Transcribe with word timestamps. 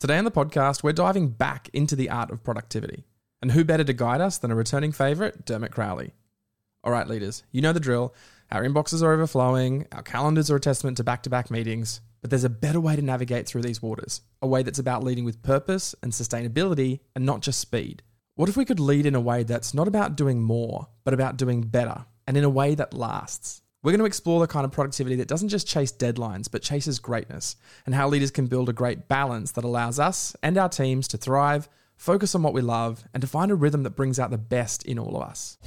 Today 0.00 0.16
on 0.16 0.24
the 0.24 0.30
podcast, 0.30 0.84
we're 0.84 0.92
diving 0.92 1.30
back 1.30 1.68
into 1.72 1.96
the 1.96 2.08
art 2.08 2.30
of 2.30 2.44
productivity. 2.44 3.04
And 3.42 3.50
who 3.50 3.64
better 3.64 3.82
to 3.82 3.92
guide 3.92 4.20
us 4.20 4.38
than 4.38 4.52
a 4.52 4.54
returning 4.54 4.92
favourite, 4.92 5.44
Dermot 5.44 5.72
Crowley? 5.72 6.14
All 6.84 6.92
right, 6.92 7.08
leaders, 7.08 7.42
you 7.50 7.62
know 7.62 7.72
the 7.72 7.80
drill. 7.80 8.14
Our 8.52 8.62
inboxes 8.62 9.02
are 9.02 9.12
overflowing, 9.12 9.88
our 9.90 10.04
calendars 10.04 10.52
are 10.52 10.56
a 10.56 10.60
testament 10.60 10.98
to 10.98 11.04
back 11.04 11.24
to 11.24 11.30
back 11.30 11.50
meetings, 11.50 12.00
but 12.20 12.30
there's 12.30 12.44
a 12.44 12.48
better 12.48 12.78
way 12.78 12.94
to 12.94 13.02
navigate 13.02 13.48
through 13.48 13.62
these 13.62 13.82
waters, 13.82 14.20
a 14.40 14.46
way 14.46 14.62
that's 14.62 14.78
about 14.78 15.02
leading 15.02 15.24
with 15.24 15.42
purpose 15.42 15.96
and 16.00 16.12
sustainability 16.12 17.00
and 17.16 17.26
not 17.26 17.42
just 17.42 17.58
speed. 17.58 18.04
What 18.36 18.48
if 18.48 18.56
we 18.56 18.64
could 18.64 18.78
lead 18.78 19.04
in 19.04 19.16
a 19.16 19.20
way 19.20 19.42
that's 19.42 19.74
not 19.74 19.88
about 19.88 20.16
doing 20.16 20.40
more, 20.40 20.86
but 21.02 21.12
about 21.12 21.36
doing 21.36 21.62
better, 21.62 22.06
and 22.24 22.36
in 22.36 22.44
a 22.44 22.48
way 22.48 22.76
that 22.76 22.94
lasts? 22.94 23.62
We're 23.80 23.92
going 23.92 24.00
to 24.00 24.06
explore 24.06 24.40
the 24.40 24.48
kind 24.48 24.64
of 24.64 24.72
productivity 24.72 25.14
that 25.16 25.28
doesn't 25.28 25.50
just 25.50 25.68
chase 25.68 25.92
deadlines, 25.92 26.50
but 26.50 26.62
chases 26.62 26.98
greatness, 26.98 27.54
and 27.86 27.94
how 27.94 28.08
leaders 28.08 28.32
can 28.32 28.48
build 28.48 28.68
a 28.68 28.72
great 28.72 29.06
balance 29.06 29.52
that 29.52 29.62
allows 29.62 30.00
us 30.00 30.34
and 30.42 30.58
our 30.58 30.68
teams 30.68 31.06
to 31.08 31.16
thrive, 31.16 31.68
focus 31.94 32.34
on 32.34 32.42
what 32.42 32.52
we 32.52 32.60
love, 32.60 33.04
and 33.14 33.20
to 33.20 33.28
find 33.28 33.52
a 33.52 33.54
rhythm 33.54 33.84
that 33.84 33.90
brings 33.90 34.18
out 34.18 34.32
the 34.32 34.36
best 34.36 34.84
in 34.84 34.98
all 34.98 35.14
of 35.14 35.22
us. 35.22 35.58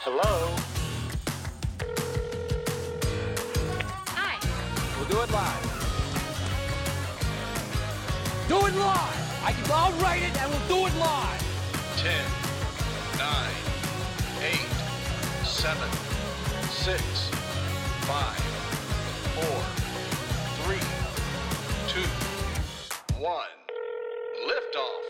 Hello? 0.00 0.56
Hi. 4.08 4.38
We'll 4.96 5.08
do 5.10 5.20
it 5.20 5.30
live. 5.30 5.64
Do 8.48 8.66
it 8.66 8.74
live! 8.74 9.17
I 9.48 9.52
can, 9.52 9.64
I'll 9.70 9.92
write 10.02 10.22
it 10.22 10.38
and 10.42 10.50
we'll 10.50 10.68
do 10.68 10.86
it 10.86 10.94
live! 11.00 11.42
10, 11.96 12.12
9, 13.16 13.50
8, 14.42 15.46
7, 15.46 15.88
6, 16.68 17.30
5, 18.02 18.36
4, 19.36 19.44
3, 20.64 20.76
2, 21.88 22.00
1. 23.18 23.46
Liftoff. 24.46 25.04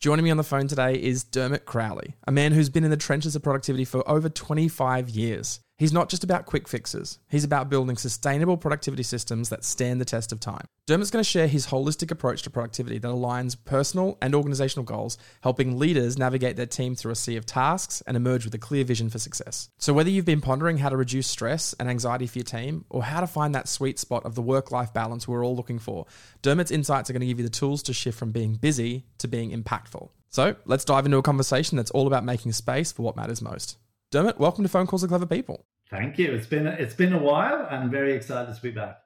Joining 0.00 0.24
me 0.24 0.32
on 0.32 0.36
the 0.36 0.42
phone 0.42 0.66
today 0.66 0.94
is 0.94 1.22
Dermot 1.22 1.64
Crowley, 1.64 2.16
a 2.26 2.32
man 2.32 2.50
who's 2.50 2.70
been 2.70 2.82
in 2.82 2.90
the 2.90 2.96
trenches 2.96 3.36
of 3.36 3.44
productivity 3.44 3.84
for 3.84 4.02
over 4.10 4.28
25 4.28 5.08
years. 5.10 5.60
He's 5.80 5.94
not 5.94 6.10
just 6.10 6.24
about 6.24 6.44
quick 6.44 6.68
fixes, 6.68 7.20
he's 7.30 7.42
about 7.42 7.70
building 7.70 7.96
sustainable 7.96 8.58
productivity 8.58 9.02
systems 9.02 9.48
that 9.48 9.64
stand 9.64 9.98
the 9.98 10.04
test 10.04 10.30
of 10.30 10.38
time. 10.38 10.66
Dermot's 10.86 11.10
going 11.10 11.24
to 11.24 11.30
share 11.30 11.46
his 11.46 11.68
holistic 11.68 12.10
approach 12.10 12.42
to 12.42 12.50
productivity 12.50 12.98
that 12.98 13.08
aligns 13.08 13.56
personal 13.64 14.18
and 14.20 14.34
organizational 14.34 14.84
goals, 14.84 15.16
helping 15.40 15.78
leaders 15.78 16.18
navigate 16.18 16.56
their 16.56 16.66
team 16.66 16.94
through 16.94 17.12
a 17.12 17.16
sea 17.16 17.36
of 17.36 17.46
tasks 17.46 18.02
and 18.06 18.14
emerge 18.14 18.44
with 18.44 18.52
a 18.52 18.58
clear 18.58 18.84
vision 18.84 19.08
for 19.08 19.18
success. 19.18 19.70
So, 19.78 19.94
whether 19.94 20.10
you've 20.10 20.26
been 20.26 20.42
pondering 20.42 20.76
how 20.76 20.90
to 20.90 20.98
reduce 20.98 21.28
stress 21.28 21.74
and 21.80 21.88
anxiety 21.88 22.26
for 22.26 22.40
your 22.40 22.44
team, 22.44 22.84
or 22.90 23.02
how 23.02 23.20
to 23.20 23.26
find 23.26 23.54
that 23.54 23.66
sweet 23.66 23.98
spot 23.98 24.26
of 24.26 24.34
the 24.34 24.42
work 24.42 24.70
life 24.70 24.92
balance 24.92 25.26
we're 25.26 25.42
all 25.42 25.56
looking 25.56 25.78
for, 25.78 26.04
Dermot's 26.42 26.70
insights 26.70 27.08
are 27.08 27.14
going 27.14 27.20
to 27.20 27.26
give 27.26 27.38
you 27.38 27.46
the 27.46 27.48
tools 27.48 27.82
to 27.84 27.94
shift 27.94 28.18
from 28.18 28.32
being 28.32 28.56
busy 28.56 29.06
to 29.16 29.28
being 29.28 29.50
impactful. 29.50 30.10
So, 30.28 30.56
let's 30.66 30.84
dive 30.84 31.06
into 31.06 31.16
a 31.16 31.22
conversation 31.22 31.78
that's 31.78 31.90
all 31.92 32.06
about 32.06 32.22
making 32.22 32.52
space 32.52 32.92
for 32.92 33.00
what 33.00 33.16
matters 33.16 33.40
most. 33.40 33.78
Dermot, 34.10 34.40
welcome 34.40 34.64
to 34.64 34.68
Phone 34.68 34.88
Calls 34.88 35.02
with 35.02 35.10
Clever 35.10 35.24
People. 35.24 35.64
Thank 35.90 36.18
you. 36.18 36.32
It's 36.32 36.46
been 36.46 36.66
it's 36.66 36.94
been 36.94 37.12
a 37.12 37.18
while. 37.18 37.66
I'm 37.68 37.90
very 37.90 38.12
excited 38.14 38.54
to 38.54 38.62
be 38.62 38.70
back. 38.70 39.00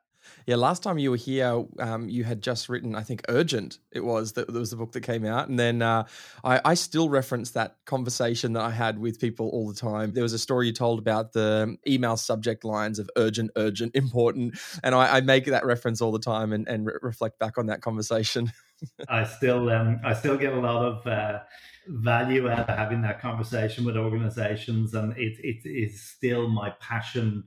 Yeah, 0.47 0.57
last 0.57 0.83
time 0.83 0.99
you 0.99 1.11
were 1.11 1.17
here, 1.17 1.65
um, 1.79 2.09
you 2.09 2.25
had 2.25 2.43
just 2.43 2.69
written, 2.69 2.95
I 2.95 3.03
think, 3.03 3.23
Urgent. 3.29 3.79
It 3.93 4.05
was 4.05 4.33
that 4.33 4.49
there 4.49 4.61
was 4.61 4.71
the 4.71 4.77
book 4.77 4.93
that 4.93 5.03
came 5.03 5.25
out, 5.25 5.49
and 5.49 5.59
then 5.59 5.83
uh, 5.83 6.05
I, 6.43 6.61
I, 6.65 6.75
still 6.75 7.11
reference 7.11 7.51
that 7.53 7.77
conversation 7.85 8.55
that 8.55 8.63
I 8.63 8.71
had 8.71 8.99
with 8.99 9.21
people 9.21 9.51
all 9.51 9.69
the 9.69 9.75
time. 9.75 10.13
There 10.13 10.23
was 10.23 10.33
a 10.33 10.39
story 10.39 10.67
you 10.67 10.73
told 10.73 10.99
about 10.99 11.33
the 11.33 11.77
email 11.87 12.17
subject 12.17 12.65
lines 12.65 12.99
of 12.99 13.11
urgent, 13.17 13.51
urgent, 13.57 13.95
important, 13.97 14.59
and 14.83 14.95
I, 14.95 15.17
I 15.17 15.21
make 15.21 15.47
that 15.47 15.65
reference 15.65 16.01
all 16.01 16.13
the 16.13 16.19
time 16.19 16.53
and, 16.53 16.67
and 16.69 16.87
re- 16.87 16.95
reflect 17.03 17.39
back 17.39 17.59
on 17.59 17.67
that 17.67 17.83
conversation. 17.83 18.51
I 19.09 19.25
still, 19.25 19.71
um, 19.71 20.01
I 20.05 20.15
still 20.15 20.37
get 20.37 20.53
a 20.53 20.61
lot 20.61 20.85
of. 20.85 21.07
Uh, 21.07 21.41
value 21.89 22.49
out 22.49 22.69
of 22.69 22.77
having 22.77 23.03
that 23.03 23.21
conversation 23.21 23.85
with 23.85 23.97
organizations 23.97 24.95
and 24.95 25.17
it, 25.17 25.39
it 25.41 25.69
is 25.69 26.01
still 26.01 26.49
my 26.49 26.71
passion 26.81 27.45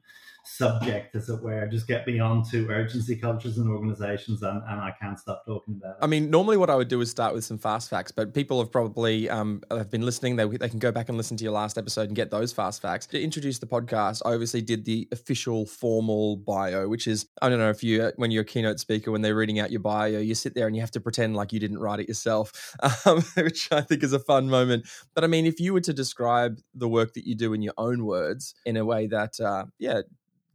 subject, 0.48 1.16
as 1.16 1.30
it 1.30 1.42
were. 1.42 1.68
Just 1.68 1.88
get 1.88 2.08
me 2.08 2.20
onto 2.20 2.68
urgency 2.70 3.16
cultures 3.16 3.58
and 3.58 3.70
organizations, 3.70 4.42
and, 4.42 4.62
and 4.68 4.80
I 4.82 4.94
can't 5.00 5.20
stop 5.20 5.44
talking 5.46 5.80
about 5.80 5.98
it. 5.98 5.98
I 6.02 6.08
mean, 6.08 6.30
normally 6.30 6.58
what 6.58 6.70
I 6.70 6.76
would 6.76 6.88
do 6.88 7.02
is 7.02 7.12
start 7.12 7.34
with 7.34 7.44
some 7.44 7.58
fast 7.58 7.90
facts, 7.90 8.12
but 8.12 8.34
people 8.34 8.60
have 8.60 8.72
probably 8.72 9.30
um, 9.30 9.62
have 9.72 9.90
been 9.90 10.04
listening. 10.04 10.36
They, 10.36 10.46
they 10.46 10.70
can 10.70 10.80
go 10.80 10.92
back 10.92 11.10
and 11.10 11.18
listen 11.18 11.38
to 11.38 11.44
your 11.44 11.54
last 11.54 11.78
episode 11.78 12.08
and 12.08 12.16
get 12.16 12.32
those 12.32 12.54
fast 12.54 12.82
facts. 12.82 13.08
To 13.08 13.22
introduce 13.22 13.60
the 13.60 13.68
podcast, 13.68 14.22
I 14.26 14.34
obviously 14.34 14.62
did 14.62 14.86
the 14.86 15.08
official 15.12 15.66
formal 15.66 16.38
bio, 16.38 16.88
which 16.88 17.08
is 17.08 17.28
I 17.42 17.50
don't 17.50 17.60
know 17.60 17.70
if 17.70 17.84
you 17.84 18.12
when 18.16 18.32
you're 18.32 18.44
a 18.44 18.46
keynote 18.46 18.80
speaker 18.80 19.12
when 19.12 19.22
they're 19.22 19.36
reading 19.36 19.60
out 19.60 19.72
your 19.72 19.82
bio, 19.82 20.20
you 20.20 20.36
sit 20.36 20.56
there 20.56 20.68
and 20.68 20.76
you 20.76 20.82
have 20.82 20.92
to 20.92 21.02
pretend 21.02 21.36
like 21.36 21.54
you 21.54 21.60
didn't 21.60 21.80
write 21.80 22.00
it 22.00 22.08
yourself, 22.08 22.76
um, 23.06 23.22
which 23.36 23.72
I 23.72 23.82
think 23.82 24.04
is 24.04 24.14
a 24.14 24.20
fun 24.20 24.50
moment. 24.50 24.88
But 25.14 25.24
I 25.24 25.28
mean, 25.28 25.46
if 25.46 25.60
you 25.60 25.74
were 25.74 25.82
to 25.82 25.94
describe 25.94 26.60
the 26.74 26.88
work 26.88 27.14
that 27.14 27.26
you 27.26 27.36
do 27.36 27.54
in 27.54 27.62
your 27.62 27.74
own 27.78 28.06
words 28.06 28.56
in 28.66 28.78
a 28.78 28.86
way 28.86 29.08
that, 29.08 29.40
uh, 29.40 29.66
yeah, 29.80 30.02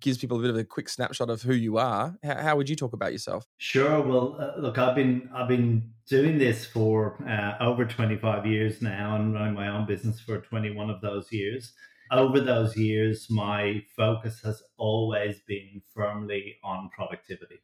gives 0.03 0.19
people 0.19 0.39
a 0.39 0.41
bit 0.41 0.51
of 0.51 0.57
a 0.57 0.65
quick 0.65 0.89
snapshot 0.89 1.31
of 1.31 1.43
who 1.43 1.55
you 1.55 1.79
are. 1.79 2.17
How, 2.23 2.35
how 2.37 2.57
would 2.57 2.69
you 2.69 2.77
talk 2.77 2.93
about 2.93 3.13
yourself? 3.13 3.47
Sure. 3.57 4.03
Well, 4.03 4.37
uh, 4.39 4.61
look, 4.61 4.77
I've 4.77 4.95
been 4.95 5.31
I've 5.35 5.49
been 5.49 5.91
doing 6.07 6.39
this 6.39 6.67
for 6.67 7.17
uh, 7.27 7.63
over 7.65 7.87
25 7.87 8.45
years 8.45 8.83
now, 8.83 9.17
and 9.17 9.33
running 9.33 9.55
my 9.55 9.69
own 9.69 9.87
business 9.87 10.21
for 10.21 10.39
21 10.41 10.91
of 10.91 11.01
those 11.01 11.33
years. 11.33 11.73
Over 12.11 12.41
those 12.41 12.77
years, 12.77 13.29
my 13.31 13.83
focus 13.97 14.43
has 14.45 14.63
always 14.77 15.37
been 15.47 15.81
firmly 15.95 16.57
on 16.63 16.91
productivity, 16.95 17.63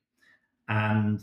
and 0.69 1.21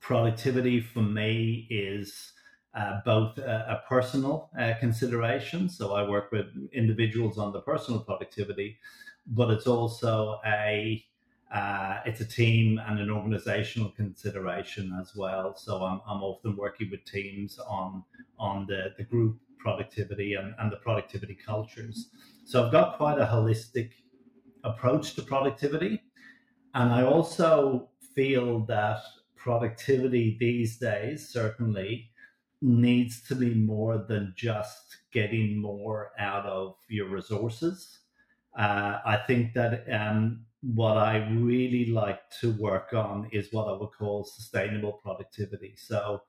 productivity 0.00 0.80
for 0.80 1.02
me 1.02 1.66
is. 1.70 2.32
Uh, 2.74 3.00
both 3.04 3.36
a, 3.38 3.82
personal 3.88 4.50
uh, 4.60 4.72
consideration. 4.78 5.68
So 5.68 5.94
I 5.94 6.08
work 6.08 6.30
with 6.30 6.46
individuals 6.72 7.36
on 7.36 7.52
the 7.52 7.60
personal 7.62 8.00
productivity, 8.00 8.78
but 9.28 9.50
it's 9.50 9.66
also 9.66 10.40
a 10.46 11.04
uh, 11.52 12.00
it's 12.04 12.20
a 12.20 12.26
team 12.26 12.78
and 12.86 12.98
an 13.00 13.10
organizational 13.10 13.90
consideration 13.90 14.94
as 15.00 15.16
well. 15.16 15.56
So 15.56 15.82
I'm, 15.82 16.00
I'm 16.06 16.22
often 16.22 16.56
working 16.56 16.90
with 16.90 17.04
teams 17.04 17.58
on 17.58 18.04
on 18.38 18.66
the, 18.66 18.92
the 18.96 19.04
group 19.04 19.38
productivity 19.58 20.34
and, 20.34 20.54
and 20.58 20.70
the 20.70 20.76
productivity 20.76 21.34
cultures. 21.34 22.10
So 22.44 22.64
I've 22.64 22.72
got 22.72 22.96
quite 22.96 23.18
a 23.18 23.26
holistic 23.26 23.90
approach 24.64 25.14
to 25.14 25.22
productivity. 25.22 26.02
And 26.74 26.92
I 26.92 27.02
also 27.02 27.88
feel 28.14 28.60
that 28.66 29.00
productivity 29.36 30.36
these 30.38 30.76
days 30.76 31.28
certainly 31.28 32.10
needs 32.60 33.22
to 33.28 33.34
be 33.34 33.54
more 33.54 33.98
than 33.98 34.34
just 34.36 34.96
getting 35.12 35.60
more 35.60 36.12
out 36.18 36.44
of 36.44 36.76
your 36.88 37.08
resources 37.08 37.98
uh, 38.58 39.00
I 39.06 39.18
think 39.26 39.54
that 39.54 39.90
um, 39.92 40.46
what 40.62 40.98
I 40.98 41.28
really 41.30 41.86
like 41.86 42.30
to 42.40 42.52
work 42.60 42.94
on 42.94 43.30
is 43.32 43.52
what 43.52 43.68
I 43.68 43.78
would 43.78 43.92
call 43.92 44.24
sustainable 44.24 44.94
productivity. 44.94 45.76
So, 45.76 46.24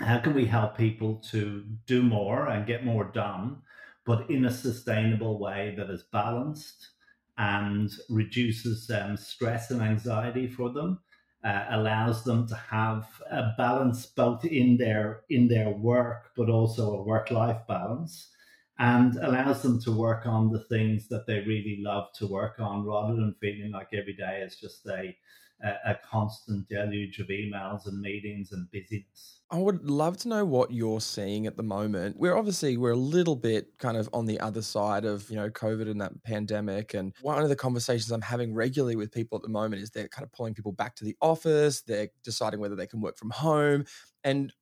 how 0.00 0.20
can 0.20 0.34
we 0.34 0.46
help 0.46 0.76
people 0.76 1.16
to 1.30 1.62
do 1.86 2.02
more 2.02 2.48
and 2.48 2.66
get 2.66 2.84
more 2.84 3.04
done, 3.04 3.62
but 4.04 4.30
in 4.30 4.44
a 4.44 4.50
sustainable 4.50 5.38
way 5.38 5.74
that 5.76 5.90
is 5.90 6.04
balanced 6.04 6.90
and 7.38 7.90
reduces 8.10 8.90
um, 8.90 9.16
stress 9.16 9.70
and 9.70 9.82
anxiety 9.82 10.48
for 10.48 10.70
them? 10.72 11.00
Uh, 11.44 11.66
allows 11.70 12.24
them 12.24 12.46
to 12.48 12.56
have 12.56 13.22
a 13.30 13.52
balance 13.56 14.06
both 14.06 14.44
in 14.44 14.78
their 14.78 15.22
in 15.28 15.46
their 15.48 15.70
work, 15.70 16.32
but 16.36 16.50
also 16.50 16.92
a 16.92 17.02
work 17.04 17.30
life 17.30 17.60
balance 17.68 18.32
and 18.78 19.16
allows 19.16 19.62
them 19.62 19.80
to 19.82 19.92
work 19.92 20.26
on 20.26 20.50
the 20.50 20.64
things 20.64 21.08
that 21.08 21.26
they 21.26 21.40
really 21.40 21.78
love 21.80 22.08
to 22.14 22.26
work 22.26 22.56
on 22.58 22.84
rather 22.84 23.14
than 23.14 23.34
feeling 23.40 23.72
like 23.72 23.88
every 23.92 24.14
day 24.14 24.42
is 24.44 24.56
just 24.56 24.86
a 24.86 25.16
a, 25.62 25.96
constant 26.08 26.68
deluge 26.68 27.18
of 27.18 27.28
emails 27.28 27.86
and 27.86 28.00
meetings 28.00 28.52
and 28.52 28.70
busyness. 28.70 29.40
I 29.50 29.58
would 29.58 29.88
love 29.88 30.16
to 30.18 30.28
know 30.28 30.44
what 30.44 30.72
you're 30.72 31.00
seeing 31.00 31.46
at 31.46 31.56
the 31.56 31.62
moment. 31.62 32.16
We're 32.18 32.36
obviously 32.36 32.76
we're 32.76 32.90
a 32.90 32.96
little 32.96 33.36
bit 33.36 33.78
kind 33.78 33.96
of 33.96 34.08
on 34.12 34.26
the 34.26 34.40
other 34.40 34.62
side 34.62 35.04
of 35.04 35.30
you 35.30 35.36
know 35.36 35.48
COVID 35.48 35.90
and 35.90 36.00
that 36.00 36.22
pandemic. 36.24 36.94
And 36.94 37.14
one 37.22 37.42
of 37.42 37.48
the 37.48 37.56
conversations 37.56 38.10
I'm 38.10 38.22
having 38.22 38.54
regularly 38.54 38.96
with 38.96 39.12
people 39.12 39.36
at 39.36 39.42
the 39.42 39.48
moment 39.48 39.82
is 39.82 39.90
they're 39.90 40.08
kind 40.08 40.24
of 40.24 40.32
pulling 40.32 40.54
people 40.54 40.72
back 40.72 40.96
to 40.96 41.04
the 41.04 41.16
office. 41.20 41.82
They're 41.82 42.08
deciding 42.24 42.60
whether 42.60 42.76
they 42.76 42.86
can 42.86 43.00
work 43.00 43.16
from 43.16 43.30
home. 43.30 43.84
And 44.24 44.52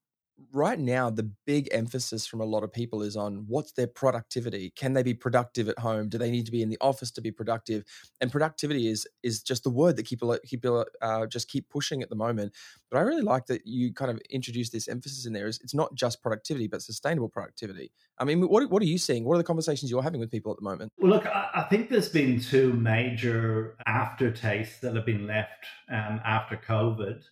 right 0.53 0.79
now 0.79 1.11
the 1.11 1.31
big 1.47 1.69
emphasis 1.73 2.27
from 2.27 2.41
a 2.41 2.45
lot 2.45 2.63
of 2.63 2.73
people 2.73 3.03
is 3.03 3.17
on 3.17 3.45
what's 3.47 3.73
their 3.73 3.87
productivity. 3.87 4.73
Can 4.77 4.93
they 4.93 5.03
be 5.03 5.15
productive 5.15 5.69
at 5.69 5.79
home? 5.79 6.09
Do 6.09 6.19
they 6.19 6.31
need 6.31 6.47
to 6.47 6.53
be 6.53 6.63
in 6.63 6.69
the 6.69 6.79
office 6.81 7.11
to 7.13 7.21
be 7.21 7.31
productive? 7.31 7.85
And 8.21 8.31
productivity 8.31 8.89
is 8.89 9.07
is 9.23 9.43
just 9.43 9.65
the 9.65 9.71
word 9.71 9.97
that 9.97 10.07
people 10.07 10.37
people 10.45 10.87
uh, 11.03 11.27
just 11.27 11.49
keep 11.49 11.69
pushing 11.69 12.03
at 12.03 12.11
the 12.11 12.17
moment. 12.17 12.53
But 12.91 12.99
i 12.99 13.01
really 13.03 13.23
like 13.23 13.47
that 13.47 13.67
you 13.67 13.93
kind 13.93 14.11
of 14.11 14.21
introduce 14.31 14.71
this 14.71 14.89
emphasis 14.89 15.27
in 15.27 15.33
there 15.33 15.47
is 15.47 15.61
it's 15.63 15.75
not 15.75 15.95
just 15.95 16.23
productivity 16.23 16.67
but 16.67 16.83
sustainable 16.83 17.29
productivity. 17.29 17.93
I 18.19 18.25
mean 18.25 18.41
what, 18.41 18.69
what 18.71 18.83
are 18.83 18.87
you 18.87 18.99
seeing? 18.99 19.25
What 19.25 19.35
are 19.35 19.39
the 19.39 19.45
conversations 19.45 19.91
you're 19.91 20.03
having 20.03 20.21
with 20.21 20.31
people 20.31 20.53
at 20.53 20.59
the 20.59 20.65
moment? 20.65 20.93
Well 20.99 21.11
look 21.11 21.27
i, 21.27 21.49
I 21.55 21.63
think 21.63 21.91
there's 21.91 22.09
been 22.09 22.41
two 22.41 22.73
major 22.73 23.77
aftertastes 23.87 24.81
that 24.81 24.95
have 24.97 25.07
been 25.07 25.27
left 25.27 25.67
um, 25.91 26.21
after 26.25 26.57
covid. 26.57 27.23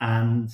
And 0.00 0.52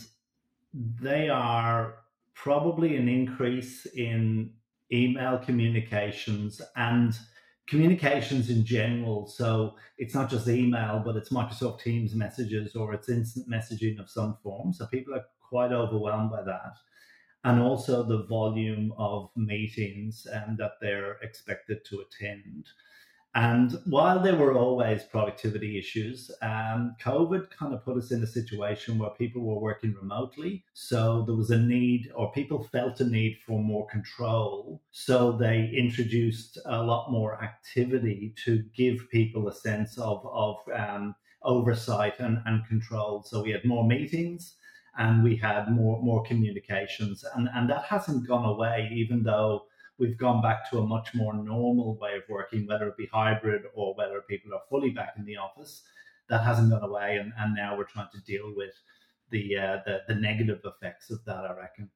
they 0.74 1.28
are 1.28 1.96
probably 2.34 2.96
an 2.96 3.08
increase 3.08 3.86
in 3.86 4.52
email 4.92 5.38
communications 5.38 6.60
and 6.76 7.18
communications 7.66 8.48
in 8.48 8.64
general. 8.64 9.26
So 9.26 9.76
it's 9.98 10.14
not 10.14 10.30
just 10.30 10.48
email, 10.48 11.02
but 11.04 11.16
it's 11.16 11.30
Microsoft 11.30 11.82
Teams 11.82 12.14
messages 12.14 12.74
or 12.74 12.94
it's 12.94 13.08
instant 13.08 13.48
messaging 13.48 14.00
of 14.00 14.08
some 14.08 14.36
form. 14.42 14.72
So 14.72 14.86
people 14.86 15.14
are 15.14 15.24
quite 15.48 15.72
overwhelmed 15.72 16.30
by 16.30 16.42
that. 16.42 16.74
And 17.44 17.60
also 17.60 18.02
the 18.02 18.24
volume 18.24 18.92
of 18.98 19.30
meetings 19.36 20.26
um, 20.32 20.56
that 20.58 20.72
they're 20.80 21.18
expected 21.22 21.84
to 21.86 22.00
attend. 22.00 22.66
And 23.34 23.78
while 23.84 24.20
there 24.20 24.36
were 24.36 24.54
always 24.54 25.04
productivity 25.04 25.78
issues, 25.78 26.30
um, 26.42 26.96
COVID 27.00 27.50
kind 27.50 27.74
of 27.74 27.84
put 27.84 27.98
us 27.98 28.10
in 28.10 28.22
a 28.22 28.26
situation 28.26 28.98
where 28.98 29.10
people 29.10 29.42
were 29.42 29.60
working 29.60 29.94
remotely. 30.00 30.64
So 30.72 31.24
there 31.26 31.36
was 31.36 31.50
a 31.50 31.58
need, 31.58 32.10
or 32.14 32.32
people 32.32 32.64
felt 32.64 33.00
a 33.00 33.04
need 33.04 33.38
for 33.46 33.62
more 33.62 33.86
control. 33.86 34.82
So 34.92 35.32
they 35.32 35.70
introduced 35.76 36.58
a 36.64 36.82
lot 36.82 37.12
more 37.12 37.42
activity 37.42 38.34
to 38.44 38.64
give 38.74 39.08
people 39.10 39.48
a 39.48 39.54
sense 39.54 39.98
of, 39.98 40.26
of 40.26 40.56
um, 40.74 41.14
oversight 41.42 42.18
and, 42.18 42.38
and 42.46 42.66
control. 42.66 43.22
So 43.22 43.42
we 43.42 43.52
had 43.52 43.64
more 43.64 43.86
meetings 43.86 44.56
and 44.96 45.22
we 45.22 45.36
had 45.36 45.70
more, 45.70 46.02
more 46.02 46.24
communications. 46.24 47.24
And, 47.36 47.48
and 47.54 47.70
that 47.70 47.84
hasn't 47.84 48.26
gone 48.26 48.46
away, 48.46 48.90
even 48.92 49.22
though 49.22 49.66
we've 49.98 50.18
gone 50.18 50.40
back 50.40 50.70
to 50.70 50.78
a 50.78 50.86
much 50.86 51.14
more 51.14 51.34
normal 51.34 51.96
way 51.96 52.16
of 52.16 52.22
working, 52.28 52.66
whether 52.66 52.88
it 52.88 52.96
be 52.96 53.08
hybrid 53.12 53.62
or 53.74 53.94
whether 53.94 54.20
people 54.22 54.54
are 54.54 54.60
fully 54.68 54.90
back 54.90 55.14
in 55.18 55.24
the 55.24 55.36
office. 55.36 55.82
That 56.28 56.44
hasn't 56.44 56.70
gone 56.70 56.84
away, 56.84 57.16
and, 57.16 57.32
and 57.38 57.54
now 57.54 57.76
we're 57.76 57.84
trying 57.84 58.10
to 58.12 58.20
deal 58.20 58.52
with 58.54 58.74
the 59.30 59.56
uh, 59.56 59.78
the, 59.86 60.02
the 60.08 60.14
negative 60.14 60.60
effects 60.64 61.10
of 61.10 61.24
that. 61.24 61.44
I 61.44 61.54
reckon. 61.54 61.90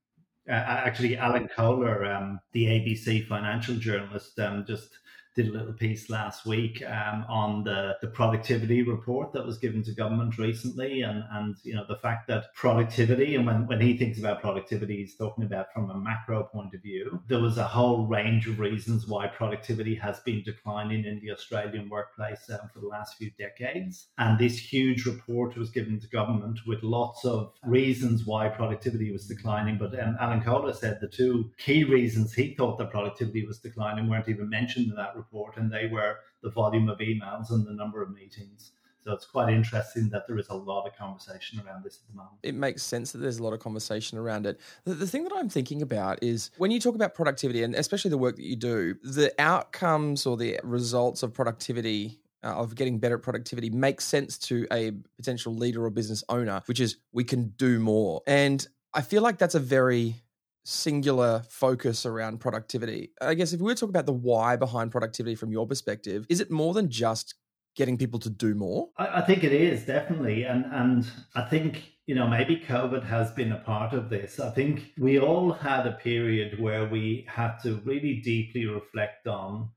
Uh, 0.49 0.53
actually, 0.53 1.17
Alan 1.17 1.49
Kohler, 1.49 2.05
um, 2.05 2.41
the 2.53 2.65
ABC 2.65 3.27
financial 3.29 3.77
journalist, 3.77 4.39
um, 4.41 4.65
just 4.67 4.99
did 5.35 5.49
a 5.49 5.53
little 5.53 5.73
piece 5.73 6.11
last 6.11 6.45
week 6.45 6.83
um, 6.87 7.25
on 7.29 7.65
the, 7.65 7.97
the 8.03 8.09
productivity 8.09 8.83
report 8.83 9.33
that 9.33 9.45
was 9.45 9.57
given 9.59 9.83
to 9.83 9.93
government 9.93 10.37
recently 10.39 11.03
and, 11.03 11.25
and 11.33 11.57
you 11.63 11.75
know 11.75 11.85
the 11.89 11.97
fact 11.97 12.29
that 12.29 12.55
productivity 12.55 13.35
and 13.35 13.47
when, 13.47 13.67
when 13.67 13.81
he 13.81 13.97
thinks 13.97 14.19
about 14.19 14.41
productivity 14.41 14.99
he's 14.99 15.17
talking 15.17 15.45
about 15.45 15.73
from 15.73 15.91
a 15.91 15.99
macro 15.99 16.43
point 16.45 16.75
of 16.75 16.83
view. 16.83 17.21
There 17.29 17.41
was 17.41 17.57
a 17.57 17.65
whole 17.65 18.07
range 18.07 18.47
of 18.47 18.59
reasons 18.59 19.07
why 19.07 19.27
productivity 19.27 19.95
has 19.97 20.21
been 20.21 20.43
declining 20.43 21.05
in 21.05 21.21
the 21.21 21.33
australian 21.33 21.89
workplace 21.89 22.51
um, 22.51 22.69
for 22.73 22.81
the 22.81 22.89
last 22.89 23.17
few 23.17 23.31
decades. 23.39 24.09
And 24.19 24.39
this 24.39 24.59
huge 24.59 25.07
report 25.07 25.57
was 25.57 25.71
given 25.71 25.99
to 26.01 26.09
government 26.09 26.61
with 26.67 26.83
lots 26.83 27.25
of 27.25 27.53
reasons 27.65 28.27
why 28.27 28.49
productivity 28.49 29.13
was 29.13 29.27
declining. 29.27 29.79
But 29.79 29.99
um, 29.99 30.17
alan 30.21 30.43
kohler 30.43 30.75
said 30.75 30.99
the 31.01 31.09
two 31.09 31.51
key 31.59 31.85
reasons 31.85 32.35
he 32.35 32.55
thought 32.55 32.77
that 32.79 32.91
productivity 32.91 33.47
was 33.47 33.59
declining 33.59 34.09
weren't 34.09 34.29
even 34.29 34.49
mentioned 34.49 34.89
in 34.91 34.97
that 34.97 35.15
report, 35.17 35.22
and 35.57 35.73
they 35.73 35.87
were 35.87 36.17
the 36.43 36.51
volume 36.51 36.89
of 36.89 36.99
emails 36.99 37.51
and 37.51 37.67
the 37.67 37.73
number 37.73 38.03
of 38.03 38.11
meetings. 38.11 38.73
So 39.03 39.13
it's 39.13 39.27
quite 39.27 39.53
interesting 39.53 40.11
that 40.11 40.29
there 40.29 40.39
is 40.39 40.49
a 40.49 40.55
lot 40.55 40.87
of 40.87 40.97
conversation 40.97 41.61
around 41.61 41.83
this 41.83 41.99
at 42.03 42.09
the 42.09 42.17
moment. 42.17 42.37
It 42.45 42.55
makes 42.55 42.85
sense 42.85 43.11
that 43.13 43.19
there's 43.19 43.39
a 43.39 43.43
lot 43.43 43.53
of 43.53 43.59
conversation 43.59 44.17
around 44.17 44.47
it. 44.47 44.61
The, 44.85 44.95
the, 44.95 45.09
thing 45.09 45.25
that 45.25 45.33
I'm 45.35 45.49
thinking 45.49 45.83
about 45.83 46.23
is 46.23 46.53
when 46.57 46.71
you 46.71 46.79
talk 46.79 46.95
about 46.95 47.13
productivity, 47.13 47.65
and 47.65 47.75
especially 47.75 48.11
the 48.11 48.19
work 48.19 48.37
that 48.37 48.45
you 48.45 48.55
do, 48.55 48.95
the 49.03 49.35
outcomes 49.41 50.25
or 50.25 50.37
the 50.37 50.61
results 50.63 51.23
of 51.23 51.33
productivity. 51.35 52.19
Uh, 52.45 52.49
of 52.57 52.75
getting 52.75 52.99
better 52.99 53.15
at 53.15 53.23
productivity 53.23 53.71
makes 53.71 54.05
sense 54.05 54.37
to 54.37 54.67
a 54.73 54.91
potential 55.17 55.55
leader 55.55 55.85
or 55.85 55.91
business 55.91 56.25
owner, 56.29 56.61
which 56.67 56.81
is 56.81 56.97
we 57.13 57.23
can 57.23 57.51
do 57.51 57.79
more. 57.79 58.21
And 58.27 58.67
I 58.93 59.03
feel 59.03 59.23
like 59.23 59.39
that's 59.39 59.55
a 59.55 59.61
very 59.61 60.17
singular 60.65 61.43
focus 61.49 62.07
around 62.07 62.39
productivity. 62.39 63.11
I 63.21 63.35
guess 63.35 63.53
if 63.53 63.61
we 63.61 63.65
were 63.65 63.75
to 63.75 63.81
talk 63.81 63.89
about 63.89 64.07
the 64.07 64.13
why 64.13 64.57
behind 64.57 64.91
productivity 64.91 65.35
from 65.35 65.51
your 65.51 65.67
perspective, 65.67 66.27
is 66.29 66.41
it 66.41 66.51
more 66.51 66.73
than 66.75 66.89
just 66.89 67.35
getting 67.75 67.97
people 67.97 68.21
to 68.21 68.31
do 68.31 68.55
more? 68.55 68.91
I, 68.97 69.21
I, 69.21 69.21
think 69.23 69.45
it 69.45 69.53
is 69.53 69.85
definitely, 69.85 70.45
and 70.45 70.65
and 70.67 71.07
I 71.35 71.43
think 71.43 71.93
you 72.07 72.15
know 72.15 72.29
maybe 72.29 72.63
COVID 72.67 73.05
has 73.05 73.31
been 73.33 73.53
a 73.53 73.59
part 73.59 73.93
of 73.93 74.11
this. 74.11 74.39
I 74.39 74.51
think 74.51 74.93
we 74.99 75.19
all 75.19 75.53
had 75.53 75.87
a 75.87 75.93
period 75.93 76.61
where 76.61 76.87
we 76.87 77.27
had 77.29 77.59
to 77.63 77.81
really 77.85 78.21
deeply 78.21 78.67
reflect 78.67 79.27
on 79.27 79.71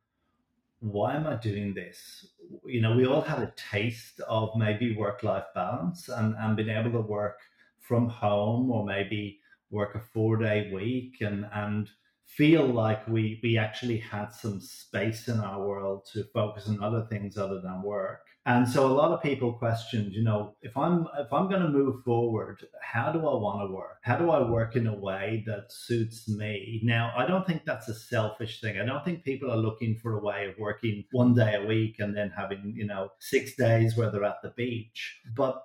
why 0.80 1.16
am 1.16 1.26
I 1.26 1.36
doing 1.36 1.74
this? 1.74 2.28
You 2.66 2.82
know, 2.82 2.96
we 2.96 3.08
all 3.08 3.22
had 3.22 3.40
a 3.40 3.54
taste 3.56 4.20
of 4.28 4.56
maybe 4.56 4.96
work 4.96 5.24
life 5.24 5.46
balance 5.56 6.10
and 6.10 6.36
and 6.38 6.56
being 6.56 6.70
able 6.70 6.92
to 6.92 7.02
work 7.02 7.40
from 7.80 8.10
home 8.10 8.72
or 8.72 8.86
maybe 8.86 9.40
work 9.70 9.96
a 9.96 10.00
four 10.00 10.38
day 10.38 10.72
week 10.74 11.22
and 11.22 11.46
and 11.54 11.90
feel 12.26 12.66
like 12.66 13.08
we 13.08 13.40
we 13.44 13.58
actually 13.58 13.98
had 13.98 14.30
some 14.30 14.60
space 14.60 15.28
in 15.28 15.40
our 15.40 15.66
world 15.66 16.08
to 16.12 16.24
focus 16.34 16.68
on 16.68 16.84
other 16.84 17.06
things 17.10 17.38
other 17.38 17.62
than 17.62 17.82
work. 17.82 18.22
And 18.48 18.68
so 18.68 18.86
a 18.86 18.94
lot 18.94 19.12
of 19.12 19.24
people 19.24 19.54
questioned 19.54 20.14
you 20.14 20.24
know 20.24 20.56
if 20.62 20.78
i'm 20.78 21.08
if 21.18 21.32
i'm 21.34 21.50
going 21.50 21.64
to 21.64 21.70
move 21.70 22.04
forward 22.04 22.64
how 22.80 23.12
do 23.12 23.20
i 23.20 23.36
want 23.36 23.68
to 23.68 23.74
work? 23.74 23.98
How 24.04 24.18
do 24.18 24.30
i 24.30 24.42
work 24.48 24.76
in 24.76 24.88
a 24.88 24.96
way 24.96 25.44
that 25.48 25.72
suits 25.72 26.28
me? 26.28 26.82
Now 26.84 27.12
i 27.18 27.26
don't 27.26 27.46
think 27.48 27.64
that's 27.66 27.88
a 27.88 27.96
selfish 27.96 28.62
thing. 28.62 28.80
I 28.80 28.86
don't 28.86 29.04
think 29.04 29.24
people 29.24 29.52
are 29.52 29.58
looking 29.58 29.98
for 29.98 30.18
a 30.18 30.24
way 30.24 30.48
of 30.48 30.60
working 30.60 31.06
one 31.12 31.34
day 31.34 31.56
a 31.56 31.66
week 31.66 31.96
and 32.00 32.16
then 32.16 32.32
having 32.36 32.74
you 32.76 32.86
know 32.86 33.10
six 33.20 33.56
days 33.56 33.98
where 33.98 34.12
they're 34.12 34.24
at 34.24 34.42
the 34.44 34.54
beach. 34.56 35.22
But 35.36 35.64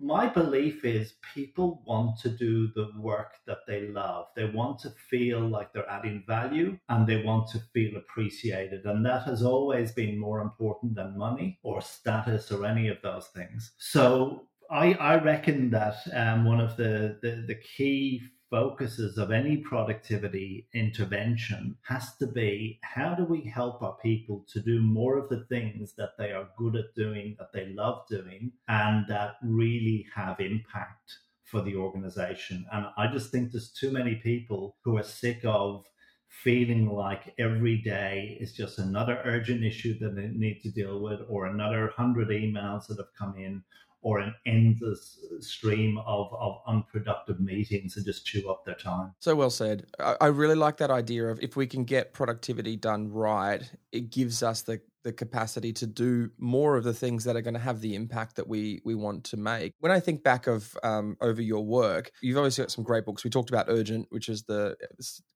my 0.00 0.26
belief 0.26 0.84
is 0.84 1.14
people 1.34 1.82
want 1.86 2.18
to 2.20 2.30
do 2.30 2.68
the 2.74 2.90
work 2.98 3.34
that 3.46 3.66
they 3.66 3.88
love. 3.88 4.26
They 4.34 4.46
want 4.46 4.78
to 4.80 4.90
feel 4.90 5.40
like 5.40 5.72
they're 5.72 5.90
adding 5.90 6.24
value 6.26 6.78
and 6.88 7.06
they 7.06 7.22
want 7.22 7.48
to 7.50 7.60
feel 7.74 7.96
appreciated. 7.96 8.84
And 8.84 9.04
that 9.04 9.24
has 9.24 9.42
always 9.42 9.92
been 9.92 10.18
more 10.18 10.40
important 10.40 10.94
than 10.94 11.18
money 11.18 11.58
or 11.62 11.80
status 11.80 12.50
or 12.50 12.64
any 12.64 12.88
of 12.88 12.98
those 13.02 13.28
things. 13.28 13.72
So 13.78 14.46
I, 14.70 14.94
I 14.94 15.16
reckon 15.22 15.70
that 15.70 15.96
um, 16.12 16.44
one 16.44 16.60
of 16.60 16.76
the, 16.76 17.18
the, 17.22 17.44
the 17.46 17.56
key 17.56 18.22
focuses 18.50 19.18
of 19.18 19.30
any 19.30 19.56
productivity 19.56 20.68
intervention 20.72 21.76
has 21.82 22.16
to 22.16 22.26
be 22.26 22.78
how 22.82 23.14
do 23.14 23.24
we 23.24 23.42
help 23.42 23.82
our 23.82 23.96
people 24.02 24.44
to 24.52 24.60
do 24.60 24.80
more 24.80 25.18
of 25.18 25.28
the 25.28 25.44
things 25.48 25.94
that 25.96 26.16
they 26.16 26.32
are 26.32 26.48
good 26.56 26.76
at 26.76 26.94
doing, 26.94 27.34
that 27.38 27.52
they 27.52 27.66
love 27.74 28.06
doing, 28.08 28.52
and 28.68 29.04
that 29.08 29.34
really 29.42 30.06
have 30.14 30.38
impact 30.40 31.18
for 31.44 31.60
the 31.62 31.76
organization. 31.76 32.64
And 32.72 32.86
I 32.96 33.06
just 33.08 33.30
think 33.30 33.50
there's 33.50 33.70
too 33.70 33.90
many 33.90 34.16
people 34.16 34.76
who 34.84 34.96
are 34.96 35.02
sick 35.02 35.40
of 35.44 35.86
feeling 36.28 36.88
like 36.88 37.34
every 37.38 37.78
day 37.78 38.36
is 38.40 38.52
just 38.52 38.78
another 38.78 39.22
urgent 39.24 39.64
issue 39.64 39.98
that 39.98 40.14
they 40.14 40.28
need 40.28 40.60
to 40.62 40.70
deal 40.70 41.00
with, 41.00 41.20
or 41.28 41.46
another 41.46 41.92
hundred 41.96 42.28
emails 42.28 42.86
that 42.86 42.98
have 42.98 43.14
come 43.18 43.36
in, 43.36 43.62
or 44.06 44.20
an 44.20 44.32
endless 44.46 45.18
stream 45.40 45.98
of, 46.06 46.32
of 46.38 46.60
unproductive 46.68 47.40
meetings 47.40 47.96
and 47.96 48.06
just 48.06 48.24
chew 48.24 48.48
up 48.48 48.64
their 48.64 48.76
time. 48.76 49.12
So 49.18 49.34
well 49.34 49.50
said. 49.50 49.84
I, 49.98 50.14
I 50.20 50.26
really 50.28 50.54
like 50.54 50.76
that 50.76 50.92
idea 50.92 51.26
of 51.26 51.40
if 51.42 51.56
we 51.56 51.66
can 51.66 51.82
get 51.82 52.12
productivity 52.12 52.76
done 52.76 53.10
right, 53.10 53.68
it 53.90 54.10
gives 54.10 54.44
us 54.44 54.62
the 54.62 54.80
the 55.02 55.12
capacity 55.12 55.72
to 55.72 55.86
do 55.86 56.30
more 56.36 56.76
of 56.76 56.82
the 56.82 56.92
things 56.92 57.22
that 57.22 57.36
are 57.36 57.40
going 57.40 57.54
to 57.54 57.60
have 57.60 57.80
the 57.80 57.94
impact 57.94 58.34
that 58.34 58.48
we 58.48 58.80
we 58.84 58.94
want 58.94 59.22
to 59.22 59.36
make. 59.36 59.72
When 59.78 59.92
I 59.92 60.00
think 60.00 60.24
back 60.24 60.48
of 60.48 60.76
um, 60.82 61.16
over 61.20 61.40
your 61.40 61.64
work, 61.64 62.10
you've 62.22 62.36
obviously 62.36 62.62
got 62.62 62.72
some 62.72 62.82
great 62.82 63.04
books. 63.04 63.22
We 63.22 63.30
talked 63.30 63.50
about 63.50 63.66
Urgent, 63.68 64.06
which 64.10 64.28
is 64.28 64.42
the 64.44 64.76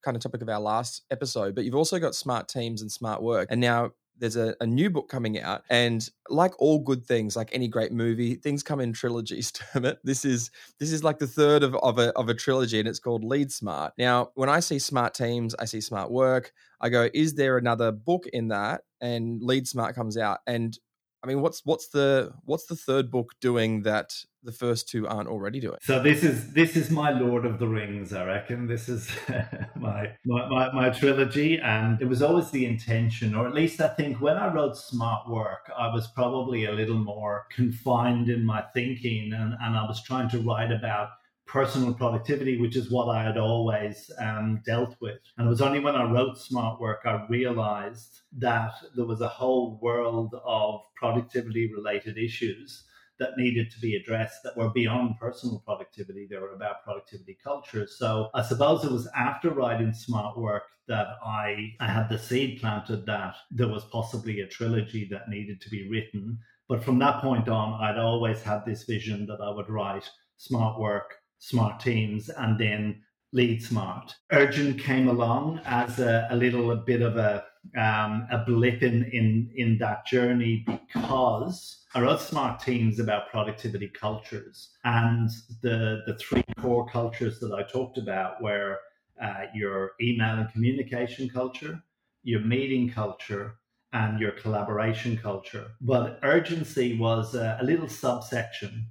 kind 0.05 0.17
of 0.17 0.23
topic 0.23 0.43
of 0.43 0.49
our 0.49 0.61
last 0.61 1.03
episode, 1.11 1.55
but 1.55 1.65
you've 1.65 1.77
also 1.77 2.01
got 2.01 2.17
Smart 2.17 2.49
Teams 2.49 2.83
and 2.83 2.91
Smart 2.91 3.23
Work, 3.23 3.47
and 3.51 3.61
now 3.61 3.93
there's 4.21 4.37
a, 4.37 4.55
a, 4.61 4.67
new 4.67 4.91
book 4.91 5.09
coming 5.09 5.41
out 5.41 5.63
and 5.71 6.09
like 6.29 6.53
all 6.61 6.79
good 6.79 7.05
things 7.05 7.35
like 7.35 7.49
any 7.53 7.67
great 7.67 7.91
movie 7.91 8.35
things 8.35 8.63
come 8.63 8.79
in 8.79 8.93
trilogies 8.93 9.53
Dermot. 9.75 9.99
this 10.05 10.25
is 10.25 10.51
this 10.79 10.93
is 10.93 11.03
like 11.03 11.19
the 11.19 11.27
third 11.27 11.63
of, 11.63 11.75
of, 11.77 11.99
a, 11.99 12.17
of 12.17 12.29
a 12.29 12.35
trilogy 12.35 12.79
and 12.79 12.87
it's 12.87 12.99
called 12.99 13.25
lead 13.25 13.51
smart. 13.51 13.93
Now 13.99 14.31
when 14.35 14.49
i 14.49 14.61
see 14.61 14.79
smart 14.79 15.15
teams 15.15 15.55
i 15.59 15.65
see 15.65 15.81
smart 15.81 16.11
work. 16.11 16.53
I 16.81 16.89
go 16.89 17.09
is 17.13 17.35
there 17.35 17.59
another 17.59 17.91
book 17.91 18.27
in 18.33 18.49
that? 18.49 18.83
And 19.01 19.43
lead 19.43 19.67
smart 19.67 19.95
comes 19.95 20.17
out. 20.17 20.41
And 20.47 20.79
I 21.23 21.27
mean, 21.27 21.41
what's 21.41 21.65
what's 21.65 21.89
the 21.89 22.33
what's 22.45 22.67
the 22.67 22.77
third 22.77 23.11
book 23.11 23.33
doing 23.41 23.83
that 23.83 24.15
the 24.43 24.53
first 24.53 24.89
two 24.89 25.07
aren't 25.07 25.29
already 25.29 25.61
doing? 25.61 25.79
So 25.83 26.03
this 26.03 26.23
is 26.23 26.53
this 26.53 26.77
is 26.77 26.91
my 26.91 27.11
Lord 27.11 27.45
of 27.45 27.59
the 27.59 27.69
Rings, 27.69 28.13
I 28.13 28.25
reckon. 28.25 28.67
This 28.67 28.89
is 28.89 29.11
my, 29.77 30.13
my, 30.25 30.49
my 30.49 30.73
my 30.73 30.91
trilogy, 30.91 31.59
and 31.59 32.01
it 32.01 32.09
was 32.09 32.23
always 32.23 32.51
the 32.51 32.67
intention, 32.67 33.35
or 33.35 33.47
at 33.47 33.55
least 33.55 33.81
I 33.81 33.89
think 33.89 34.21
when 34.21 34.37
I 34.37 34.53
wrote 34.53 34.77
Smart 34.77 35.29
Work, 35.29 35.71
I 35.77 35.93
was 35.93 36.09
probably 36.09 36.65
a 36.65 36.73
little 36.73 36.99
more 36.99 37.47
confined 37.55 38.29
in 38.29 38.45
my 38.45 38.63
thinking, 38.75 39.33
and, 39.33 39.55
and 39.61 39.77
I 39.77 39.85
was 39.87 40.03
trying 40.03 40.29
to 40.31 40.41
write 40.41 40.73
about 40.73 41.11
personal 41.47 41.93
productivity, 41.93 42.61
which 42.61 42.77
is 42.77 42.93
what 42.93 43.09
I 43.09 43.25
had 43.25 43.37
always 43.37 44.09
um, 44.21 44.63
dealt 44.65 44.95
with. 45.01 45.19
And 45.37 45.49
it 45.49 45.51
was 45.51 45.61
only 45.61 45.81
when 45.81 45.97
I 45.97 46.11
wrote 46.11 46.39
Smart 46.39 46.81
Work 46.81 47.01
I 47.05 47.27
realized 47.29 48.21
that 48.39 48.73
there 48.95 49.05
was 49.05 49.21
a 49.21 49.29
whole 49.29 49.81
world 49.83 50.33
of 50.45 50.81
productivity 50.95 51.73
related 51.75 52.19
issues 52.19 52.85
that 53.21 53.37
needed 53.37 53.71
to 53.71 53.79
be 53.81 53.95
addressed 53.95 54.43
that 54.43 54.57
were 54.57 54.71
beyond 54.71 55.15
personal 55.21 55.63
productivity. 55.65 56.27
They 56.29 56.39
were 56.39 56.55
about 56.55 56.83
productivity 56.83 57.39
culture. 57.43 57.87
So 57.87 58.31
I 58.35 58.43
suppose 58.43 58.85
it 58.85 58.91
was 58.91 59.09
after 59.15 59.51
writing 59.51 59.93
Smart 59.93 60.37
Work 60.37 60.65
that 60.89 61.07
I, 61.25 61.73
I 61.79 61.87
had 61.87 62.09
the 62.09 62.19
seed 62.19 62.61
planted 62.61 63.07
that 63.07 63.37
there 63.51 63.69
was 63.69 63.85
possibly 63.85 64.41
a 64.41 64.47
trilogy 64.49 65.07
that 65.13 65.29
needed 65.29 65.61
to 65.61 65.71
be 65.71 65.89
written. 65.89 66.39
But 66.69 66.83
from 66.83 66.99
that 66.99 67.21
point 67.21 67.49
on, 67.49 67.81
I'd 67.81 67.99
always 67.99 68.43
had 68.43 68.65
this 68.65 68.85
vision 68.85 69.27
that 69.27 69.41
I 69.41 69.51
would 69.51 69.69
write 69.69 70.09
Smart 70.39 70.81
Work, 70.81 71.15
smart 71.39 71.79
teams 71.79 72.29
and 72.31 72.59
then 72.59 73.03
lead 73.33 73.63
smart. 73.63 74.15
Urgent 74.33 74.81
came 74.81 75.09
along 75.09 75.61
as 75.65 76.01
a, 76.01 76.27
a 76.31 76.37
little 76.37 76.73
a 76.73 76.77
bit 76.77 77.03
of 77.03 77.17
a 77.17 77.45
um, 77.77 78.27
a 78.31 78.43
blip 78.47 78.83
in, 78.83 79.05
in 79.13 79.51
in 79.55 79.79
that 79.79 80.07
journey 80.07 80.65
because 80.67 81.85
I 81.95 82.01
wrote 82.01 82.21
smart 82.21 82.61
teams 82.61 82.99
about 82.99 83.31
productivity 83.31 83.89
cultures 83.89 84.71
and 84.85 85.29
the 85.63 86.03
the 86.07 86.17
three 86.19 86.45
core 86.61 86.89
cultures 86.89 87.39
that 87.41 87.53
I 87.53 87.63
talked 87.63 87.99
about 87.99 88.43
were 88.43 88.79
uh, 89.23 89.45
your 89.55 89.93
email 90.01 90.39
and 90.39 90.51
communication 90.51 91.29
culture, 91.29 91.83
your 92.23 92.41
meeting 92.41 92.91
culture, 92.91 93.57
and 93.93 94.19
your 94.19 94.33
collaboration 94.33 95.17
culture. 95.17 95.73
But 95.81 96.19
urgency 96.23 96.97
was 96.97 97.35
a, 97.35 97.59
a 97.61 97.65
little 97.65 97.89
subsection 97.89 98.87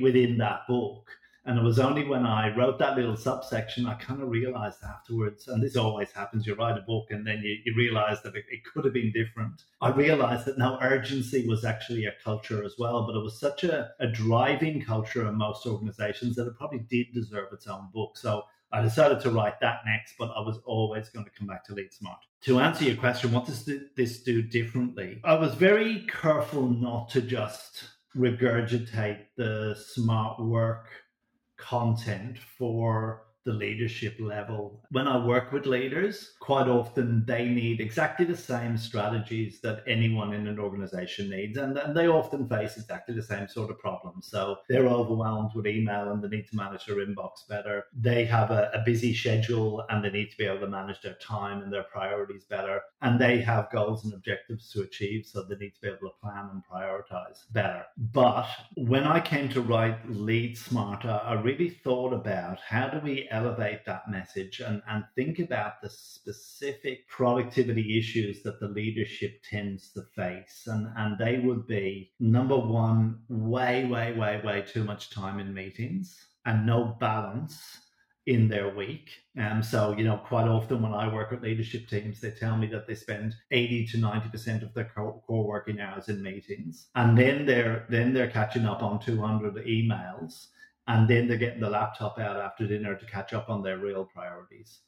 within 0.00 0.38
that 0.38 0.60
book 0.68 1.08
and 1.44 1.58
it 1.58 1.62
was 1.62 1.78
only 1.78 2.04
when 2.06 2.26
I 2.26 2.54
wrote 2.54 2.78
that 2.78 2.96
little 2.96 3.16
subsection, 3.16 3.86
I 3.86 3.94
kind 3.94 4.22
of 4.22 4.28
realized 4.28 4.78
afterwards, 4.86 5.48
and 5.48 5.62
this 5.62 5.76
always 5.76 6.10
happens 6.12 6.46
you 6.46 6.54
write 6.54 6.76
a 6.76 6.82
book 6.82 7.06
and 7.10 7.26
then 7.26 7.40
you, 7.42 7.56
you 7.64 7.74
realize 7.76 8.22
that 8.22 8.34
it, 8.36 8.44
it 8.50 8.60
could 8.64 8.84
have 8.84 8.92
been 8.92 9.12
different. 9.12 9.62
I 9.80 9.90
realized 9.90 10.44
that 10.46 10.58
now 10.58 10.78
urgency 10.82 11.48
was 11.48 11.64
actually 11.64 12.04
a 12.04 12.12
culture 12.22 12.62
as 12.62 12.74
well, 12.78 13.06
but 13.06 13.16
it 13.16 13.22
was 13.22 13.40
such 13.40 13.64
a, 13.64 13.90
a 14.00 14.06
driving 14.06 14.82
culture 14.82 15.26
in 15.26 15.36
most 15.36 15.66
organizations 15.66 16.36
that 16.36 16.46
it 16.46 16.56
probably 16.56 16.80
did 16.80 17.06
deserve 17.14 17.52
its 17.52 17.66
own 17.66 17.88
book. 17.94 18.18
So 18.18 18.44
I 18.72 18.82
decided 18.82 19.20
to 19.20 19.30
write 19.30 19.60
that 19.60 19.80
next, 19.86 20.14
but 20.18 20.30
I 20.36 20.40
was 20.40 20.58
always 20.66 21.08
going 21.08 21.24
to 21.24 21.30
come 21.30 21.46
back 21.46 21.64
to 21.66 21.74
Lead 21.74 21.92
Smart. 21.92 22.18
To 22.42 22.60
answer 22.60 22.84
your 22.84 22.96
question, 22.96 23.32
what 23.32 23.46
does 23.46 23.68
this 23.96 24.22
do 24.22 24.42
differently? 24.42 25.20
I 25.24 25.34
was 25.34 25.54
very 25.54 26.06
careful 26.06 26.68
not 26.68 27.08
to 27.10 27.22
just 27.22 27.84
regurgitate 28.16 29.26
the 29.36 29.74
smart 29.74 30.40
work 30.40 30.86
content 31.60 32.38
for 32.38 33.22
the 33.44 33.52
leadership 33.52 34.16
level. 34.20 34.82
When 34.90 35.08
I 35.08 35.24
work 35.24 35.52
with 35.52 35.66
leaders, 35.66 36.32
quite 36.40 36.68
often 36.68 37.24
they 37.26 37.46
need 37.46 37.80
exactly 37.80 38.26
the 38.26 38.36
same 38.36 38.76
strategies 38.76 39.60
that 39.62 39.82
anyone 39.86 40.34
in 40.34 40.46
an 40.46 40.58
organization 40.58 41.30
needs. 41.30 41.56
And, 41.56 41.76
and 41.78 41.96
they 41.96 42.08
often 42.08 42.48
face 42.48 42.76
exactly 42.76 43.14
the 43.14 43.22
same 43.22 43.48
sort 43.48 43.70
of 43.70 43.78
problems. 43.78 44.28
So 44.28 44.56
they're 44.68 44.86
overwhelmed 44.86 45.52
with 45.54 45.66
email 45.66 46.10
and 46.10 46.22
they 46.22 46.28
need 46.28 46.48
to 46.48 46.56
manage 46.56 46.86
their 46.86 46.96
inbox 46.96 47.48
better. 47.48 47.84
They 47.94 48.24
have 48.26 48.50
a, 48.50 48.70
a 48.74 48.82
busy 48.84 49.14
schedule 49.14 49.84
and 49.88 50.04
they 50.04 50.10
need 50.10 50.30
to 50.30 50.36
be 50.36 50.44
able 50.44 50.60
to 50.60 50.68
manage 50.68 51.00
their 51.00 51.14
time 51.14 51.62
and 51.62 51.72
their 51.72 51.84
priorities 51.84 52.44
better. 52.44 52.80
And 53.00 53.18
they 53.18 53.40
have 53.40 53.70
goals 53.72 54.04
and 54.04 54.12
objectives 54.12 54.70
to 54.72 54.82
achieve. 54.82 55.26
So 55.26 55.42
they 55.42 55.56
need 55.56 55.74
to 55.74 55.80
be 55.80 55.88
able 55.88 56.10
to 56.10 56.14
plan 56.20 56.50
and 56.52 56.62
prioritize 56.70 57.44
better. 57.52 57.84
But 58.12 58.46
when 58.76 59.04
I 59.04 59.20
came 59.20 59.48
to 59.50 59.62
write 59.62 60.10
Lead 60.10 60.58
Smarter, 60.58 61.20
I 61.24 61.34
really 61.34 61.70
thought 61.70 62.12
about 62.12 62.58
how 62.60 62.88
do 62.88 63.00
we 63.00 63.29
elevate 63.30 63.84
that 63.86 64.10
message 64.10 64.60
and, 64.60 64.82
and 64.88 65.04
think 65.14 65.38
about 65.38 65.80
the 65.82 65.90
specific 65.90 67.08
productivity 67.08 67.98
issues 67.98 68.42
that 68.42 68.60
the 68.60 68.68
leadership 68.68 69.40
tends 69.48 69.92
to 69.92 70.02
face. 70.14 70.64
And, 70.66 70.88
and 70.96 71.18
they 71.18 71.38
would 71.38 71.66
be 71.66 72.12
number 72.20 72.56
one, 72.56 73.20
way, 73.28 73.84
way, 73.84 74.12
way, 74.12 74.40
way 74.44 74.62
too 74.62 74.84
much 74.84 75.10
time 75.10 75.38
in 75.38 75.54
meetings 75.54 76.16
and 76.46 76.66
no 76.66 76.96
balance 77.00 77.60
in 78.26 78.48
their 78.48 78.74
week. 78.74 79.10
Um, 79.38 79.62
so, 79.62 79.94
you 79.96 80.04
know, 80.04 80.18
quite 80.18 80.46
often 80.46 80.82
when 80.82 80.92
I 80.92 81.12
work 81.12 81.30
with 81.30 81.42
leadership 81.42 81.88
teams, 81.88 82.20
they 82.20 82.30
tell 82.30 82.56
me 82.56 82.66
that 82.68 82.86
they 82.86 82.94
spend 82.94 83.34
80 83.50 83.86
to 83.88 83.96
90% 83.98 84.62
of 84.62 84.74
their 84.74 84.90
core 84.94 85.46
working 85.46 85.80
hours 85.80 86.08
in 86.08 86.22
meetings. 86.22 86.88
And 86.94 87.16
then 87.16 87.46
they're 87.46 87.86
then 87.88 88.12
they're 88.12 88.30
catching 88.30 88.66
up 88.66 88.82
on 88.82 89.00
200 89.00 89.54
emails 89.66 90.48
and 90.88 91.08
then 91.08 91.28
they're 91.28 91.36
getting 91.36 91.60
the 91.60 91.70
laptop 91.70 92.18
out 92.18 92.36
after 92.36 92.66
dinner 92.66 92.94
to 92.96 93.06
catch 93.06 93.32
up 93.32 93.48
on 93.48 93.62
their 93.62 93.78
real 93.78 94.04
priorities. 94.04 94.80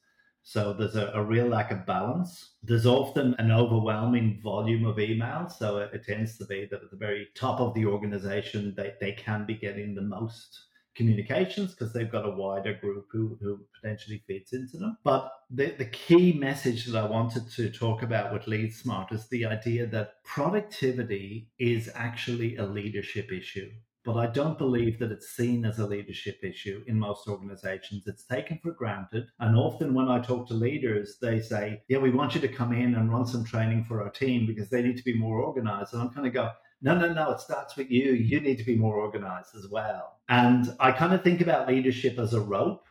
So 0.43 0.73
there's 0.73 0.97
a, 0.97 1.11
a 1.13 1.23
real 1.23 1.47
lack 1.47 1.71
of 1.71 1.85
balance. 1.85 2.55
There's 2.61 2.85
often 2.85 3.33
an 3.39 3.49
overwhelming 3.51 4.41
volume 4.43 4.85
of 4.85 4.97
emails. 4.97 5.53
So 5.53 5.77
it, 5.77 5.91
it 5.93 6.03
tends 6.05 6.37
to 6.37 6.45
be 6.45 6.67
that 6.69 6.83
at 6.83 6.91
the 6.91 6.97
very 6.97 7.29
top 7.33 7.61
of 7.61 7.73
the 7.73 7.85
organization, 7.85 8.73
they, 8.75 8.93
they 8.99 9.13
can 9.13 9.45
be 9.45 9.55
getting 9.55 9.95
the 9.95 10.01
most 10.01 10.65
communications 10.95 11.71
because 11.71 11.93
they've 11.93 12.11
got 12.11 12.25
a 12.25 12.29
wider 12.29 12.73
group 12.73 13.07
who, 13.11 13.37
who 13.41 13.59
potentially 13.73 14.21
feeds 14.27 14.53
into 14.53 14.77
them. 14.77 14.97
But 15.03 15.31
the, 15.49 15.73
the 15.77 15.85
key 15.85 16.33
message 16.33 16.85
that 16.87 17.01
I 17.01 17.07
wanted 17.07 17.49
to 17.51 17.71
talk 17.71 18.03
about 18.03 18.33
with 18.33 18.47
Lead 18.47 18.73
Smart 18.73 19.11
is 19.11 19.27
the 19.29 19.45
idea 19.45 19.87
that 19.87 20.23
productivity 20.23 21.49
is 21.57 21.89
actually 21.95 22.57
a 22.57 22.65
leadership 22.65 23.31
issue 23.31 23.71
but 24.03 24.17
I 24.17 24.27
don't 24.27 24.57
believe 24.57 24.99
that 24.99 25.11
it's 25.11 25.35
seen 25.35 25.65
as 25.65 25.79
a 25.79 25.87
leadership 25.87 26.39
issue 26.43 26.83
in 26.87 26.99
most 26.99 27.27
organizations. 27.27 28.03
It's 28.05 28.25
taken 28.25 28.59
for 28.61 28.71
granted. 28.71 29.27
And 29.39 29.55
often 29.55 29.93
when 29.93 30.09
I 30.09 30.19
talk 30.19 30.47
to 30.47 30.53
leaders, 30.53 31.17
they 31.21 31.39
say, 31.39 31.81
Yeah, 31.87 31.99
we 31.99 32.11
want 32.11 32.35
you 32.35 32.41
to 32.41 32.47
come 32.47 32.73
in 32.73 32.95
and 32.95 33.11
run 33.11 33.25
some 33.25 33.45
training 33.45 33.85
for 33.85 34.01
our 34.01 34.09
team 34.09 34.45
because 34.45 34.69
they 34.69 34.81
need 34.81 34.97
to 34.97 35.03
be 35.03 35.17
more 35.17 35.39
organized. 35.39 35.93
And 35.93 36.01
I'm 36.01 36.09
kind 36.09 36.27
of 36.27 36.33
go, 36.33 36.51
no, 36.81 36.97
no, 36.97 37.13
no, 37.13 37.31
it 37.31 37.39
starts 37.39 37.77
with 37.77 37.89
you. 37.89 38.11
You 38.11 38.41
need 38.41 38.57
to 38.57 38.65
be 38.65 38.75
more 38.75 38.97
organized 38.97 39.55
as 39.55 39.69
well. 39.69 40.19
And 40.27 40.75
I 40.81 40.91
kind 40.91 41.13
of 41.13 41.23
think 41.23 41.39
about 41.39 41.69
leadership 41.69 42.19
as 42.19 42.33
a 42.33 42.41
rope. 42.41 42.85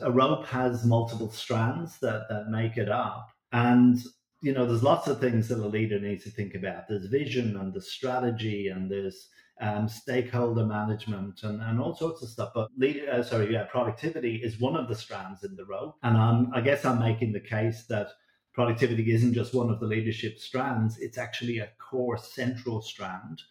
A 0.00 0.10
rope 0.10 0.46
has 0.46 0.86
multiple 0.86 1.30
strands 1.30 1.98
that, 1.98 2.26
that 2.30 2.48
make 2.48 2.78
it 2.78 2.88
up. 2.88 3.28
And 3.52 3.98
you 4.40 4.52
know, 4.52 4.66
there's 4.66 4.82
lots 4.82 5.08
of 5.08 5.20
things 5.20 5.48
that 5.48 5.58
a 5.58 5.66
leader 5.66 5.98
needs 5.98 6.24
to 6.24 6.30
think 6.30 6.54
about. 6.54 6.88
There's 6.88 7.06
vision 7.06 7.56
and 7.56 7.74
there's 7.74 7.90
strategy 7.90 8.68
and 8.68 8.90
there's 8.90 9.28
um, 9.60 9.88
stakeholder 9.88 10.64
management 10.64 11.42
and, 11.42 11.60
and 11.60 11.80
all 11.80 11.94
sorts 11.94 12.22
of 12.22 12.28
stuff. 12.28 12.52
But 12.54 12.68
lead, 12.76 13.08
uh, 13.08 13.22
sorry, 13.22 13.52
yeah, 13.52 13.64
productivity 13.64 14.36
is 14.36 14.60
one 14.60 14.76
of 14.76 14.88
the 14.88 14.94
strands 14.94 15.44
in 15.44 15.56
the 15.56 15.64
rope. 15.64 15.96
And 16.02 16.16
I'm, 16.16 16.52
I 16.54 16.60
guess 16.60 16.84
I'm 16.84 16.98
making 16.98 17.32
the 17.32 17.40
case 17.40 17.84
that 17.88 18.08
productivity 18.54 19.12
isn't 19.12 19.34
just 19.34 19.54
one 19.54 19.70
of 19.70 19.80
the 19.80 19.86
leadership 19.86 20.38
strands, 20.38 20.98
it's 20.98 21.18
actually 21.18 21.58
a 21.58 21.70
core 21.78 22.18
central 22.18 22.82
strand. 22.82 23.42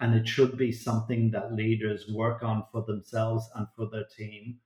And 0.00 0.14
it 0.14 0.28
should 0.28 0.58
be 0.58 0.72
something 0.72 1.30
that 1.30 1.54
leaders 1.54 2.04
work 2.12 2.42
on 2.42 2.64
for 2.70 2.82
themselves 2.82 3.48
and 3.54 3.66
for 3.74 3.88
their 3.90 4.04
team 4.16 4.58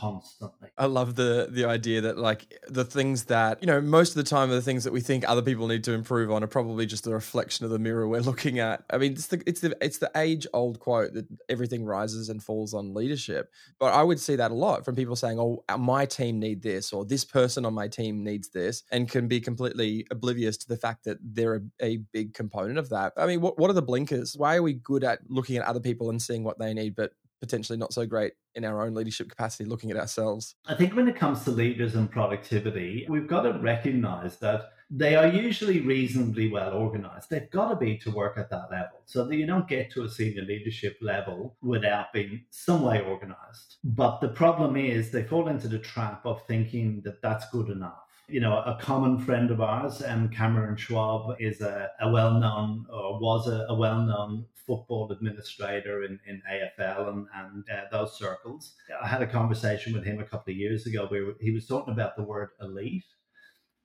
constantly. 0.00 0.68
I 0.76 0.86
love 0.86 1.14
the 1.14 1.48
the 1.50 1.64
idea 1.64 2.00
that 2.02 2.18
like 2.18 2.60
the 2.68 2.84
things 2.84 3.24
that 3.24 3.60
you 3.60 3.66
know 3.66 3.80
most 3.80 4.10
of 4.10 4.16
the 4.16 4.28
time 4.28 4.50
the 4.50 4.62
things 4.62 4.84
that 4.84 4.92
we 4.92 5.00
think 5.00 5.28
other 5.28 5.42
people 5.42 5.66
need 5.66 5.84
to 5.84 5.92
improve 5.92 6.30
on 6.30 6.44
are 6.44 6.48
probably 6.48 6.86
just 6.86 7.06
a 7.06 7.10
reflection 7.10 7.64
of 7.64 7.70
the 7.70 7.78
mirror 7.78 8.06
we're 8.06 8.20
looking 8.20 8.58
at. 8.58 8.84
I 8.90 8.98
mean, 8.98 9.12
it's 9.12 9.26
the 9.28 9.42
it's 9.46 9.60
the 9.60 9.76
it's 9.80 9.98
the 9.98 10.10
age 10.16 10.46
old 10.52 10.78
quote 10.80 11.14
that 11.14 11.26
everything 11.48 11.84
rises 11.84 12.28
and 12.28 12.42
falls 12.42 12.74
on 12.74 12.94
leadership. 12.94 13.50
But 13.78 13.94
I 13.94 14.02
would 14.02 14.20
see 14.20 14.36
that 14.36 14.50
a 14.50 14.54
lot 14.54 14.84
from 14.84 14.94
people 14.94 15.16
saying, 15.16 15.38
"Oh, 15.38 15.64
uh, 15.68 15.78
my 15.78 16.06
team 16.06 16.38
need 16.38 16.62
this," 16.62 16.92
or 16.92 17.04
"This 17.04 17.24
person 17.24 17.64
on 17.64 17.74
my 17.74 17.88
team 17.88 18.22
needs 18.22 18.48
this," 18.50 18.82
and 18.90 19.08
can 19.08 19.28
be 19.28 19.40
completely 19.40 20.06
oblivious 20.10 20.56
to 20.58 20.68
the 20.68 20.76
fact 20.76 21.04
that 21.04 21.18
they're 21.22 21.56
a, 21.56 21.60
a 21.80 21.96
big 22.12 22.34
component 22.34 22.78
of 22.78 22.90
that. 22.90 23.12
I 23.16 23.26
mean, 23.26 23.40
what 23.40 23.58
what 23.58 23.70
are 23.70 23.74
the 23.74 23.82
blinkers? 23.82 24.34
Why 24.36 24.56
are 24.56 24.62
we 24.62 24.74
good 24.74 25.04
at 25.04 25.20
looking 25.28 25.56
at 25.56 25.64
other 25.64 25.80
people 25.80 26.10
and 26.10 26.20
seeing 26.20 26.44
what 26.44 26.58
they 26.58 26.74
need, 26.74 26.94
but 26.94 27.12
potentially 27.40 27.78
not 27.78 27.92
so 27.92 28.06
great 28.06 28.32
in 28.54 28.64
our 28.64 28.84
own 28.84 28.94
leadership 28.94 29.28
capacity 29.28 29.64
looking 29.64 29.90
at 29.90 29.96
ourselves? 29.96 30.54
I 30.66 30.74
think 30.74 30.94
when 30.94 31.08
it 31.08 31.16
comes 31.16 31.44
to 31.44 31.50
leaders 31.50 31.94
and 31.94 32.10
productivity, 32.10 33.06
we've 33.08 33.28
got 33.28 33.42
to 33.42 33.52
recognize 33.52 34.38
that 34.38 34.70
they 34.90 35.16
are 35.16 35.26
usually 35.28 35.80
reasonably 35.80 36.50
well 36.50 36.72
organized. 36.72 37.28
They've 37.28 37.50
got 37.50 37.68
to 37.68 37.76
be 37.76 37.98
to 37.98 38.10
work 38.10 38.38
at 38.38 38.48
that 38.50 38.70
level 38.70 39.02
so 39.04 39.24
that 39.24 39.36
you 39.36 39.46
don't 39.46 39.68
get 39.68 39.90
to 39.92 40.04
a 40.04 40.08
senior 40.08 40.42
leadership 40.42 40.96
level 41.02 41.56
without 41.60 42.12
being 42.14 42.44
some 42.50 42.82
way 42.82 43.02
organized. 43.02 43.76
But 43.84 44.20
the 44.20 44.28
problem 44.28 44.76
is 44.76 45.10
they 45.10 45.24
fall 45.24 45.48
into 45.48 45.68
the 45.68 45.78
trap 45.78 46.24
of 46.24 46.46
thinking 46.46 47.02
that 47.04 47.20
that's 47.20 47.50
good 47.50 47.68
enough 47.68 48.07
you 48.28 48.40
know, 48.40 48.58
a 48.58 48.78
common 48.80 49.18
friend 49.18 49.50
of 49.50 49.60
ours, 49.60 50.02
and 50.02 50.30
Cameron 50.30 50.76
Schwab 50.76 51.36
is 51.40 51.60
a, 51.62 51.90
a 52.00 52.10
well-known 52.10 52.86
or 52.90 53.18
was 53.18 53.48
a, 53.48 53.66
a 53.68 53.74
well-known 53.74 54.44
football 54.54 55.10
administrator 55.10 56.04
in, 56.04 56.20
in 56.26 56.42
AFL 56.50 57.08
and, 57.08 57.26
and 57.34 57.64
uh, 57.72 57.84
those 57.90 58.18
circles. 58.18 58.74
I 59.02 59.06
had 59.06 59.22
a 59.22 59.26
conversation 59.26 59.94
with 59.94 60.04
him 60.04 60.20
a 60.20 60.24
couple 60.24 60.52
of 60.52 60.58
years 60.58 60.86
ago 60.86 61.06
where 61.06 61.32
he 61.40 61.50
was 61.50 61.66
talking 61.66 61.94
about 61.94 62.16
the 62.16 62.22
word 62.22 62.50
elite. 62.60 63.04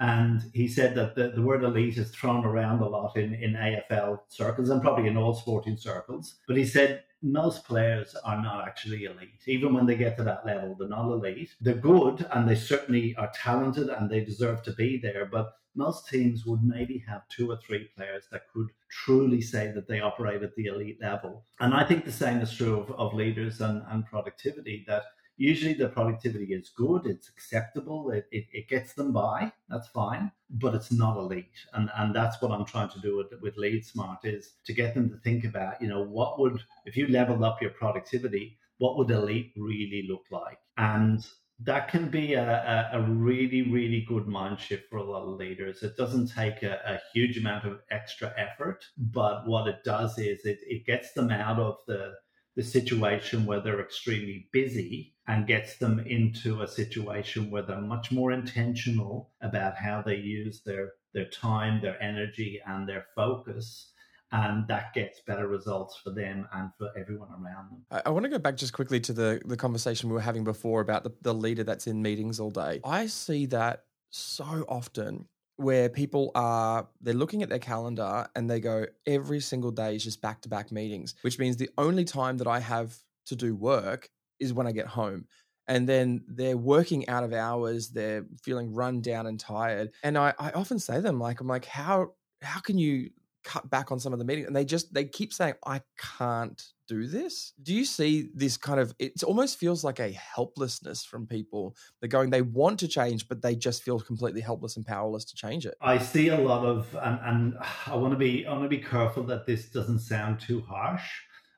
And 0.04 0.44
he 0.54 0.68
said 0.68 0.96
that 0.96 1.16
the, 1.16 1.30
the 1.30 1.42
word 1.42 1.64
elite 1.64 1.98
is 1.98 2.12
thrown 2.12 2.44
around 2.44 2.82
a 2.82 2.90
lot 2.90 3.16
in, 3.16 3.34
in 3.36 3.54
AFL 3.54 4.20
circles 4.28 4.70
and 4.70 4.82
probably 4.82 5.08
in 5.08 5.16
all 5.16 5.34
sporting 5.34 5.78
circles. 5.78 6.36
But 6.46 6.58
he 6.58 6.66
said 6.66 7.04
most 7.22 7.64
players 7.64 8.14
are 8.26 8.42
not 8.42 8.68
actually 8.68 9.06
elite. 9.06 9.44
Even 9.48 9.74
when 9.74 9.86
they 9.86 9.96
get 9.96 10.18
to 10.18 10.24
that 10.26 10.46
level, 10.46 10.76
they're 10.78 10.90
not 10.90 11.10
elite. 11.10 11.52
They're 11.62 11.76
good 11.76 12.28
and 12.34 12.50
they 12.50 12.56
certainly 12.56 13.16
are 13.16 13.32
talented 13.34 13.88
and 13.88 14.10
they 14.10 14.26
deserve 14.26 14.62
to 14.64 14.74
be 14.74 14.98
there. 14.98 15.26
But 15.26 15.54
most 15.74 16.10
teams 16.10 16.46
would 16.46 16.66
maybe 16.66 17.02
have 17.08 17.26
two 17.30 17.50
or 17.50 17.58
three 17.66 17.88
players 17.96 18.26
that 18.34 18.52
could 18.54 18.68
truly 18.90 19.40
say 19.40 19.72
that 19.72 19.88
they 19.88 20.02
operate 20.02 20.44
at 20.44 20.54
the 20.56 20.66
elite 20.66 21.00
level. 21.02 21.46
And 21.62 21.74
I 21.74 21.86
think 21.86 22.04
the 22.04 22.12
same 22.12 22.42
is 22.42 22.52
true 22.52 22.78
of, 22.78 22.92
of 22.92 23.14
leaders 23.14 23.62
and, 23.62 23.82
and 23.90 24.06
productivity, 24.06 24.84
that 24.86 25.04
usually 25.38 25.74
the 25.74 25.90
productivity 25.90 26.54
is 26.54 26.70
good, 26.70 27.06
it's 27.06 27.30
acceptable, 27.30 28.12
it, 28.12 28.28
it, 28.32 28.46
it, 28.52 28.70
gets 28.70 28.94
them 28.94 29.12
by, 29.12 29.52
that's 29.70 29.88
fine, 29.88 30.32
but 30.50 30.76
it's 30.76 30.92
not 30.92 31.18
elite. 31.18 31.58
And 31.74 31.90
and 31.98 32.16
that's 32.16 32.42
what 32.42 32.52
I'm 32.52 32.66
trying 32.66 32.90
to 32.90 33.00
do 33.00 33.18
with, 33.18 33.42
with 33.42 33.58
Lead 33.58 33.86
Smart 33.86 34.20
is 34.24 34.54
to 34.66 34.74
get 34.74 34.94
them 34.94 35.10
to 35.10 35.18
think 35.18 35.44
about, 35.44 35.82
you 35.82 35.88
know, 35.88 36.04
what 36.04 36.40
would, 36.40 36.62
if 36.86 36.96
you 36.96 37.08
leveled 37.08 37.44
up 37.44 37.62
your 37.62 37.72
productivity, 37.72 38.58
what 38.78 38.98
would 38.98 39.12
elite 39.12 39.54
really 39.56 40.06
look 40.08 40.26
like? 40.32 40.60
And 40.78 41.26
that 41.60 41.88
can 41.88 42.10
be 42.10 42.34
a, 42.34 42.90
a, 42.94 43.00
a, 43.00 43.02
really, 43.02 43.72
really 43.72 44.06
good 44.08 44.28
mind 44.28 44.60
shift 44.60 44.90
for 44.90 44.98
a 44.98 45.04
lot 45.04 45.24
of 45.24 45.38
leaders. 45.38 45.84
It 45.84 45.96
doesn't 45.96 46.34
take 46.34 46.64
a, 46.64 46.80
a, 46.86 47.00
huge 47.14 47.38
amount 47.38 47.66
of 47.66 47.80
extra 47.92 48.34
effort, 48.38 48.84
but 48.98 49.48
what 49.48 49.68
it 49.68 49.84
does 49.86 50.18
is 50.18 50.46
it, 50.46 50.60
it 50.64 50.86
gets 50.86 51.14
them 51.14 51.30
out 51.30 51.60
of 51.60 51.78
the, 51.88 52.14
the 52.56 52.64
situation 52.64 53.46
where 53.46 53.60
they're 53.60 53.82
extremely 53.82 54.48
busy 54.52 55.14
and 55.28 55.48
gets 55.48 55.78
them 55.78 56.00
into 56.00 56.62
a 56.62 56.68
situation 56.68 57.50
where 57.50 57.64
they're 57.64 57.82
much 57.82 58.12
more 58.12 58.32
intentional 58.32 59.32
about 59.42 59.76
how 59.76 60.04
they 60.06 60.16
use 60.16 60.62
their, 60.66 60.92
their 61.14 61.26
time, 61.26 61.82
their 61.82 62.02
energy, 62.02 62.62
and 62.66 62.88
their 62.88 63.06
focus 63.16 63.94
and 64.34 64.68
that 64.68 64.94
gets 64.96 65.20
better 65.22 65.48
results 65.48 66.00
for 66.04 66.10
them 66.10 66.48
and 66.54 66.72
for 66.78 66.90
everyone 66.98 67.30
around 67.30 67.70
them. 67.70 67.86
I, 67.92 68.02
I, 68.08 68.10
want 68.10 68.24
to 68.24 68.30
go 68.30 68.40
back 68.40 68.58
just 68.58 68.74
quickly 68.74 69.00
to 69.02 69.14
the, 69.14 69.40
the 69.46 69.56
conversation 69.56 70.10
we 70.10 70.16
were 70.16 70.22
having 70.22 70.44
before 70.44 70.82
about 70.82 71.04
the, 71.04 71.12
the 71.22 71.34
leader 71.34 71.64
that's 71.64 71.86
in 71.86 72.02
meetings 72.02 72.40
all 72.40 72.50
day. 72.50 72.82
I 72.84 73.06
see 73.06 73.46
that 73.48 73.84
so 74.10 74.66
often 74.68 75.28
where 75.58 75.90
people 75.90 76.32
are 76.36 76.88
they're 77.02 77.14
looking 77.14 77.44
at 77.44 77.50
their 77.50 77.60
calendar 77.60 78.28
and 78.36 78.50
they 78.50 78.60
go 78.60 78.86
every 79.06 79.40
single 79.40 79.72
day 79.72 79.96
is 79.96 80.04
just 80.04 80.22
back 80.22 80.42
to 80.42 80.50
back 80.50 80.72
meetings 80.72 81.14
which 81.22 81.38
means 81.38 81.58
the 81.58 81.70
only 81.78 82.04
time 82.04 82.38
that 82.38 82.48
i 82.48 82.60
have 82.60 82.98
to 83.26 83.36
do 83.36 83.56
work 83.56 84.10
is 84.40 84.54
when 84.54 84.68
i 84.68 84.72
get 84.72 84.88
home. 84.88 85.26
And 85.66 85.88
then 85.88 86.26
they're 86.28 86.58
working 86.58 87.08
out 87.08 87.24
of 87.24 87.32
hours 87.32 87.90
they're 87.90 88.26
feeling 88.42 88.74
run 88.74 89.00
down 89.00 89.28
and 89.28 89.40
tired. 89.40 89.92
And 90.04 90.18
i, 90.18 90.34
I 90.38 90.52
often 90.52 90.80
say 90.80 91.00
them 91.00 91.20
like 91.20 91.40
i'm 91.40 91.48
like 91.48 91.66
how 91.66 92.14
how 92.42 92.60
can 92.60 92.78
you 92.78 93.12
cut 93.44 93.70
back 93.70 93.92
on 93.92 94.00
some 94.00 94.14
of 94.14 94.20
the 94.20 94.26
meetings 94.26 94.48
and 94.48 94.56
they 94.56 94.66
just 94.66 94.94
they 94.94 95.06
keep 95.06 95.34
saying 95.34 95.54
i 95.66 95.82
can't 95.98 96.74
do 96.88 97.08
this. 97.08 97.54
Do 97.62 97.74
you 97.74 97.86
see 97.86 98.30
this 98.34 98.58
kind 98.58 98.80
of 98.80 98.94
it 99.00 99.24
almost 99.24 99.58
feels 99.58 99.84
like 99.84 100.00
a 100.00 100.12
helplessness 100.12 101.04
from 101.04 101.26
people. 101.26 101.76
They're 102.00 102.10
going 102.10 102.30
they 102.30 102.42
want 102.42 102.80
to 102.80 102.88
change 102.88 103.28
but 103.28 103.42
they 103.42 103.56
just 103.56 103.84
feel 103.84 104.00
completely 104.00 104.42
helpless 104.42 104.78
and 104.78 104.86
powerless 104.86 105.26
to 105.26 105.36
change 105.36 105.66
it. 105.66 105.76
I 105.82 105.98
see 105.98 106.28
a 106.30 106.38
lot 106.38 106.66
of 106.66 106.96
and, 107.02 107.20
and 107.24 107.54
i 107.88 107.96
want 107.96 108.14
to 108.14 108.18
be 108.18 108.46
i 108.46 108.52
want 108.52 108.64
to 108.64 108.70
be 108.70 108.78
careful 108.78 109.24
that 109.24 109.46
this 109.46 109.70
doesn't 109.70 110.00
sound 110.00 110.40
too 110.40 110.62
harsh 110.62 111.04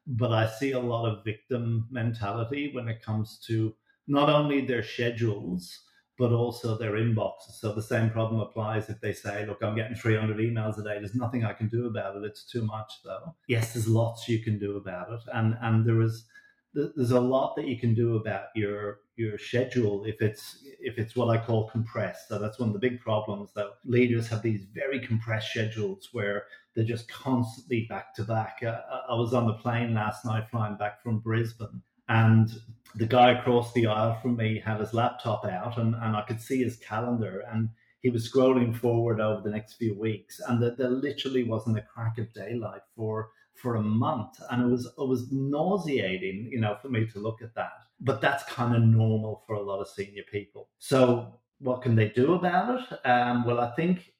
but 0.07 0.31
i 0.31 0.47
see 0.47 0.71
a 0.71 0.79
lot 0.79 1.05
of 1.05 1.23
victim 1.23 1.87
mentality 1.89 2.71
when 2.73 2.87
it 2.87 3.01
comes 3.01 3.39
to 3.47 3.75
not 4.07 4.29
only 4.29 4.61
their 4.61 4.83
schedules 4.83 5.81
but 6.17 6.31
also 6.31 6.77
their 6.77 6.93
inboxes. 6.93 7.59
So 7.59 7.73
the 7.73 7.81
same 7.81 8.09
problem 8.09 8.39
applies 8.39 8.89
if 8.89 9.01
they 9.01 9.13
say, 9.13 9.45
look, 9.45 9.61
I'm 9.61 9.75
getting 9.75 9.95
300 9.95 10.37
emails 10.37 10.79
a 10.79 10.83
day. 10.83 10.97
There's 10.99 11.15
nothing 11.15 11.43
I 11.43 11.53
can 11.53 11.67
do 11.67 11.87
about 11.87 12.15
it. 12.15 12.23
It's 12.23 12.43
too 12.43 12.65
much 12.65 13.01
though. 13.03 13.35
Yes, 13.47 13.73
there's 13.73 13.87
lots 13.87 14.29
you 14.29 14.39
can 14.39 14.57
do 14.57 14.77
about 14.77 15.11
it. 15.11 15.19
And, 15.33 15.57
and 15.61 15.85
there 15.85 16.01
is, 16.01 16.25
there's 16.73 17.11
a 17.11 17.19
lot 17.19 17.55
that 17.55 17.67
you 17.67 17.77
can 17.77 17.93
do 17.93 18.15
about 18.17 18.47
your 18.55 18.99
your 19.15 19.37
schedule 19.37 20.03
if 20.05 20.21
it's 20.21 20.63
if 20.79 20.97
it's 20.97 21.15
what 21.15 21.29
I 21.29 21.43
call 21.43 21.69
compressed. 21.69 22.27
So 22.27 22.37
that's 22.37 22.59
one 22.59 22.69
of 22.69 22.73
the 22.73 22.79
big 22.79 22.99
problems 22.99 23.51
that 23.55 23.67
leaders 23.85 24.27
have 24.27 24.41
these 24.41 24.65
very 24.73 24.99
compressed 24.99 25.51
schedules 25.51 26.09
where 26.11 26.47
they're 26.73 26.83
just 26.83 27.07
constantly 27.09 27.85
back 27.89 28.13
to 28.15 28.23
back. 28.23 28.59
Uh, 28.65 28.81
I 29.09 29.15
was 29.15 29.33
on 29.33 29.47
the 29.47 29.53
plane 29.53 29.93
last 29.93 30.25
night 30.25 30.49
flying 30.49 30.75
back 30.75 31.01
from 31.01 31.19
Brisbane, 31.19 31.81
and 32.09 32.49
the 32.97 33.05
guy 33.05 33.31
across 33.31 33.73
the 33.73 33.87
aisle 33.87 34.17
from 34.21 34.37
me 34.37 34.61
had 34.63 34.79
his 34.79 34.93
laptop 34.93 35.45
out 35.45 35.77
and, 35.77 35.95
and 35.95 36.15
I 36.15 36.21
could 36.21 36.41
see 36.41 36.63
his 36.63 36.77
calendar 36.77 37.43
and 37.51 37.69
he 37.99 38.09
was 38.09 38.31
scrolling 38.31 38.75
forward 38.75 39.19
over 39.19 39.41
the 39.41 39.49
next 39.49 39.73
few 39.73 39.99
weeks 39.99 40.39
and 40.47 40.61
that 40.61 40.77
there 40.77 40.89
literally 40.89 41.43
wasn't 41.43 41.77
a 41.77 41.81
crack 41.81 42.17
of 42.17 42.31
daylight 42.33 42.81
for 42.95 43.29
for 43.53 43.75
a 43.75 43.81
month. 43.81 44.37
And 44.51 44.61
it 44.61 44.67
was 44.67 44.85
it 44.85 45.07
was 45.07 45.31
nauseating 45.31 46.49
you 46.51 46.59
know 46.59 46.77
for 46.81 46.89
me 46.89 47.05
to 47.07 47.19
look 47.19 47.41
at 47.41 47.55
that. 47.55 47.71
But 47.99 48.21
that's 48.21 48.43
kind 48.43 48.75
of 48.75 48.83
normal 48.83 49.43
for 49.47 49.55
a 49.55 49.61
lot 49.61 49.79
of 49.79 49.87
senior 49.87 50.23
people. 50.31 50.69
So 50.77 51.39
what 51.59 51.81
can 51.81 51.95
they 51.95 52.09
do 52.09 52.33
about 52.33 52.81
it? 52.81 53.07
Um, 53.07 53.45
well 53.45 53.59
i 53.59 53.71
think 53.75 54.11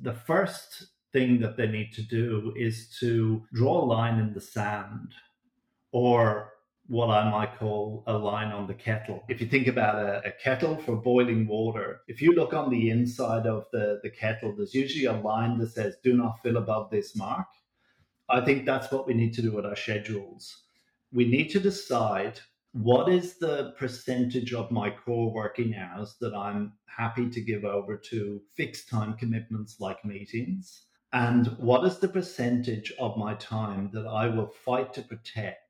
the 0.00 0.12
first 0.12 0.86
thing 1.12 1.40
that 1.40 1.56
they 1.56 1.66
need 1.66 1.92
to 1.92 2.02
do 2.02 2.52
is 2.56 2.94
to 3.00 3.42
draw 3.52 3.82
a 3.82 3.86
line 3.86 4.18
in 4.18 4.32
the 4.32 4.40
sand 4.40 5.12
or 5.92 6.52
what 6.88 7.10
I 7.10 7.28
might 7.30 7.58
call 7.58 8.04
a 8.06 8.16
line 8.16 8.52
on 8.52 8.66
the 8.66 8.74
kettle. 8.74 9.24
If 9.28 9.40
you 9.40 9.46
think 9.46 9.66
about 9.66 9.96
a, 9.96 10.28
a, 10.28 10.32
kettle 10.32 10.76
for 10.76 10.96
boiling 10.96 11.46
water, 11.48 12.02
if 12.06 12.22
you 12.22 12.32
look 12.32 12.52
on 12.52 12.70
the 12.70 12.90
inside 12.90 13.46
of 13.46 13.64
the, 13.72 14.00
the 14.02 14.10
kettle, 14.10 14.54
there's 14.56 14.74
usually 14.74 15.06
a 15.06 15.12
line 15.12 15.58
that 15.58 15.72
says, 15.72 15.96
do 16.04 16.16
not 16.16 16.40
fill 16.42 16.56
above 16.56 16.90
this 16.90 17.16
mark. 17.16 17.46
I 18.28 18.40
think 18.40 18.66
that's 18.66 18.90
what 18.92 19.06
we 19.06 19.14
need 19.14 19.34
to 19.34 19.42
do 19.42 19.52
with 19.52 19.66
our 19.66 19.76
schedules. 19.76 20.64
We 21.12 21.24
need 21.24 21.48
to 21.50 21.60
decide 21.60 22.40
what 22.72 23.08
is 23.08 23.38
the 23.38 23.72
percentage 23.78 24.52
of 24.52 24.70
my 24.70 24.90
core 24.90 25.32
working 25.32 25.74
hours 25.74 26.16
that 26.20 26.34
I'm 26.34 26.74
happy 26.96 27.28
to 27.28 27.40
give 27.40 27.64
over 27.64 27.96
to 27.96 28.40
fixed 28.56 28.88
time 28.88 29.14
commitments 29.14 29.76
like 29.80 30.04
meetings? 30.04 30.86
And 31.12 31.46
what 31.58 31.84
is 31.86 31.98
the 31.98 32.08
percentage 32.08 32.92
of 32.98 33.16
my 33.16 33.34
time 33.34 33.90
that 33.92 34.06
I 34.06 34.28
will 34.28 34.48
fight 34.48 34.92
to 34.94 35.02
protect 35.02 35.65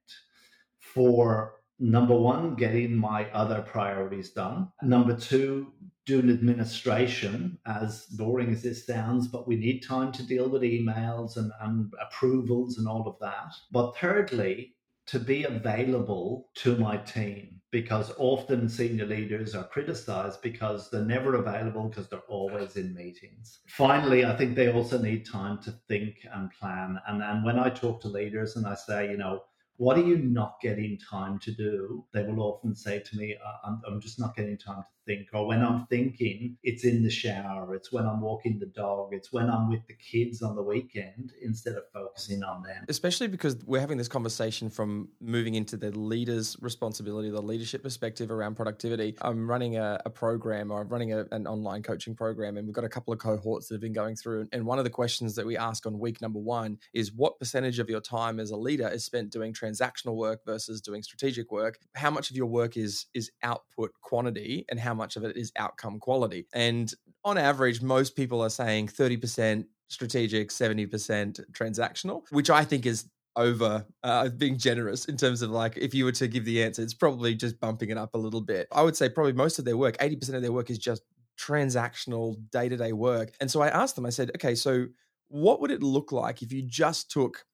for 0.97 1.57
number 1.79 2.17
one, 2.17 2.55
getting 2.55 2.97
my 2.97 3.31
other 3.33 3.61
priorities 3.61 4.31
done. 4.31 4.69
Number 4.81 5.15
two, 5.15 5.75
doing 6.07 6.31
administration, 6.31 7.59
as 7.67 8.07
boring 8.07 8.51
as 8.51 8.63
this 8.63 8.87
sounds, 8.87 9.29
but 9.29 9.47
we 9.47 9.57
need 9.57 9.81
time 9.81 10.11
to 10.13 10.23
deal 10.23 10.49
with 10.49 10.63
emails 10.63 11.37
and, 11.37 11.53
and 11.61 11.93
approvals 12.01 12.79
and 12.79 12.89
all 12.89 13.07
of 13.07 13.17
that. 13.21 13.53
But 13.73 13.95
thirdly, 13.99 14.75
to 15.09 15.19
be 15.19 15.45
available 15.45 16.49
to 16.55 16.77
my 16.79 16.97
team 16.97 17.61
because 17.71 18.11
often 18.17 18.71
senior 18.71 19.05
leaders 19.05 19.55
are 19.55 19.69
criticized 19.69 20.41
because 20.41 20.89
they're 20.89 21.05
never 21.05 21.35
available 21.35 21.89
because 21.89 22.09
they're 22.09 22.21
always 22.21 22.77
in 22.77 22.95
meetings. 22.95 23.59
Finally, 23.69 24.25
I 24.25 24.35
think 24.35 24.57
they 24.57 24.73
also 24.73 24.99
need 24.99 25.27
time 25.27 25.61
to 25.65 25.75
think 25.89 26.27
and 26.33 26.51
plan. 26.53 26.99
And, 27.07 27.23
and 27.23 27.45
when 27.45 27.59
I 27.59 27.69
talk 27.69 28.01
to 28.01 28.09
leaders 28.09 28.57
and 28.57 28.67
I 28.67 28.77
say, 28.77 29.11
you 29.11 29.19
know, 29.19 29.43
what 29.79 29.99
are 29.99 30.05
you 30.05 30.19
not 30.19 30.61
getting 30.61 30.99
time 30.99 31.39
to 31.41 31.53
do? 31.53 32.05
They 32.13 32.23
will 32.23 32.41
often 32.41 32.75
say 32.75 33.01
to 33.01 33.17
me, 33.17 33.37
I'm, 33.65 33.81
I'm 33.87 34.01
just 34.01 34.19
not 34.19 34.35
getting 34.37 34.57
time 34.57 34.83
to 34.83 34.89
think. 35.07 35.29
Or 35.33 35.47
when 35.47 35.63
I'm 35.63 35.87
thinking, 35.87 36.57
it's 36.63 36.85
in 36.85 37.03
the 37.03 37.11
shower, 37.11 37.75
it's 37.75 37.93
when 37.93 38.07
I'm 38.07 38.21
walking 38.21 38.59
the 38.59 38.67
dog, 38.67 39.11
it's 39.13 39.33
when 39.33 39.49
I'm 39.49 39.69
with 39.71 39.87
the 39.87 39.95
kids 39.95 40.43
on 40.43 40.57
the 40.57 40.63
weekend 40.63 41.33
instead 41.43 41.77
of 41.77 41.85
focusing 41.93 42.43
on 42.43 42.63
them. 42.63 42.85
Especially 42.89 43.29
because 43.29 43.57
we're 43.65 43.81
having 43.81 43.99
this 43.99 44.09
conversation 44.09 44.69
from 44.69 45.09
moving 45.21 45.55
into 45.55 45.77
the 45.77 45.91
leader's 45.93 46.57
responsibility, 46.61 47.31
the 47.31 47.41
leadership 47.41 47.83
perspective 47.83 48.31
around 48.31 48.57
productivity. 48.57 49.17
I'm 49.21 49.49
running 49.49 49.77
a, 49.77 50.01
a 50.05 50.11
program 50.11 50.71
or 50.71 50.81
I'm 50.81 50.89
running 50.89 51.13
a, 51.13 51.25
an 51.33 51.47
online 51.47 51.83
coaching 51.83 52.15
program, 52.15 52.57
and 52.57 52.67
we've 52.67 52.75
got 52.75 52.85
a 52.85 52.89
couple 52.89 53.13
of 53.13 53.19
cohorts 53.19 53.69
that 53.69 53.75
have 53.75 53.81
been 53.81 53.93
going 53.93 54.17
through. 54.17 54.49
And 54.53 54.67
one 54.67 54.79
of 54.79 54.85
the 54.85 54.91
questions 54.91 55.35
that 55.37 55.47
we 55.47 55.57
ask 55.57 55.87
on 55.87 55.99
week 55.99 56.21
number 56.21 56.39
one 56.39 56.79
is 56.93 57.13
what 57.13 57.39
percentage 57.39 57.79
of 57.79 57.89
your 57.89 58.01
time 58.01 58.41
as 58.41 58.51
a 58.51 58.57
leader 58.57 58.89
is 58.89 59.05
spent 59.05 59.31
doing 59.31 59.53
transactional 59.53 60.17
work 60.17 60.41
versus 60.45 60.81
doing 60.81 61.03
strategic 61.03 61.53
work? 61.53 61.79
How 61.95 62.11
much 62.11 62.31
of 62.31 62.37
your 62.37 62.47
work 62.47 62.77
is 62.77 63.07
is 63.15 63.31
output 63.43 63.93
quantity 64.03 64.65
and 64.69 64.81
how 64.81 64.96
much 64.97 65.17
of 65.17 65.25
it 65.25 65.37
is 65.37 65.53
outcome 65.57 66.01
quality. 66.01 66.47
And 66.53 66.93
on 67.25 67.39
average, 67.39 67.83
most 67.83 68.17
people 68.17 68.43
are 68.43 68.51
saying 68.51 68.89
30% 68.89 69.67
strategic, 69.89 70.51
70% 70.51 71.41
transactional, 71.53 72.23
which 72.31 72.51
I 72.51 72.65
think 72.65 72.87
is 72.87 73.09
over 73.37 73.87
uh, 74.03 74.29
being 74.31 74.59
generous 74.59 75.05
in 75.05 75.17
terms 75.17 75.43
of 75.43 75.51
like 75.51 75.77
if 75.77 75.95
you 75.95 76.07
were 76.07 76.13
to 76.13 76.27
give 76.27 76.47
the 76.47 76.63
answer 76.63 76.81
it's 76.81 76.95
probably 76.95 77.35
just 77.35 77.61
bumping 77.61 77.91
it 77.91 77.99
up 77.99 78.15
a 78.15 78.19
little 78.19 78.41
bit 78.41 78.67
i 78.73 78.81
would 78.81 78.97
say 78.97 79.11
probably 79.11 79.35
most 79.35 79.59
of 79.59 79.67
their 79.67 79.77
work 79.77 79.95
80% 79.99 80.33
of 80.33 80.41
their 80.41 80.53
work 80.53 80.71
is 80.71 80.79
just 80.79 81.03
transactional 81.37 82.37
day 82.51 82.69
to 82.69 82.77
day 82.77 82.93
work. 82.93 83.33
And 83.41 83.51
so 83.51 83.61
I 83.61 83.69
asked 83.69 83.97
them, 83.97 84.07
I 84.07 84.11
said, 84.11 84.31
okay, 84.37 84.55
so 84.55 84.87
what 85.29 85.61
would 85.61 85.71
it 85.71 85.83
look 85.83 86.13
like 86.13 86.43
if 86.43 86.53
you 86.53 86.63
just 86.63 87.11
took 87.11 87.45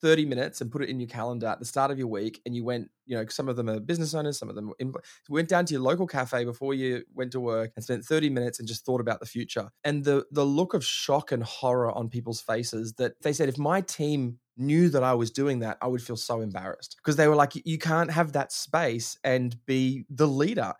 30 0.00 0.24
minutes 0.26 0.60
and 0.60 0.70
put 0.70 0.82
it 0.82 0.88
in 0.88 0.98
your 1.00 1.08
calendar 1.08 1.46
at 1.46 1.58
the 1.58 1.64
start 1.64 1.90
of 1.90 1.98
your 1.98 2.06
week 2.08 2.40
and 2.46 2.54
you 2.54 2.64
went 2.64 2.90
you 3.06 3.16
know 3.16 3.24
some 3.28 3.48
of 3.48 3.56
them 3.56 3.68
are 3.68 3.80
business 3.80 4.14
owners 4.14 4.38
some 4.38 4.48
of 4.48 4.54
them 4.54 4.72
went 5.28 5.48
down 5.48 5.64
to 5.64 5.74
your 5.74 5.82
local 5.82 6.06
cafe 6.06 6.44
before 6.44 6.74
you 6.74 7.02
went 7.14 7.32
to 7.32 7.40
work 7.40 7.72
and 7.76 7.84
spent 7.84 8.04
30 8.04 8.30
minutes 8.30 8.58
and 8.58 8.68
just 8.68 8.84
thought 8.84 9.00
about 9.00 9.20
the 9.20 9.26
future 9.26 9.68
and 9.84 10.04
the 10.04 10.24
the 10.30 10.44
look 10.44 10.74
of 10.74 10.84
shock 10.84 11.32
and 11.32 11.42
horror 11.42 11.92
on 11.92 12.08
people's 12.08 12.40
faces 12.40 12.94
that 12.94 13.12
they 13.22 13.32
said 13.32 13.48
if 13.48 13.58
my 13.58 13.80
team 13.80 14.38
knew 14.56 14.88
that 14.90 15.02
I 15.02 15.14
was 15.14 15.30
doing 15.30 15.60
that 15.60 15.78
I 15.80 15.86
would 15.86 16.02
feel 16.02 16.16
so 16.16 16.40
embarrassed 16.40 16.96
because 16.98 17.16
they 17.16 17.28
were 17.28 17.36
like 17.36 17.52
you 17.64 17.78
can't 17.78 18.10
have 18.10 18.32
that 18.32 18.52
space 18.52 19.18
and 19.24 19.56
be 19.66 20.04
the 20.10 20.28
leader 20.28 20.74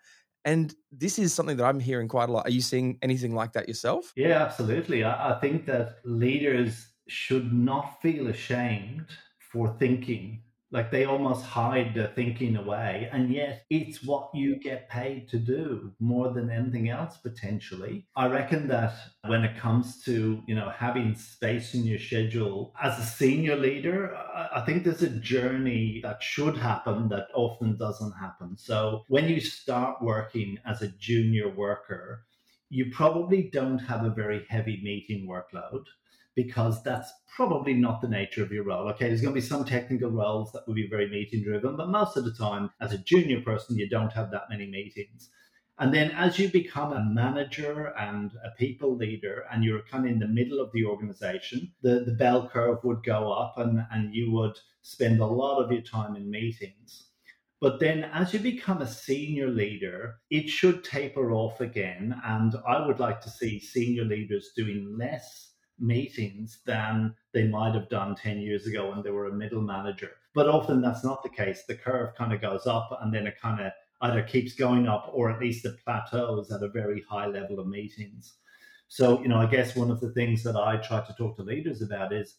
and 0.44 0.74
this 0.90 1.18
is 1.18 1.34
something 1.34 1.56
that 1.58 1.64
I'm 1.64 1.80
hearing 1.80 2.08
quite 2.08 2.28
a 2.28 2.32
lot. 2.32 2.46
Are 2.46 2.50
you 2.50 2.62
seeing 2.62 2.98
anything 3.02 3.34
like 3.34 3.52
that 3.52 3.68
yourself? 3.68 4.12
Yeah, 4.16 4.42
absolutely. 4.42 5.04
I, 5.04 5.36
I 5.36 5.40
think 5.40 5.66
that 5.66 5.98
leaders 6.04 6.89
should 7.10 7.52
not 7.52 8.00
feel 8.00 8.28
ashamed 8.28 9.06
for 9.38 9.76
thinking 9.78 10.42
like 10.72 10.90
they 10.90 11.04
almost 11.04 11.44
hide 11.44 11.94
their 11.94 12.12
thinking 12.14 12.56
away 12.56 13.08
and 13.12 13.32
yet 13.32 13.64
it's 13.70 14.04
what 14.04 14.30
you 14.34 14.56
get 14.56 14.88
paid 14.88 15.28
to 15.28 15.38
do 15.38 15.92
more 15.98 16.32
than 16.32 16.50
anything 16.50 16.88
else 16.88 17.16
potentially. 17.16 18.06
I 18.16 18.26
reckon 18.26 18.68
that 18.68 18.94
when 19.26 19.44
it 19.44 19.56
comes 19.56 20.02
to 20.04 20.42
you 20.46 20.54
know 20.54 20.70
having 20.70 21.14
space 21.14 21.74
in 21.74 21.84
your 21.84 21.98
schedule 21.98 22.72
as 22.80 22.98
a 22.98 23.02
senior 23.02 23.56
leader 23.56 24.16
i 24.54 24.62
think 24.64 24.84
there's 24.84 25.02
a 25.02 25.08
journey 25.08 26.00
that 26.02 26.22
should 26.22 26.56
happen 26.56 27.08
that 27.08 27.28
often 27.34 27.76
doesn't 27.76 28.12
happen. 28.12 28.56
So 28.56 29.04
when 29.08 29.28
you 29.28 29.40
start 29.40 30.00
working 30.00 30.58
as 30.64 30.82
a 30.82 30.88
junior 30.88 31.48
worker 31.48 32.24
you 32.68 32.92
probably 32.92 33.50
don't 33.52 33.80
have 33.80 34.04
a 34.04 34.10
very 34.10 34.46
heavy 34.48 34.80
meeting 34.84 35.26
workload 35.28 35.84
because 36.34 36.82
that's 36.82 37.12
probably 37.34 37.74
not 37.74 38.00
the 38.00 38.08
nature 38.08 38.42
of 38.42 38.52
your 38.52 38.64
role. 38.64 38.88
Okay, 38.90 39.08
there's 39.08 39.20
going 39.20 39.34
to 39.34 39.40
be 39.40 39.46
some 39.46 39.64
technical 39.64 40.10
roles 40.10 40.52
that 40.52 40.66
will 40.66 40.74
be 40.74 40.88
very 40.88 41.08
meeting 41.08 41.42
driven, 41.42 41.76
but 41.76 41.88
most 41.88 42.16
of 42.16 42.24
the 42.24 42.32
time, 42.34 42.70
as 42.80 42.92
a 42.92 42.98
junior 42.98 43.40
person, 43.40 43.78
you 43.78 43.88
don't 43.88 44.12
have 44.12 44.30
that 44.30 44.50
many 44.50 44.66
meetings. 44.66 45.30
And 45.78 45.94
then 45.94 46.10
as 46.10 46.38
you 46.38 46.50
become 46.50 46.92
a 46.92 47.02
manager 47.02 47.94
and 47.98 48.32
a 48.44 48.50
people 48.58 48.96
leader, 48.96 49.46
and 49.50 49.64
you're 49.64 49.82
kind 49.90 50.04
of 50.04 50.12
in 50.12 50.18
the 50.18 50.28
middle 50.28 50.60
of 50.60 50.70
the 50.72 50.84
organization, 50.84 51.72
the, 51.80 52.00
the 52.04 52.12
bell 52.12 52.48
curve 52.52 52.84
would 52.84 53.02
go 53.02 53.32
up 53.32 53.54
and, 53.56 53.86
and 53.90 54.14
you 54.14 54.30
would 54.32 54.58
spend 54.82 55.20
a 55.20 55.26
lot 55.26 55.58
of 55.58 55.72
your 55.72 55.80
time 55.80 56.16
in 56.16 56.30
meetings. 56.30 57.06
But 57.62 57.80
then 57.80 58.04
as 58.04 58.32
you 58.32 58.40
become 58.40 58.82
a 58.82 58.86
senior 58.86 59.48
leader, 59.48 60.16
it 60.30 60.48
should 60.48 60.84
taper 60.84 61.32
off 61.32 61.60
again. 61.60 62.20
And 62.24 62.54
I 62.66 62.86
would 62.86 63.00
like 63.00 63.20
to 63.22 63.30
see 63.30 63.58
senior 63.58 64.04
leaders 64.04 64.52
doing 64.54 64.96
less 64.98 65.49
meetings 65.80 66.58
than 66.66 67.14
they 67.32 67.44
might 67.44 67.74
have 67.74 67.88
done 67.88 68.14
10 68.14 68.38
years 68.38 68.66
ago 68.66 68.90
when 68.90 69.02
they 69.02 69.10
were 69.10 69.26
a 69.26 69.32
middle 69.32 69.62
manager. 69.62 70.12
But 70.34 70.48
often 70.48 70.80
that's 70.80 71.04
not 71.04 71.22
the 71.22 71.28
case. 71.28 71.64
The 71.66 71.74
curve 71.74 72.14
kind 72.14 72.32
of 72.32 72.40
goes 72.40 72.66
up 72.66 72.96
and 73.00 73.12
then 73.12 73.26
it 73.26 73.40
kind 73.40 73.60
of 73.60 73.72
either 74.02 74.22
keeps 74.22 74.54
going 74.54 74.86
up 74.86 75.10
or 75.12 75.30
at 75.30 75.40
least 75.40 75.64
it 75.64 75.82
plateaus 75.84 76.50
at 76.52 76.62
a 76.62 76.68
very 76.68 77.02
high 77.08 77.26
level 77.26 77.58
of 77.58 77.66
meetings. 77.66 78.34
So, 78.88 79.20
you 79.20 79.28
know, 79.28 79.38
I 79.38 79.46
guess 79.46 79.76
one 79.76 79.90
of 79.90 80.00
the 80.00 80.10
things 80.12 80.42
that 80.42 80.56
I 80.56 80.76
try 80.76 81.00
to 81.04 81.14
talk 81.14 81.36
to 81.36 81.42
leaders 81.42 81.82
about 81.82 82.12
is 82.12 82.36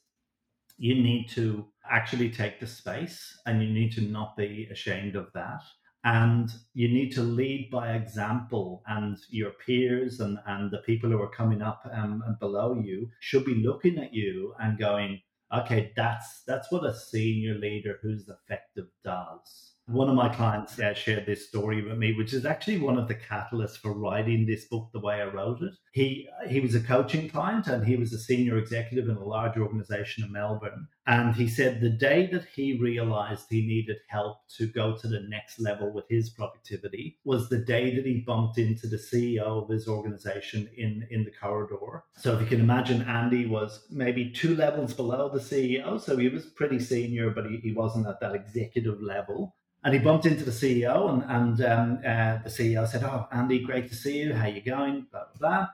you 0.78 0.96
need 0.96 1.30
to 1.30 1.66
actually 1.90 2.30
take 2.30 2.60
the 2.60 2.68
space 2.68 3.40
and 3.46 3.62
you 3.62 3.70
need 3.70 3.92
to 3.94 4.02
not 4.02 4.36
be 4.36 4.68
ashamed 4.72 5.16
of 5.16 5.32
that 5.34 5.62
and 6.04 6.52
you 6.74 6.88
need 6.88 7.12
to 7.12 7.22
lead 7.22 7.70
by 7.72 7.94
example 7.94 8.84
and 8.88 9.18
your 9.30 9.52
peers 9.52 10.20
and, 10.20 10.40
and 10.48 10.72
the 10.72 10.80
people 10.80 11.10
who 11.10 11.22
are 11.22 11.30
coming 11.30 11.62
up 11.62 11.88
um, 11.94 12.24
and 12.26 12.40
below 12.40 12.74
you 12.74 13.10
should 13.20 13.46
be 13.46 13.56
looking 13.56 14.00
at 14.00 14.14
you 14.14 14.54
and 14.60 14.80
going 14.80 15.22
okay 15.54 15.92
that's 15.96 16.44
that's 16.48 16.72
what 16.72 16.86
a 16.86 16.94
senior 16.94 17.56
leader 17.56 18.00
who's 18.02 18.30
effective 18.30 18.88
does 19.04 19.71
one 19.92 20.10
of 20.10 20.16
my 20.16 20.30
clients 20.30 20.80
uh, 20.80 20.94
shared 20.94 21.26
this 21.26 21.48
story 21.48 21.82
with 21.82 21.98
me, 21.98 22.14
which 22.14 22.34
is 22.34 22.46
actually 22.46 22.80
one 22.80 22.98
of 22.98 23.08
the 23.08 23.16
catalysts 23.16 23.78
for 23.78 23.94
writing 23.94 24.46
this 24.46 24.66
book 24.66 24.90
the 24.94 25.00
way 25.00 25.22
I 25.22 25.26
wrote 25.26 25.62
it. 25.62 25.74
He 25.92 26.28
he 26.48 26.60
was 26.60 26.76
a 26.76 26.82
coaching 26.82 27.30
client 27.30 27.68
and 27.68 27.86
he 27.86 27.96
was 27.96 28.14
a 28.14 28.20
senior 28.20 28.58
executive 28.58 29.10
in 29.10 29.18
a 29.18 29.24
large 29.24 29.58
organization 29.58 30.24
in 30.24 30.32
Melbourne. 30.32 30.88
And 31.08 31.36
he 31.36 31.48
said 31.48 31.82
the 31.82 31.90
day 31.90 32.28
that 32.28 32.46
he 32.46 32.78
realized 32.78 33.48
he 33.50 33.66
needed 33.66 33.98
help 34.08 34.38
to 34.58 34.68
go 34.68 34.96
to 34.98 35.08
the 35.08 35.22
next 35.28 35.60
level 35.60 35.92
with 35.92 36.06
his 36.10 36.30
productivity 36.30 37.18
was 37.26 37.50
the 37.50 37.58
day 37.58 37.96
that 37.96 38.06
he 38.06 38.22
bumped 38.22 38.58
into 38.58 38.88
the 38.88 38.98
CEO 38.98 39.64
of 39.64 39.70
his 39.70 39.88
organization 39.88 40.70
in, 40.78 41.08
in 41.10 41.24
the 41.24 41.32
corridor. 41.32 42.04
So 42.18 42.36
if 42.36 42.42
you 42.42 42.48
can 42.48 42.60
imagine, 42.60 43.02
Andy 43.02 43.46
was 43.46 43.86
maybe 43.90 44.30
two 44.30 44.56
levels 44.56 44.94
below 44.94 45.30
the 45.30 45.40
CEO. 45.40 46.00
So 46.00 46.18
he 46.18 46.30
was 46.30 46.46
pretty 46.46 46.80
senior, 46.80 47.32
but 47.32 47.48
he, 47.48 47.58
he 47.58 47.74
wasn't 47.74 48.08
at 48.08 48.20
that 48.20 48.36
executive 48.36 49.02
level. 49.02 49.56
And 49.84 49.96
he 49.96 50.00
bumped 50.00 50.28
into 50.28 50.46
the 50.46 50.52
CEO, 50.52 51.10
and, 51.10 51.24
and 51.24 51.62
um, 51.66 52.00
uh, 52.06 52.38
the 52.44 52.50
CEO 52.50 52.88
said, 52.88 53.04
"Oh, 53.04 53.28
Andy, 53.32 53.60
great 53.64 53.90
to 53.90 53.96
see 53.96 54.20
you. 54.22 54.34
How 54.34 54.48
you 54.48 54.62
going?" 54.62 55.08
Blah 55.12 55.26
blah 55.34 55.40
blah. 55.40 55.68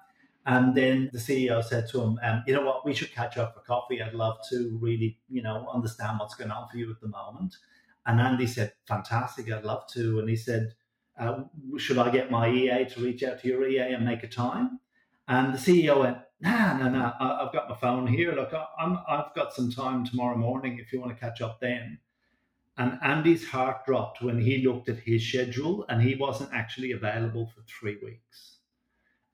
And 0.46 0.74
then 0.74 1.10
the 1.12 1.20
CEO 1.20 1.62
said 1.62 1.90
to 1.90 2.02
him, 2.02 2.18
um, 2.24 2.42
"You 2.48 2.54
know 2.54 2.66
what? 2.66 2.86
We 2.86 2.94
should 2.94 3.14
catch 3.14 3.38
up 3.38 3.54
for 3.54 3.60
coffee. 3.62 4.02
I'd 4.02 4.14
love 4.14 4.38
to 4.50 4.78
really, 4.82 5.20
you 5.30 5.42
know, 5.42 5.68
understand 5.74 6.20
what's 6.20 6.36
going 6.36 6.52
on 6.52 6.70
for 6.70 6.78
you 6.78 6.90
at 6.90 7.02
the 7.02 7.10
moment." 7.10 7.58
And 8.06 8.22
Andy 8.22 8.48
said, 8.48 8.72
"Fantastic. 8.88 9.52
I'd 9.52 9.66
love 9.66 9.88
to." 9.94 10.20
And 10.20 10.30
he 10.30 10.38
said, 10.38 10.74
uh, 11.20 11.44
"Should 11.78 11.98
I 11.98 12.10
get 12.10 12.32
my 12.32 12.50
EA 12.50 12.86
to 12.86 13.02
reach 13.02 13.24
out 13.24 13.42
to 13.42 13.48
your 13.50 13.68
EA 13.68 13.94
and 13.94 14.06
make 14.06 14.24
a 14.24 14.28
time?" 14.30 14.80
And 15.28 15.54
the 15.54 15.58
CEO 15.58 16.00
went, 16.00 16.20
"Nah, 16.40 16.78
no, 16.78 16.90
no. 16.90 17.14
I've 17.20 17.52
got 17.52 17.68
my 17.70 17.76
phone 17.76 18.08
here. 18.08 18.32
Look, 18.32 18.54
I'm, 18.80 19.00
I've 19.06 19.34
got 19.36 19.54
some 19.54 19.70
time 19.70 20.06
tomorrow 20.06 20.38
morning 20.38 20.80
if 20.80 20.94
you 20.94 21.02
want 21.02 21.14
to 21.14 21.20
catch 21.20 21.42
up 21.42 21.60
then." 21.60 22.00
And 22.78 23.00
Andy's 23.02 23.48
heart 23.48 23.86
dropped 23.86 24.22
when 24.22 24.40
he 24.40 24.66
looked 24.66 24.88
at 24.90 25.00
his 25.00 25.28
schedule 25.28 25.86
and 25.90 26.02
he 26.02 26.16
wasn't 26.16 26.54
actually 26.54 26.92
available 26.92 27.48
for 27.48 27.62
three 27.64 27.98
weeks. 28.04 28.60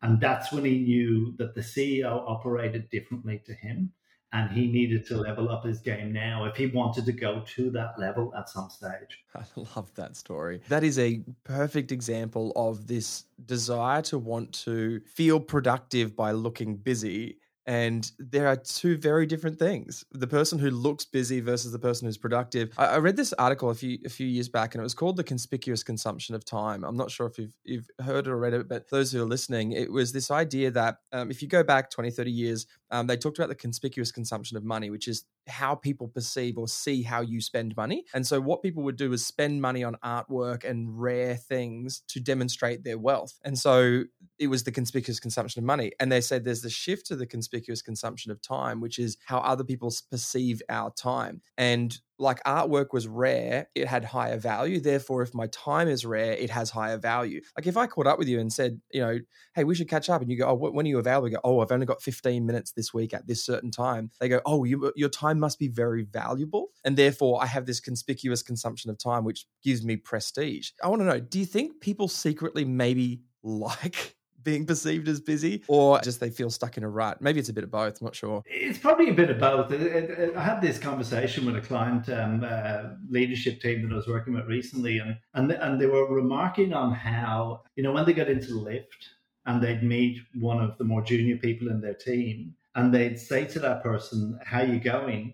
And 0.01 0.19
that's 0.19 0.51
when 0.51 0.65
he 0.65 0.79
knew 0.79 1.33
that 1.37 1.55
the 1.55 1.61
CEO 1.61 2.23
operated 2.27 2.89
differently 2.89 3.41
to 3.45 3.53
him 3.53 3.91
and 4.33 4.49
he 4.49 4.67
needed 4.67 5.05
to 5.05 5.15
level 5.15 5.49
up 5.49 5.63
his 5.63 5.79
game 5.79 6.11
now 6.11 6.45
if 6.45 6.55
he 6.55 6.65
wanted 6.65 7.05
to 7.05 7.11
go 7.11 7.43
to 7.55 7.69
that 7.69 7.99
level 7.99 8.33
at 8.35 8.49
some 8.49 8.69
stage. 8.69 9.23
I 9.35 9.43
love 9.55 9.93
that 9.95 10.17
story. 10.17 10.61
That 10.69 10.83
is 10.83 10.97
a 10.97 11.21
perfect 11.43 11.91
example 11.91 12.51
of 12.55 12.87
this 12.87 13.25
desire 13.45 14.01
to 14.03 14.17
want 14.17 14.51
to 14.65 15.01
feel 15.05 15.39
productive 15.39 16.15
by 16.15 16.31
looking 16.31 16.75
busy 16.75 17.37
and 17.65 18.11
there 18.19 18.47
are 18.47 18.55
two 18.55 18.97
very 18.97 19.25
different 19.25 19.57
things. 19.57 20.03
The 20.11 20.27
person 20.27 20.59
who 20.59 20.69
looks 20.69 21.05
busy 21.05 21.39
versus 21.39 21.71
the 21.71 21.79
person 21.79 22.07
who's 22.07 22.17
productive. 22.17 22.73
I, 22.77 22.85
I, 22.85 22.97
read 22.97 23.15
this 23.15 23.33
article 23.33 23.69
a 23.69 23.75
few 23.75 23.99
a 24.05 24.09
few 24.09 24.27
years 24.27 24.49
back 24.49 24.73
and 24.73 24.81
it 24.81 24.83
was 24.83 24.93
called 24.93 25.17
the 25.17 25.23
conspicuous 25.23 25.83
consumption 25.83 26.35
of 26.35 26.43
time. 26.43 26.83
I'm 26.83 26.97
not 26.97 27.11
sure 27.11 27.27
if 27.27 27.37
you've, 27.37 27.53
you've 27.63 27.89
heard 28.03 28.27
it 28.27 28.31
or 28.31 28.37
read 28.37 28.53
it 28.53 28.67
but 28.67 28.89
those 28.89 29.11
who 29.11 29.21
are 29.21 29.25
listening 29.25 29.71
it 29.71 29.91
was 29.91 30.11
this 30.11 30.31
idea 30.31 30.71
that 30.71 30.97
um, 31.11 31.31
if 31.31 31.41
you 31.41 31.47
go 31.47 31.63
back 31.63 31.89
20 31.89 32.11
30 32.11 32.31
years 32.31 32.67
um, 32.93 33.07
they 33.07 33.17
talked 33.17 33.37
about 33.37 33.49
the 33.49 33.55
conspicuous 33.55 34.11
consumption 34.11 34.55
of 34.55 34.63
money 34.63 34.89
which 34.89 35.07
is 35.07 35.25
how 35.47 35.75
people 35.75 36.07
perceive 36.07 36.57
or 36.57 36.67
see 36.67 37.01
how 37.01 37.19
you 37.19 37.41
spend 37.41 37.75
money. 37.75 38.05
And 38.13 38.25
so 38.25 38.39
what 38.39 38.61
people 38.61 38.83
would 38.83 38.95
do 38.95 39.11
is 39.11 39.25
spend 39.25 39.61
money 39.61 39.83
on 39.83 39.97
artwork 40.03 40.63
and 40.63 41.01
rare 41.01 41.35
things 41.35 42.01
to 42.07 42.21
demonstrate 42.21 42.83
their 42.83 42.97
wealth. 42.97 43.37
And 43.43 43.59
so 43.59 44.03
it 44.39 44.47
was 44.47 44.63
the 44.63 44.71
conspicuous 44.71 45.19
consumption 45.19 45.59
of 45.59 45.65
money. 45.65 45.91
And 45.99 46.09
they 46.09 46.21
said 46.21 46.45
there's 46.45 46.61
the 46.61 46.69
shift 46.69 47.07
to 47.07 47.17
the 47.17 47.25
conspicuous 47.25 47.73
conspicuous 47.73 47.81
consumption 47.81 48.31
of 48.31 48.41
time, 48.41 48.79
which 48.79 48.99
is 48.99 49.17
how 49.25 49.39
other 49.39 49.63
people 49.63 49.91
perceive 50.11 50.61
our 50.69 50.91
time. 50.91 51.41
And 51.57 51.97
like 52.19 52.43
artwork 52.43 52.87
was 52.93 53.07
rare, 53.07 53.67
it 53.75 53.87
had 53.87 54.05
higher 54.05 54.37
value. 54.37 54.79
Therefore, 54.79 55.21
if 55.21 55.33
my 55.33 55.47
time 55.47 55.87
is 55.87 56.05
rare, 56.05 56.33
it 56.33 56.49
has 56.49 56.69
higher 56.69 56.97
value. 56.97 57.41
Like 57.57 57.67
if 57.67 57.77
I 57.77 57.87
caught 57.87 58.07
up 58.07 58.19
with 58.19 58.27
you 58.27 58.39
and 58.39 58.51
said, 58.51 58.79
you 58.91 59.01
know, 59.01 59.19
hey, 59.55 59.63
we 59.63 59.75
should 59.75 59.89
catch 59.89 60.09
up, 60.09 60.21
and 60.21 60.31
you 60.31 60.37
go, 60.37 60.47
oh, 60.47 60.53
when 60.53 60.85
are 60.85 60.89
you 60.89 60.99
available? 60.99 61.29
go, 61.29 61.39
oh, 61.43 61.59
I've 61.59 61.71
only 61.71 61.85
got 61.85 62.01
15 62.01 62.45
minutes 62.45 62.71
this 62.71 62.93
week 62.93 63.13
at 63.13 63.27
this 63.27 63.45
certain 63.45 63.71
time. 63.71 64.11
They 64.19 64.29
go, 64.29 64.41
oh, 64.45 64.63
you, 64.63 64.91
your 64.95 65.09
time 65.09 65.39
must 65.39 65.59
be 65.59 65.67
very 65.67 66.03
valuable. 66.03 66.67
And 66.83 66.97
therefore, 66.97 67.41
I 67.41 67.45
have 67.47 67.65
this 67.65 67.79
conspicuous 67.79 68.43
consumption 68.43 68.89
of 68.89 68.97
time, 68.97 69.23
which 69.23 69.45
gives 69.63 69.83
me 69.83 69.97
prestige. 69.97 70.71
I 70.83 70.87
want 70.87 71.01
to 71.01 71.05
know, 71.05 71.19
do 71.19 71.39
you 71.39 71.45
think 71.45 71.81
people 71.81 72.07
secretly 72.07 72.65
maybe 72.65 73.21
like 73.43 74.15
being 74.43 74.65
perceived 74.65 75.07
as 75.07 75.19
busy 75.19 75.63
or 75.67 75.99
just 76.01 76.19
they 76.19 76.29
feel 76.29 76.49
stuck 76.49 76.77
in 76.77 76.83
a 76.83 76.89
rut? 76.89 77.21
Maybe 77.21 77.39
it's 77.39 77.49
a 77.49 77.53
bit 77.53 77.63
of 77.63 77.71
both. 77.71 78.01
I'm 78.01 78.05
not 78.05 78.15
sure. 78.15 78.43
It's 78.45 78.79
probably 78.79 79.09
a 79.09 79.13
bit 79.13 79.29
of 79.29 79.39
both. 79.39 79.71
I 79.71 80.41
had 80.41 80.61
this 80.61 80.77
conversation 80.77 81.45
with 81.45 81.55
a 81.55 81.61
client 81.61 82.09
um, 82.09 82.45
uh, 82.45 82.95
leadership 83.09 83.61
team 83.61 83.81
that 83.83 83.93
I 83.93 83.97
was 83.97 84.07
working 84.07 84.33
with 84.33 84.45
recently, 84.45 84.99
and, 84.99 85.17
and, 85.33 85.51
and 85.51 85.79
they 85.79 85.85
were 85.85 86.13
remarking 86.13 86.73
on 86.73 86.93
how, 86.93 87.61
you 87.75 87.83
know, 87.83 87.91
when 87.91 88.05
they 88.05 88.13
got 88.13 88.29
into 88.29 88.47
the 88.53 88.59
lift 88.59 89.09
and 89.45 89.61
they'd 89.61 89.83
meet 89.83 90.19
one 90.39 90.61
of 90.61 90.77
the 90.77 90.83
more 90.83 91.01
junior 91.01 91.37
people 91.37 91.69
in 91.69 91.81
their 91.81 91.93
team, 91.93 92.55
and 92.75 92.93
they'd 92.93 93.19
say 93.19 93.45
to 93.45 93.59
that 93.59 93.83
person, 93.83 94.39
How 94.45 94.61
you 94.61 94.79
going? 94.79 95.33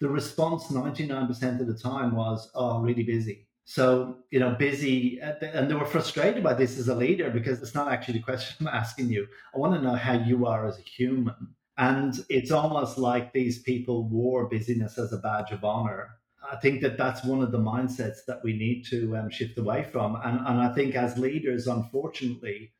The 0.00 0.08
response 0.08 0.64
99% 0.64 1.60
of 1.60 1.66
the 1.66 1.78
time 1.78 2.14
was, 2.14 2.50
Oh, 2.54 2.80
really 2.80 3.04
busy 3.04 3.46
So, 3.66 4.18
you 4.30 4.40
know, 4.40 4.54
busy, 4.54 5.18
and 5.20 5.70
they 5.70 5.74
were 5.74 5.86
frustrated 5.86 6.42
by 6.42 6.52
this 6.54 6.78
as 6.78 6.88
a 6.88 6.94
leader 6.94 7.30
because 7.30 7.62
it's 7.62 7.74
not 7.74 7.90
actually 7.90 8.18
the 8.18 8.24
question 8.24 8.56
I'm 8.60 8.74
asking 8.74 9.08
you. 9.08 9.26
I 9.54 9.58
want 9.58 9.74
to 9.74 9.80
know 9.80 9.94
how 9.94 10.12
you 10.12 10.46
are 10.46 10.66
as 10.66 10.78
a 10.78 10.82
human. 10.82 11.54
And 11.76 12.24
it's 12.28 12.50
almost 12.50 12.98
like 12.98 13.32
these 13.32 13.60
people 13.62 14.04
wore 14.04 14.48
busyness 14.48 14.98
as 14.98 15.12
a 15.12 15.18
badge 15.18 15.50
of 15.50 15.64
honor. 15.64 16.10
I 16.50 16.56
think 16.56 16.82
that 16.82 16.98
that's 16.98 17.24
one 17.24 17.42
of 17.42 17.52
the 17.52 17.58
mindsets 17.58 18.26
that 18.26 18.44
we 18.44 18.52
need 18.52 18.84
to 18.90 19.16
um, 19.16 19.30
shift 19.30 19.58
away 19.58 19.82
from. 19.90 20.16
And, 20.16 20.38
and 20.46 20.60
I 20.60 20.72
think 20.74 20.94
as 20.94 21.16
leaders, 21.16 21.66
unfortunately, 21.66 22.72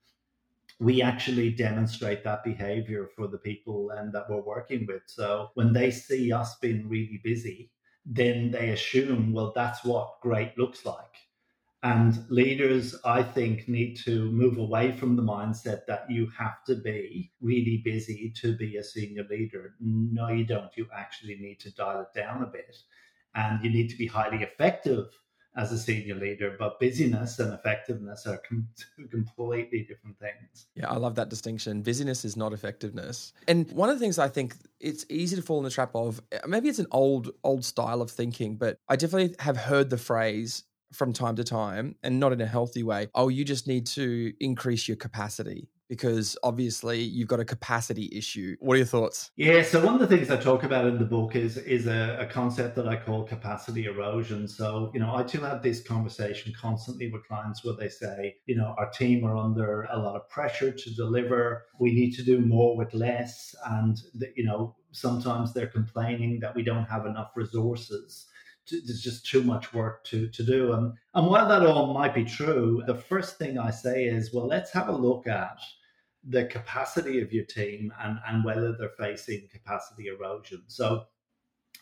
we 0.81 1.01
actually 1.03 1.51
demonstrate 1.51 2.25
that 2.25 2.45
behavior 2.45 3.09
for 3.17 3.27
the 3.27 3.39
people 3.39 3.91
um, 3.97 4.13
that 4.13 4.29
we're 4.29 4.43
working 4.43 4.87
with. 4.87 5.03
So 5.07 5.51
when 5.55 5.73
they 5.73 5.91
see 5.91 6.31
us 6.31 6.57
being 6.57 6.89
really 6.89 7.21
busy, 7.25 7.71
then 8.05 8.51
they 8.51 8.71
assume, 8.71 9.33
well, 9.33 9.53
that's 9.55 9.85
what 9.85 10.21
great 10.21 10.57
looks 10.59 10.85
like. 10.85 10.99
And 11.83 12.25
leaders, 12.31 12.97
I 13.05 13.23
think, 13.23 13.69
need 13.69 13.97
to 14.05 14.31
move 14.31 14.57
away 14.57 14.93
from 14.93 15.17
the 15.17 15.23
mindset 15.23 15.85
that 15.87 16.11
you 16.11 16.31
have 16.39 16.65
to 16.67 16.77
be 16.77 17.31
really 17.43 17.83
busy 17.85 18.33
to 18.37 18.57
be 18.57 18.79
a 18.79 18.83
senior 18.83 19.25
leader. 19.29 19.75
No, 19.81 20.29
you 20.29 20.47
don't. 20.47 20.75
You 20.77 20.87
actually 20.97 21.37
need 21.37 21.61
to 21.61 21.75
dial 21.75 22.01
it 22.01 22.19
down 22.19 22.43
a 22.43 22.47
bit. 22.47 22.75
And 23.35 23.63
you 23.63 23.71
need 23.71 23.91
to 23.91 23.99
be 23.99 24.07
highly 24.07 24.43
effective 24.43 25.09
as 25.57 25.73
a 25.73 25.79
senior 25.79 26.17
leader, 26.17 26.57
but 26.59 26.81
busyness 26.81 27.39
and 27.39 27.53
effectiveness 27.53 28.27
are 28.27 28.41
com- 28.49 28.69
completely 29.11 29.87
different 29.89 30.19
things. 30.19 30.67
Yeah, 30.75 30.91
I 30.91 30.97
love 30.97 31.15
that 31.17 31.29
distinction. 31.29 31.83
Busyness 31.83 32.25
is 32.25 32.37
not 32.37 32.53
effectiveness. 32.53 33.33
And 33.47 33.71
one 33.73 33.89
of 33.89 33.97
the 33.97 34.01
things 34.01 34.19
I 34.19 34.29
think 34.29 34.57
it's 34.81 35.07
easy 35.09 35.37
to 35.37 35.43
fall 35.43 35.59
in 35.59 35.65
the 35.65 35.71
trap 35.71 35.91
of, 35.95 36.21
eh, 36.33 36.41
maybe 36.47 36.69
it's 36.69 36.79
an 36.79 36.89
old 36.91 37.31
old 37.45 37.65
style 37.65 38.03
of 38.03 38.11
thinking, 38.11 38.57
but 38.57 38.79
I 38.89 38.97
definitely 38.97 39.37
have 39.39 39.57
heard 39.57 39.91
the 39.91 39.99
phrase 39.99 40.65
from 40.93 41.13
time 41.13 41.37
to 41.37 41.45
time 41.45 41.97
and 42.03 42.21
not 42.21 42.33
in 42.33 42.41
a 42.41 42.47
healthy 42.47 42.83
way. 42.83 43.09
Oh, 43.15 43.29
you 43.29 43.45
just 43.45 43.67
need 43.67 43.87
to 43.89 44.33
increase 44.41 44.87
your 44.87 44.97
capacity 44.97 45.69
because 45.89 46.37
obviously 46.43 47.01
you've 47.01 47.29
got 47.29 47.41
a 47.41 47.45
capacity 47.45 48.09
issue. 48.13 48.57
What 48.61 48.75
are 48.75 48.79
your 48.79 48.87
thoughts? 48.87 49.31
Yeah, 49.37 49.63
so 49.63 49.85
one 49.85 49.95
of 49.95 50.01
the 50.01 50.07
things 50.07 50.31
I 50.31 50.37
talk 50.37 50.63
about 50.63 50.87
in 50.87 50.99
the 50.99 51.05
book 51.05 51.37
is 51.37 51.57
is 51.57 51.87
a, 51.87 52.19
a, 52.21 52.27
concept 52.27 52.75
that 52.77 52.89
I 52.89 52.97
call 52.97 53.25
capacity 53.25 53.85
erosion. 53.85 54.49
So, 54.49 54.91
you 54.95 55.01
know, 55.01 55.15
I 55.15 55.23
too 55.23 55.41
have 55.41 55.63
this 55.63 55.83
conversation 55.83 56.53
constantly 56.61 57.11
with 57.11 57.27
clients 57.27 57.65
where 57.65 57.75
they 57.75 57.89
say, 57.89 58.37
you 58.47 58.57
know, 58.57 58.75
our 58.79 58.91
team 58.91 59.25
are 59.25 59.37
under 59.37 59.85
a 59.85 59.99
lot 59.99 60.17
of 60.17 60.29
pressure 60.29 60.73
to 60.73 60.95
deliver. 60.95 61.67
We 61.79 61.93
need 61.93 62.13
to 62.13 62.23
do 62.23 62.41
more 62.41 62.77
with 62.77 62.95
less. 62.95 63.55
And, 63.67 63.97
the, 64.15 64.33
you 64.35 64.45
know, 64.45 64.77
sometimes 64.93 65.53
they're 65.53 65.67
complaining 65.67 66.41
that 66.41 66.55
we 66.55 66.63
don't 66.63 66.85
have 66.85 67.07
enough 67.07 67.33
resources 67.37 68.27
there's 68.71 69.03
just 69.03 69.27
too 69.27 69.43
much 69.43 69.73
work 69.73 70.05
to, 70.05 70.29
to 70.29 70.43
do. 70.43 70.73
And, 70.73 70.93
and 71.15 71.27
while 71.27 71.49
that 71.49 71.67
all 71.67 71.93
might 71.93 72.15
be 72.15 72.25
true, 72.25 72.83
the 72.87 72.95
first 72.95 73.39
thing 73.39 73.59
I 73.59 73.71
say 73.71 74.05
is, 74.05 74.33
well, 74.33 74.47
let's 74.47 74.73
have 74.73 74.89
a 74.89 74.93
look 74.93 75.27
at 75.27 75.59
the 76.29 76.47
capacity 76.47 77.21
of 77.21 77.33
your 77.33 77.45
team 77.45 77.93
and, 78.01 78.19
and 78.27 78.45
whether 78.45 78.73
they're 78.73 78.91
facing 78.99 79.49
capacity 79.53 80.07
erosion. 80.09 80.63
So 80.69 81.07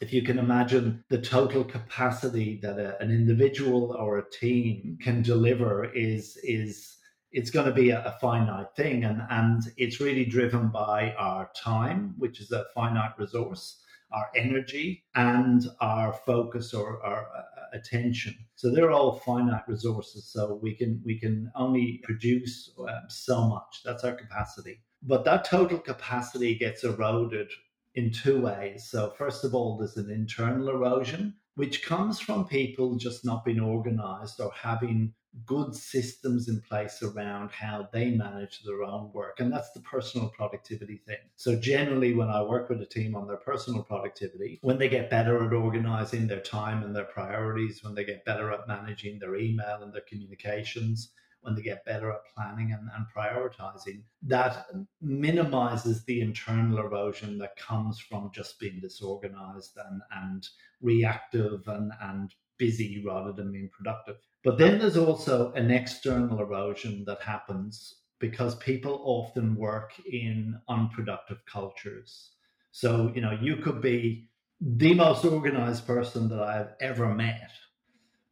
if 0.00 0.12
you 0.12 0.22
can 0.22 0.38
imagine 0.38 1.04
the 1.10 1.20
total 1.20 1.62
capacity 1.62 2.58
that 2.62 2.78
a, 2.78 3.00
an 3.00 3.10
individual 3.12 3.92
or 3.92 4.18
a 4.18 4.30
team 4.30 4.98
can 5.00 5.22
deliver 5.22 5.84
is 5.92 6.38
is 6.42 6.96
it's 7.30 7.50
going 7.50 7.66
to 7.66 7.72
be 7.72 7.90
a, 7.90 8.04
a, 8.04 8.18
finite 8.20 8.74
thing 8.74 9.04
and 9.04 9.22
and 9.30 9.62
it's 9.76 10.00
really 10.00 10.24
driven 10.24 10.68
by 10.68 11.12
our 11.12 11.50
time 11.56 12.14
which 12.18 12.40
is 12.40 12.50
a 12.50 12.64
finite 12.74 13.16
resource 13.16 13.81
our 14.12 14.28
energy 14.36 15.04
and 15.14 15.66
our 15.80 16.12
focus 16.12 16.74
or 16.74 17.02
our 17.04 17.26
uh, 17.36 17.76
attention. 17.76 18.34
So 18.54 18.70
they're 18.70 18.90
all 18.90 19.18
finite 19.20 19.66
resources. 19.68 20.30
So 20.32 20.58
we 20.62 20.74
can 20.74 21.00
we 21.04 21.18
can 21.18 21.50
only 21.54 22.00
produce 22.04 22.70
um, 22.78 23.04
so 23.08 23.48
much. 23.48 23.82
That's 23.84 24.04
our 24.04 24.14
capacity. 24.14 24.80
But 25.02 25.24
that 25.24 25.44
total 25.44 25.78
capacity 25.78 26.54
gets 26.54 26.84
eroded 26.84 27.50
in 27.94 28.10
two 28.10 28.40
ways. 28.40 28.88
So 28.90 29.10
first 29.18 29.44
of 29.44 29.54
all, 29.54 29.76
there's 29.76 29.96
an 29.96 30.10
internal 30.10 30.68
erosion, 30.68 31.34
which 31.56 31.84
comes 31.84 32.20
from 32.20 32.46
people 32.46 32.96
just 32.96 33.24
not 33.24 33.44
being 33.44 33.60
organized 33.60 34.40
or 34.40 34.52
having 34.54 35.12
good 35.46 35.74
systems 35.74 36.48
in 36.48 36.60
place 36.60 37.02
around 37.02 37.50
how 37.50 37.88
they 37.92 38.10
manage 38.10 38.62
their 38.62 38.82
own 38.82 39.10
work. 39.12 39.40
And 39.40 39.52
that's 39.52 39.72
the 39.72 39.80
personal 39.80 40.28
productivity 40.28 40.98
thing. 41.06 41.18
So, 41.36 41.56
generally, 41.56 42.14
when 42.14 42.28
I 42.28 42.42
work 42.42 42.68
with 42.68 42.82
a 42.82 42.86
team 42.86 43.14
on 43.14 43.26
their 43.26 43.38
personal 43.38 43.82
productivity, 43.82 44.58
when 44.62 44.78
they 44.78 44.88
get 44.88 45.10
better 45.10 45.44
at 45.44 45.52
organizing 45.52 46.26
their 46.26 46.40
time 46.40 46.82
and 46.82 46.94
their 46.94 47.04
priorities, 47.04 47.82
when 47.82 47.94
they 47.94 48.04
get 48.04 48.24
better 48.24 48.52
at 48.52 48.68
managing 48.68 49.18
their 49.18 49.36
email 49.36 49.82
and 49.82 49.92
their 49.92 50.02
communications, 50.02 51.12
when 51.42 51.54
they 51.54 51.62
get 51.62 51.84
better 51.84 52.10
at 52.10 52.20
planning 52.34 52.72
and, 52.72 52.88
and 52.96 53.06
prioritizing, 53.14 54.02
that 54.22 54.66
minimizes 55.00 56.04
the 56.04 56.20
internal 56.20 56.78
erosion 56.78 57.36
that 57.38 57.56
comes 57.56 57.98
from 57.98 58.30
just 58.32 58.58
being 58.60 58.78
disorganized 58.80 59.76
and, 59.88 60.02
and 60.12 60.48
reactive 60.80 61.66
and, 61.66 61.92
and 62.00 62.34
busy 62.58 63.02
rather 63.06 63.32
than 63.32 63.52
being 63.52 63.70
productive. 63.76 64.16
But 64.44 64.58
then 64.58 64.78
there's 64.78 64.96
also 64.96 65.52
an 65.52 65.70
external 65.70 66.40
erosion 66.40 67.04
that 67.06 67.22
happens 67.22 68.02
because 68.18 68.54
people 68.56 69.00
often 69.04 69.56
work 69.56 69.92
in 70.10 70.58
unproductive 70.68 71.38
cultures. 71.46 72.32
So, 72.70 73.12
you 73.14 73.20
know, 73.20 73.36
you 73.40 73.56
could 73.56 73.80
be 73.80 74.28
the 74.60 74.94
most 74.94 75.24
organized 75.24 75.86
person 75.86 76.28
that 76.28 76.40
I've 76.40 76.74
ever 76.80 77.12
met, 77.14 77.50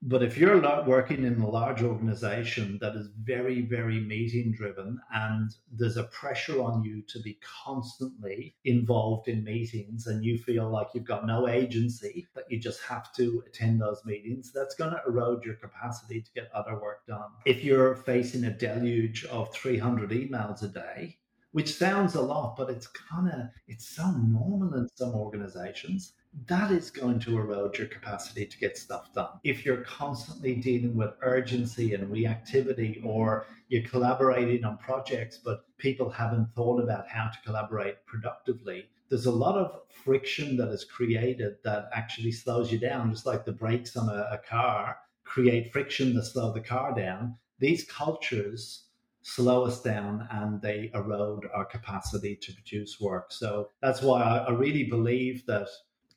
but 0.02 0.22
if 0.22 0.38
you're 0.38 0.60
not 0.60 0.86
working 0.86 1.24
in 1.24 1.40
a 1.40 1.48
large 1.48 1.82
organization 1.82 2.78
that 2.80 2.94
is 2.96 3.08
very, 3.22 3.60
very 3.60 4.00
meeting 4.00 4.52
driven 4.52 4.98
and 5.12 5.54
there's 5.70 5.98
a 5.98 6.04
pressure 6.04 6.62
on 6.62 6.82
you 6.82 7.02
to 7.08 7.20
be 7.20 7.38
constantly 7.64 8.56
involved 8.64 9.28
in 9.28 9.44
meetings 9.44 10.06
and 10.06 10.24
you 10.24 10.38
feel 10.38 10.70
like 10.70 10.88
you've 10.94 11.04
got 11.04 11.26
no 11.26 11.48
agency, 11.48 12.26
that 12.34 12.44
you 12.48 12.58
just 12.58 12.80
have 12.82 13.12
to 13.14 13.42
attend 13.46 13.80
those 13.80 14.02
meetings, 14.06 14.52
that's 14.52 14.74
going 14.74 14.90
to 14.90 15.02
erode 15.06 15.44
your 15.44 15.56
capacity 15.56 16.22
to 16.22 16.30
get 16.34 16.50
other 16.54 16.80
work 16.80 17.06
done. 17.06 17.30
If 17.44 17.62
you're 17.62 17.94
facing 17.94 18.44
a 18.44 18.50
deluge 18.50 19.26
of 19.26 19.52
300 19.52 20.10
emails 20.10 20.62
a 20.62 20.68
day, 20.68 21.18
which 21.52 21.74
sounds 21.74 22.14
a 22.14 22.20
lot, 22.20 22.56
but 22.56 22.70
it's 22.70 22.86
kind 22.86 23.28
of, 23.28 23.48
it's 23.66 23.88
so 23.88 24.10
normal 24.10 24.74
in 24.74 24.88
some 24.94 25.14
organizations 25.14 26.14
that 26.46 26.70
is 26.70 26.90
going 26.90 27.18
to 27.18 27.38
erode 27.38 27.76
your 27.76 27.88
capacity 27.88 28.46
to 28.46 28.58
get 28.58 28.78
stuff 28.78 29.12
done. 29.12 29.40
If 29.42 29.64
you're 29.64 29.82
constantly 29.82 30.54
dealing 30.54 30.94
with 30.94 31.10
urgency 31.22 31.94
and 31.94 32.08
reactivity, 32.08 33.04
or 33.04 33.46
you're 33.68 33.88
collaborating 33.88 34.64
on 34.64 34.78
projects, 34.78 35.38
but 35.38 35.64
people 35.78 36.08
haven't 36.08 36.54
thought 36.54 36.80
about 36.80 37.08
how 37.08 37.28
to 37.28 37.38
collaborate 37.44 38.06
productively, 38.06 38.88
there's 39.08 39.26
a 39.26 39.32
lot 39.32 39.56
of 39.56 39.80
friction 40.04 40.56
that 40.58 40.68
is 40.68 40.84
created 40.84 41.56
that 41.64 41.90
actually 41.92 42.32
slows 42.32 42.70
you 42.70 42.78
down, 42.78 43.10
just 43.10 43.26
like 43.26 43.44
the 43.44 43.52
brakes 43.52 43.96
on 43.96 44.08
a, 44.08 44.28
a 44.30 44.40
car 44.48 44.98
create 45.24 45.72
friction 45.72 46.14
to 46.14 46.24
slow 46.24 46.52
the 46.52 46.60
car 46.60 46.94
down. 46.94 47.36
These 47.58 47.84
cultures 47.84 48.86
slow 49.22 49.64
us 49.64 49.83
down 49.83 50.26
and 50.30 50.61
they 50.62 50.90
erode 50.94 51.46
our 51.54 51.64
capacity 51.64 52.37
to 52.37 52.52
produce 52.52 53.00
work. 53.00 53.33
So 53.33 53.68
that's 53.83 54.02
why 54.02 54.22
I, 54.22 54.50
really 54.50 54.85
believe 54.85 55.44
that 55.46 55.68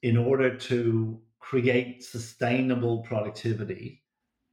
in 0.02 0.18
order 0.18 0.56
to 0.56 1.20
create 1.40 2.04
sustainable 2.04 3.02
productivity, 3.04 4.04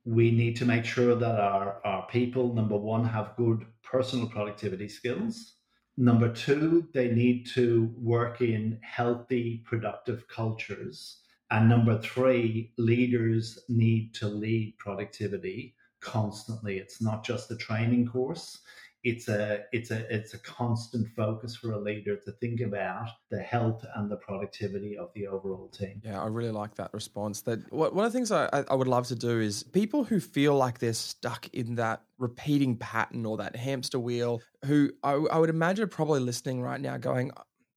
we 0.05 0.31
need 0.31 0.57
to 0.57 0.65
make 0.65 0.85
sure 0.85 1.15
that 1.15 1.39
our, 1.39 1.81
our 1.85 2.07
people, 2.09 2.55
number 2.55 2.77
one, 2.77 3.05
have 3.05 3.37
good 3.37 3.67
personal 3.83 4.29
productivity 4.29 4.89
skills. 4.89 5.55
Number 5.97 6.33
two, 6.33 6.89
they 6.93 7.11
need 7.11 7.47
to 7.55 7.93
work 7.97 8.41
in 8.41 8.81
healthy, 8.83 9.63
productive 9.67 10.27
cultures. 10.29 11.21
And 11.51 11.69
number 11.69 12.01
three, 12.01 12.73
leaders 12.79 13.59
need 13.69 14.15
to 14.15 14.29
lead 14.29 14.77
productivity 14.79 15.75
constantly. 16.01 16.79
It's 16.79 17.01
not 17.01 17.25
just 17.25 17.51
a 17.51 17.57
training 17.57 18.07
course 18.07 18.61
it's 19.03 19.29
a 19.29 19.65
it's 19.73 19.91
a 19.91 20.15
it's 20.15 20.35
a 20.35 20.39
constant 20.39 21.09
focus 21.17 21.57
for 21.57 21.73
a 21.73 21.79
leader 21.79 22.17
to 22.17 22.33
think 22.33 22.61
about 22.61 23.09
the 23.31 23.41
health 23.41 23.83
and 23.97 24.11
the 24.11 24.17
productivity 24.17 24.97
of 24.97 25.11
the 25.15 25.27
overall 25.27 25.69
team. 25.69 26.03
Yeah, 26.05 26.23
I 26.23 26.27
really 26.27 26.51
like 26.51 26.75
that 26.75 26.93
response. 26.93 27.41
That 27.43 27.73
one 27.73 27.89
of 27.89 28.13
the 28.13 28.17
things 28.17 28.31
I, 28.31 28.49
I 28.53 28.75
would 28.75 28.89
love 28.89 29.07
to 29.07 29.15
do 29.15 29.41
is 29.41 29.63
people 29.63 30.05
who 30.05 30.21
feel 30.21 30.55
like 30.55 30.81
they're 30.81 30.93
stuck 30.93 31.49
in 31.55 31.77
that 31.77 32.03
repeating 32.19 32.77
pattern 32.77 33.25
or 33.25 33.39
that 33.39 33.57
hamster 33.57 33.99
wheel. 33.99 34.43
Who 34.67 34.91
I, 35.03 35.13
I 35.13 35.39
would 35.39 35.51
imagine 35.51 35.89
probably 35.89 36.21
listening 36.21 36.61
right 36.61 36.81
now, 36.81 36.99
going, 36.99 37.31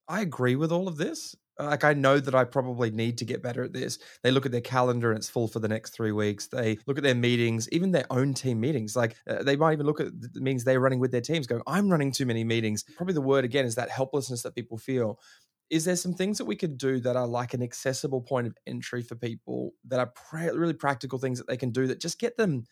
"I 0.10 0.22
agree 0.22 0.58
with 0.58 0.74
all 0.74 0.90
of 0.90 0.98
this 0.98 1.38
like 1.60 1.84
I 1.84 1.94
know 1.94 2.20
that 2.20 2.36
I 2.36 2.44
probably 2.44 2.92
need 2.92 3.18
to 3.20 3.26
get 3.26 3.44
better 3.44 3.64
at 3.64 3.74
this. 3.74 4.00
They 4.24 4.32
look 4.32 4.46
at 4.46 4.52
their 4.52 4.62
calendar 4.62 5.12
and 5.12 5.18
it's 5.18 5.30
full 5.30 5.48
for 5.48 5.60
the 5.60 5.68
next 5.68 5.92
three 5.92 6.12
weeks. 6.12 6.48
They 6.48 6.78
look 6.88 6.98
at 6.98 7.04
their 7.04 7.16
meetings, 7.16 7.70
even 7.72 7.92
their 7.92 8.08
own 8.10 8.34
team 8.34 8.60
meetings. 8.60 8.96
Like 8.96 9.16
uh, 9.30 9.44
they 9.44 9.56
might 9.56 9.74
even 9.74 9.86
look 9.86 10.00
at 10.02 10.20
the 10.20 10.42
meetings 10.42 10.64
they're 10.64 10.80
running 10.80 11.00
with 11.00 11.12
their 11.12 11.22
teams, 11.22 11.48
going, 11.48 11.62
"I'm 11.68 11.90
running 11.90 12.12
too 12.12 12.26
many 12.26 12.44
meetings." 12.44 12.84
Probably 12.98 13.14
the 13.14 13.22
word 13.22 13.46
again 13.46 13.66
is 13.66 13.76
that 13.76 13.90
helplessness 13.90 14.42
that 14.44 14.56
people 14.56 14.78
feel. 14.78 15.20
is 15.70 15.86
there 15.86 15.96
some 15.96 16.14
things 16.14 16.38
that 16.38 16.46
we 16.46 16.56
could 16.56 16.78
do 16.78 17.00
that 17.00 17.16
are 17.16 17.28
like 17.28 17.54
an 17.54 17.64
accessible 17.64 18.22
point 18.22 18.48
of 18.48 18.56
entry 18.68 19.02
for 19.02 19.16
people 19.16 19.74
that 19.88 20.00
are 20.00 20.14
really 20.54 20.74
practical 20.74 21.18
things 21.18 21.40
that 21.40 21.48
they 21.48 21.58
can 21.58 21.72
do 21.72 21.88
that 21.88 22.00
just 22.00 22.20
get 22.20 22.38
them 22.38 22.64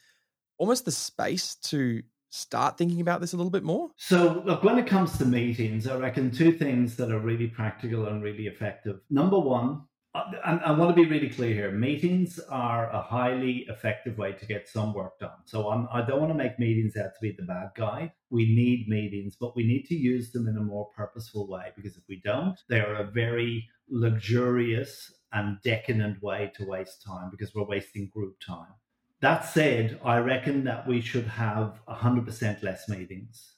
almost 0.58 0.86
the 0.86 0.92
space 0.92 1.56
to 1.56 2.02
start 2.32 2.78
thinking 2.78 3.02
about 3.02 3.22
this 3.22 3.34
a 3.34 3.38
little 3.38 3.52
bit 3.52 3.64
more? 3.64 3.92
So, 3.98 4.42
look, 4.46 4.64
when 4.64 4.80
it 4.80 4.88
comes 4.88 5.18
to 5.20 5.26
meetings, 5.26 5.86
I 5.86 5.98
reckon 5.98 6.32
two 6.32 6.54
things 6.54 6.96
that 6.96 7.12
are 7.12 7.20
really 7.20 7.48
practical 7.48 8.08
and 8.08 8.24
really 8.24 8.48
effective. 8.48 9.02
Number 9.10 9.38
one, 9.38 9.82
uh, 10.14 10.24
I, 10.44 10.56
I 10.58 10.72
want 10.72 10.96
to 10.96 11.04
be 11.04 11.10
really 11.10 11.30
clear 11.30 11.54
here. 11.54 11.72
Meetings 11.72 12.40
are 12.50 12.90
a 12.90 13.02
highly 13.02 13.66
effective 13.70 14.18
way 14.18 14.34
to 14.34 14.46
get 14.46 14.68
some 14.68 14.94
work 14.94 15.20
done. 15.20 15.40
So 15.46 15.70
I'm, 15.70 15.88
I 15.92 16.02
do 16.02 16.12
not 16.12 16.22
want 16.22 16.32
to 16.32 16.38
make 16.38 16.58
meetings 16.58 16.98
out 16.98 17.14
to 17.14 17.22
be 17.22 17.32
the 17.38 17.46
bad 17.46 17.70
guy. 17.76 18.14
We 18.30 18.46
need 18.46 18.88
meetings, 18.88 19.38
but 19.40 19.56
we 19.56 19.66
need 19.66 19.86
to 19.88 19.96
use 19.96 20.32
them 20.32 20.48
in 20.48 20.58
a 20.58 20.62
more 20.62 20.90
purposeful 20.96 21.48
way 21.48 21.72
because 21.76 21.96
if 21.96 22.04
we 22.10 22.22
don't, 22.24 22.58
they 22.70 22.80
are 22.80 22.96
a 22.96 23.12
very 23.12 23.70
luxurious 23.90 25.14
and 25.34 25.58
decadent 25.64 26.22
way 26.22 26.52
to 26.56 26.66
waste 26.66 27.04
time 27.06 27.30
because 27.32 27.56
we're 27.56 27.64
wasting 27.64 28.10
group 28.14 28.36
time. 28.46 28.74
That 29.22 29.46
said, 29.46 30.00
I 30.04 30.18
reckon 30.18 30.64
that 30.64 30.88
we 30.88 31.00
should 31.00 31.28
have 31.28 31.80
100% 31.88 32.64
less 32.64 32.90
meetings 32.90 33.54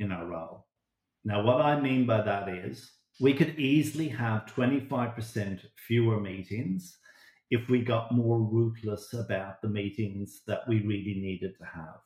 in 0.00 0.10
our 0.10 0.26
role. 0.26 0.66
Now, 1.24 1.42
what 1.42 1.60
I 1.60 1.80
mean 1.80 2.04
by 2.04 2.22
that 2.22 2.48
is 2.48 2.90
we 3.20 3.32
could 3.32 3.56
easily 3.58 4.08
have 4.08 4.46
25% 4.46 5.60
fewer 5.86 6.20
meetings 6.20 6.98
if 7.50 7.68
we 7.68 7.80
got 7.80 8.12
more 8.12 8.40
ruthless 8.40 9.14
about 9.14 9.62
the 9.62 9.68
meetings 9.68 10.42
that 10.48 10.68
we 10.68 10.80
really 10.80 11.14
needed 11.20 11.56
to 11.58 11.64
have. 11.64 12.00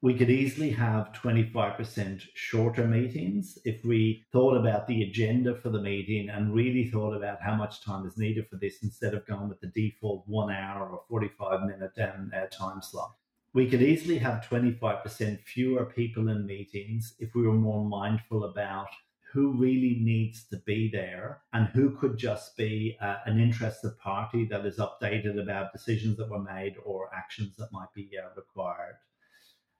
We 0.00 0.14
could 0.14 0.30
easily 0.30 0.70
have 0.70 1.12
25% 1.12 2.22
shorter 2.34 2.86
meetings 2.86 3.58
if 3.64 3.84
we 3.84 4.24
thought 4.30 4.56
about 4.56 4.86
the 4.86 5.02
agenda 5.02 5.56
for 5.56 5.70
the 5.70 5.82
meeting 5.82 6.28
and 6.28 6.54
really 6.54 6.88
thought 6.88 7.14
about 7.14 7.42
how 7.42 7.56
much 7.56 7.84
time 7.84 8.06
is 8.06 8.16
needed 8.16 8.46
for 8.48 8.58
this 8.58 8.84
instead 8.84 9.12
of 9.12 9.26
going 9.26 9.48
with 9.48 9.60
the 9.60 9.66
default 9.66 10.22
one 10.28 10.52
hour 10.52 10.88
or 10.88 11.02
45 11.08 11.62
minute 11.62 11.96
time 11.96 12.80
slot. 12.80 13.16
We 13.54 13.68
could 13.68 13.82
easily 13.82 14.18
have 14.18 14.46
25% 14.48 15.42
fewer 15.42 15.86
people 15.86 16.28
in 16.28 16.46
meetings 16.46 17.14
if 17.18 17.34
we 17.34 17.42
were 17.42 17.54
more 17.54 17.84
mindful 17.84 18.44
about 18.44 18.86
who 19.32 19.50
really 19.50 19.98
needs 20.00 20.44
to 20.44 20.58
be 20.58 20.88
there 20.92 21.42
and 21.52 21.66
who 21.70 21.90
could 21.96 22.16
just 22.16 22.56
be 22.56 22.96
uh, 23.00 23.16
an 23.26 23.40
interested 23.40 23.98
party 23.98 24.44
that 24.44 24.64
is 24.64 24.78
updated 24.78 25.42
about 25.42 25.72
decisions 25.72 26.18
that 26.18 26.30
were 26.30 26.38
made 26.38 26.76
or 26.84 27.10
actions 27.12 27.56
that 27.56 27.72
might 27.72 27.92
be 27.96 28.10
uh, 28.16 28.28
required. 28.36 28.94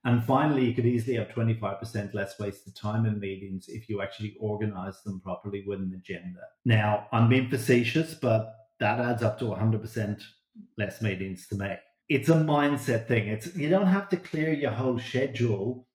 And 0.05 0.25
finally, 0.25 0.65
you 0.65 0.75
could 0.75 0.87
easily 0.87 1.17
have 1.17 1.29
25% 1.29 2.15
less 2.15 2.39
wasted 2.39 2.77
time 2.77 3.05
in 3.05 3.19
meetings 3.19 3.67
if 3.69 3.89
you 3.89 4.01
actually 4.01 4.37
organize 4.41 5.03
them 5.03 5.21
properly 5.21 5.65
with 5.67 5.81
an 5.81 5.93
agenda. 5.95 6.41
Now, 6.65 7.09
I'm 7.13 7.29
being 7.29 7.51
facetious, 7.51 8.15
but 8.15 8.55
that 8.79 9.01
adds 9.01 9.23
up 9.23 9.39
to 9.41 9.47
100% 9.47 10.23
less 10.77 11.03
meetings 11.03 11.49
to 11.49 11.57
me. 11.57 11.75
It's 12.09 12.29
a 12.29 12.35
mindset 12.35 13.07
thing. 13.07 13.29
It's 13.29 13.55
you 13.55 13.69
don't 13.69 13.87
have 13.87 14.09
to 14.11 14.17
clear 14.17 14.53
your 14.53 14.71
whole 14.71 14.99
schedule 14.99 15.87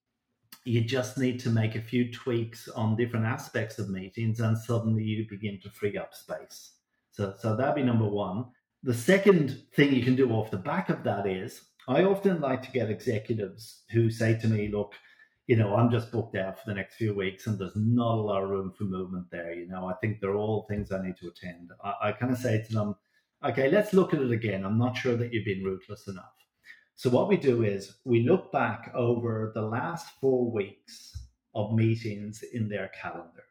you 0.64 0.82
just 0.82 1.18
need 1.18 1.38
to 1.40 1.50
make 1.50 1.74
a 1.74 1.80
few 1.80 2.10
tweaks 2.10 2.68
on 2.68 2.96
different 2.96 3.26
aspects 3.26 3.78
of 3.78 3.90
meetings 3.90 4.40
and 4.40 4.56
suddenly 4.56 5.02
you 5.02 5.26
begin 5.28 5.60
to 5.62 5.70
free 5.70 5.96
up 5.96 6.14
space 6.14 6.72
so 7.12 7.34
so 7.38 7.54
that'd 7.54 7.74
be 7.74 7.82
number 7.82 8.08
one 8.08 8.44
the 8.82 8.94
second 8.94 9.62
thing 9.74 9.94
you 9.94 10.02
can 10.02 10.16
do 10.16 10.30
off 10.30 10.50
the 10.50 10.56
back 10.56 10.88
of 10.88 11.04
that 11.04 11.26
is 11.26 11.62
i 11.88 12.02
often 12.02 12.40
like 12.40 12.62
to 12.62 12.72
get 12.72 12.90
executives 12.90 13.84
who 13.90 14.10
say 14.10 14.38
to 14.38 14.48
me 14.48 14.68
look 14.68 14.94
you 15.46 15.56
know 15.56 15.74
i'm 15.76 15.90
just 15.90 16.10
booked 16.10 16.36
out 16.36 16.58
for 16.58 16.64
the 16.66 16.74
next 16.74 16.94
few 16.96 17.14
weeks 17.14 17.46
and 17.46 17.58
there's 17.58 17.76
not 17.76 18.18
a 18.18 18.20
lot 18.20 18.42
of 18.42 18.50
room 18.50 18.72
for 18.76 18.84
movement 18.84 19.26
there 19.30 19.52
you 19.52 19.66
know 19.66 19.86
i 19.86 19.94
think 19.94 20.20
they're 20.20 20.36
all 20.36 20.66
things 20.68 20.92
i 20.92 21.04
need 21.04 21.16
to 21.16 21.28
attend 21.28 21.70
i, 21.84 22.08
I 22.08 22.12
kind 22.12 22.32
of 22.32 22.38
say 22.38 22.62
to 22.62 22.72
them 22.72 22.94
okay 23.44 23.70
let's 23.70 23.92
look 23.92 24.14
at 24.14 24.20
it 24.20 24.30
again 24.30 24.64
i'm 24.64 24.78
not 24.78 24.96
sure 24.96 25.16
that 25.16 25.32
you've 25.32 25.44
been 25.44 25.64
ruthless 25.64 26.08
enough 26.08 26.34
so 26.96 27.10
what 27.10 27.28
we 27.28 27.36
do 27.36 27.64
is 27.64 27.96
we 28.04 28.22
look 28.22 28.52
back 28.52 28.92
over 28.94 29.50
the 29.54 29.62
last 29.62 30.06
four 30.20 30.50
weeks 30.50 31.16
of 31.54 31.74
meetings 31.74 32.42
in 32.52 32.68
their 32.68 32.90
calendar. 33.00 33.44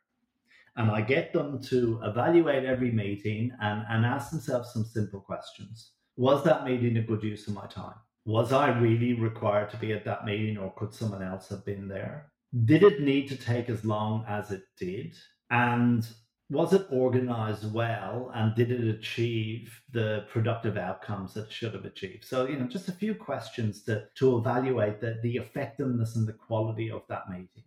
And 0.75 0.89
I 0.89 1.01
get 1.01 1.33
them 1.33 1.61
to 1.63 1.99
evaluate 2.03 2.65
every 2.65 2.91
meeting 2.91 3.51
and, 3.61 3.83
and 3.89 4.05
ask 4.05 4.31
themselves 4.31 4.73
some 4.73 4.85
simple 4.85 5.19
questions. 5.19 5.91
Was 6.15 6.43
that 6.45 6.63
meeting 6.63 6.97
a 6.97 7.01
good 7.01 7.21
use 7.21 7.47
of 7.47 7.53
my 7.53 7.67
time? 7.67 7.95
Was 8.25 8.53
I 8.53 8.77
really 8.79 9.13
required 9.13 9.69
to 9.71 9.77
be 9.77 9.91
at 9.93 10.05
that 10.05 10.25
meeting 10.25 10.57
or 10.57 10.73
could 10.73 10.93
someone 10.93 11.23
else 11.23 11.49
have 11.49 11.65
been 11.65 11.87
there? 11.87 12.31
Did 12.65 12.83
it 12.83 13.01
need 13.01 13.27
to 13.29 13.35
take 13.35 13.69
as 13.69 13.83
long 13.83 14.25
as 14.27 14.51
it 14.51 14.63
did? 14.77 15.15
And 15.49 16.07
was 16.49 16.73
it 16.73 16.85
organized 16.91 17.73
well 17.73 18.31
and 18.35 18.53
did 18.53 18.69
it 18.69 18.87
achieve 18.87 19.81
the 19.91 20.25
productive 20.29 20.77
outcomes 20.77 21.33
that 21.33 21.45
it 21.45 21.51
should 21.51 21.73
have 21.73 21.85
achieved 21.85 22.23
so 22.23 22.45
you 22.47 22.57
know 22.57 22.67
just 22.67 22.89
a 22.89 22.93
few 22.93 23.15
questions 23.15 23.83
to, 23.83 24.03
to 24.15 24.37
evaluate 24.37 25.01
the, 25.01 25.19
the 25.23 25.37
effectiveness 25.37 26.15
and 26.15 26.27
the 26.27 26.33
quality 26.33 26.91
of 26.91 27.01
that 27.07 27.29
meeting 27.29 27.63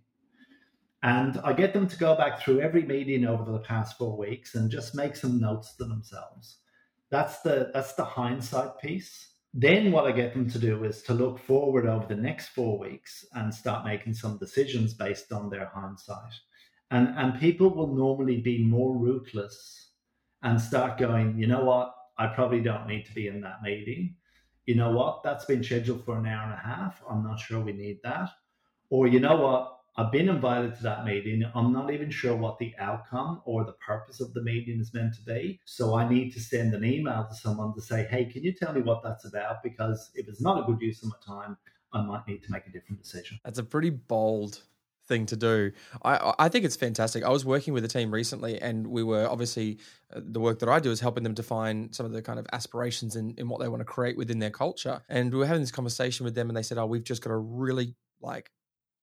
and 1.02 1.40
i 1.42 1.52
get 1.52 1.72
them 1.72 1.88
to 1.88 1.98
go 1.98 2.14
back 2.14 2.40
through 2.40 2.60
every 2.60 2.82
meeting 2.82 3.24
over 3.24 3.50
the 3.50 3.58
past 3.58 3.96
four 3.98 4.16
weeks 4.16 4.54
and 4.54 4.70
just 4.70 4.94
make 4.94 5.16
some 5.16 5.40
notes 5.40 5.74
to 5.74 5.84
themselves 5.84 6.58
that's 7.10 7.40
the 7.40 7.70
that's 7.72 7.94
the 7.94 8.04
hindsight 8.04 8.78
piece 8.78 9.30
then 9.58 9.90
what 9.90 10.04
i 10.04 10.12
get 10.12 10.34
them 10.34 10.48
to 10.50 10.58
do 10.58 10.84
is 10.84 11.02
to 11.02 11.14
look 11.14 11.38
forward 11.38 11.86
over 11.86 12.06
the 12.06 12.22
next 12.28 12.48
four 12.48 12.78
weeks 12.78 13.24
and 13.32 13.52
start 13.52 13.86
making 13.86 14.12
some 14.12 14.36
decisions 14.36 14.92
based 14.92 15.32
on 15.32 15.48
their 15.48 15.70
hindsight. 15.74 16.34
And 16.90 17.08
and 17.16 17.40
people 17.40 17.70
will 17.70 17.94
normally 17.94 18.42
be 18.42 18.62
more 18.62 18.94
ruthless 18.96 19.92
and 20.42 20.60
start 20.60 20.98
going 20.98 21.38
you 21.38 21.46
know 21.46 21.64
what? 21.64 21.94
I 22.18 22.26
probably 22.26 22.60
don't 22.60 22.86
need 22.86 23.06
to 23.06 23.14
be 23.14 23.28
in 23.28 23.40
that 23.40 23.62
meeting. 23.62 24.14
You 24.66 24.74
know 24.74 24.90
what? 24.90 25.22
That's 25.22 25.46
been 25.46 25.64
scheduled 25.64 26.04
for 26.04 26.18
an 26.18 26.26
hour 26.26 26.44
and 26.44 26.52
a 26.52 26.74
half. 26.74 27.02
I'm 27.08 27.24
not 27.24 27.40
sure 27.40 27.60
we 27.60 27.72
need 27.72 28.00
that. 28.04 28.28
Or 28.90 29.06
you 29.06 29.20
know 29.20 29.36
what 29.36 29.75
i've 29.96 30.12
been 30.12 30.28
invited 30.28 30.74
to 30.74 30.82
that 30.82 31.04
meeting 31.04 31.44
i'm 31.54 31.72
not 31.72 31.92
even 31.92 32.10
sure 32.10 32.36
what 32.36 32.58
the 32.58 32.74
outcome 32.78 33.40
or 33.44 33.64
the 33.64 33.72
purpose 33.72 34.20
of 34.20 34.32
the 34.34 34.42
meeting 34.42 34.80
is 34.80 34.92
meant 34.94 35.14
to 35.14 35.22
be 35.22 35.58
so 35.64 35.94
i 35.94 36.08
need 36.08 36.32
to 36.32 36.40
send 36.40 36.74
an 36.74 36.84
email 36.84 37.26
to 37.28 37.34
someone 37.34 37.74
to 37.74 37.80
say 37.80 38.06
hey 38.10 38.24
can 38.24 38.42
you 38.42 38.52
tell 38.52 38.72
me 38.72 38.80
what 38.80 39.02
that's 39.02 39.24
about 39.24 39.62
because 39.62 40.10
if 40.14 40.28
it's 40.28 40.40
not 40.40 40.58
a 40.62 40.66
good 40.66 40.80
use 40.80 41.02
of 41.02 41.08
my 41.08 41.34
time 41.34 41.56
i 41.92 42.00
might 42.02 42.26
need 42.26 42.42
to 42.42 42.50
make 42.50 42.66
a 42.66 42.70
different 42.70 43.00
decision 43.00 43.38
that's 43.44 43.58
a 43.58 43.64
pretty 43.64 43.90
bold 43.90 44.62
thing 45.06 45.26
to 45.26 45.36
do. 45.36 45.72
I 46.04 46.34
I 46.38 46.48
think 46.48 46.64
it's 46.64 46.76
fantastic. 46.76 47.24
I 47.24 47.30
was 47.30 47.44
working 47.44 47.72
with 47.74 47.84
a 47.84 47.88
team 47.88 48.12
recently, 48.12 48.60
and 48.60 48.86
we 48.86 49.02
were 49.02 49.26
obviously 49.28 49.78
uh, 50.14 50.20
the 50.22 50.40
work 50.40 50.58
that 50.60 50.68
I 50.68 50.80
do 50.80 50.90
is 50.90 51.00
helping 51.00 51.22
them 51.22 51.34
define 51.34 51.92
some 51.92 52.06
of 52.06 52.12
the 52.12 52.22
kind 52.22 52.38
of 52.38 52.46
aspirations 52.52 53.16
in, 53.16 53.34
in 53.38 53.48
what 53.48 53.60
they 53.60 53.68
want 53.68 53.80
to 53.80 53.84
create 53.84 54.16
within 54.16 54.38
their 54.38 54.50
culture. 54.50 55.02
And 55.08 55.32
we 55.32 55.38
were 55.38 55.46
having 55.46 55.62
this 55.62 55.70
conversation 55.70 56.24
with 56.24 56.34
them, 56.34 56.48
and 56.50 56.56
they 56.56 56.62
said, 56.62 56.78
"Oh, 56.78 56.86
we've 56.86 57.04
just 57.04 57.22
got 57.22 57.30
a 57.30 57.36
really 57.36 57.94
like 58.20 58.50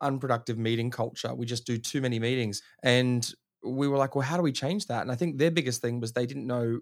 unproductive 0.04 0.58
meeting 0.58 0.92
culture. 0.92 1.34
We 1.34 1.46
just 1.46 1.66
do 1.66 1.78
too 1.78 2.02
many 2.02 2.20
meetings." 2.20 2.62
And 2.84 3.30
we 3.64 3.88
were 3.88 3.98
like, 3.98 4.16
"Well, 4.16 4.26
how 4.26 4.38
do 4.38 4.44
we 4.44 4.52
change 4.52 4.88
that?" 4.88 5.02
And 5.02 5.12
I 5.12 5.16
think 5.16 5.38
their 5.38 5.52
biggest 5.52 5.82
thing 5.82 6.00
was 6.00 6.14
they 6.14 6.26
didn't 6.26 6.48
know. 6.48 6.80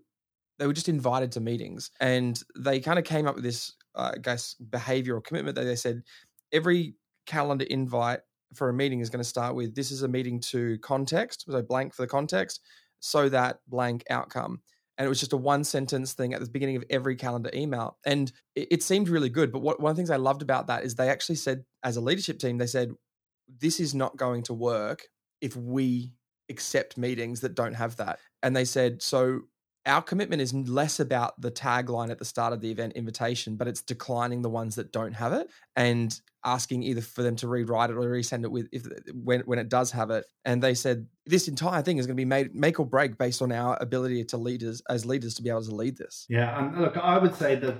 They 0.59 0.67
were 0.67 0.73
just 0.73 0.89
invited 0.89 1.31
to 1.33 1.39
meetings, 1.39 1.91
and 1.99 2.41
they 2.57 2.79
kind 2.79 2.99
of 2.99 3.05
came 3.05 3.27
up 3.27 3.35
with 3.35 3.43
this, 3.43 3.73
uh, 3.95 4.11
I 4.15 4.19
guess, 4.19 4.55
behavioral 4.69 5.23
commitment 5.23 5.55
that 5.55 5.63
they 5.63 5.75
said 5.75 6.03
every 6.51 6.95
calendar 7.25 7.65
invite 7.69 8.19
for 8.53 8.69
a 8.69 8.73
meeting 8.73 8.99
is 8.99 9.09
going 9.09 9.23
to 9.23 9.29
start 9.29 9.55
with 9.55 9.75
this 9.75 9.91
is 9.91 10.03
a 10.03 10.07
meeting 10.07 10.39
to 10.39 10.77
context, 10.79 11.45
so 11.49 11.61
blank 11.61 11.93
for 11.93 12.01
the 12.01 12.07
context, 12.07 12.61
so 12.99 13.29
that 13.29 13.59
blank 13.67 14.03
outcome. 14.09 14.61
And 14.97 15.05
it 15.05 15.09
was 15.09 15.19
just 15.19 15.33
a 15.33 15.37
one 15.37 15.63
sentence 15.63 16.13
thing 16.13 16.33
at 16.33 16.41
the 16.41 16.49
beginning 16.49 16.75
of 16.75 16.83
every 16.89 17.15
calendar 17.15 17.49
email. 17.53 17.97
And 18.05 18.31
it, 18.55 18.67
it 18.71 18.83
seemed 18.83 19.09
really 19.09 19.29
good. 19.29 19.51
But 19.51 19.59
what, 19.59 19.79
one 19.79 19.89
of 19.89 19.95
the 19.95 19.99
things 19.99 20.11
I 20.11 20.17
loved 20.17 20.41
about 20.41 20.67
that 20.67 20.83
is 20.83 20.95
they 20.95 21.09
actually 21.09 21.35
said, 21.35 21.63
as 21.83 21.97
a 21.97 22.01
leadership 22.01 22.39
team, 22.39 22.57
they 22.57 22.67
said, 22.67 22.91
this 23.59 23.79
is 23.79 23.93
not 23.93 24.17
going 24.17 24.43
to 24.43 24.53
work 24.53 25.07
if 25.41 25.55
we 25.55 26.13
accept 26.49 26.97
meetings 26.97 27.41
that 27.41 27.55
don't 27.55 27.73
have 27.73 27.95
that. 27.97 28.19
And 28.43 28.55
they 28.55 28.65
said, 28.65 29.01
so 29.01 29.41
our 29.85 30.01
commitment 30.01 30.41
is 30.41 30.53
less 30.53 30.99
about 30.99 31.39
the 31.41 31.51
tagline 31.51 32.11
at 32.11 32.19
the 32.19 32.25
start 32.25 32.53
of 32.53 32.61
the 32.61 32.69
event 32.69 32.93
invitation, 32.93 33.55
but 33.55 33.67
it's 33.67 33.81
declining 33.81 34.41
the 34.43 34.49
ones 34.49 34.75
that 34.75 34.91
don't 34.91 35.13
have 35.13 35.33
it 35.33 35.49
and 35.75 36.19
asking 36.45 36.83
either 36.83 37.01
for 37.01 37.23
them 37.23 37.35
to 37.37 37.47
rewrite 37.47 37.89
it 37.89 37.95
or 37.95 38.01
resend 38.01 38.43
it 38.43 38.51
with 38.51 38.67
if 38.71 38.83
when 39.13 39.41
when 39.41 39.57
it 39.57 39.69
does 39.69 39.91
have 39.91 40.11
it. 40.11 40.25
And 40.45 40.61
they 40.61 40.75
said 40.75 41.07
this 41.25 41.47
entire 41.47 41.81
thing 41.81 41.97
is 41.97 42.05
going 42.05 42.15
to 42.15 42.21
be 42.21 42.25
made 42.25 42.53
make 42.53 42.79
or 42.79 42.85
break 42.85 43.17
based 43.17 43.41
on 43.41 43.51
our 43.51 43.77
ability 43.81 44.23
to 44.25 44.37
leaders 44.37 44.81
as 44.89 45.05
leaders 45.05 45.33
to 45.35 45.41
be 45.41 45.49
able 45.49 45.63
to 45.63 45.75
lead 45.75 45.97
this. 45.97 46.25
Yeah, 46.29 46.59
and 46.59 46.79
look, 46.79 46.97
I 46.97 47.17
would 47.17 47.35
say 47.35 47.55
that 47.55 47.77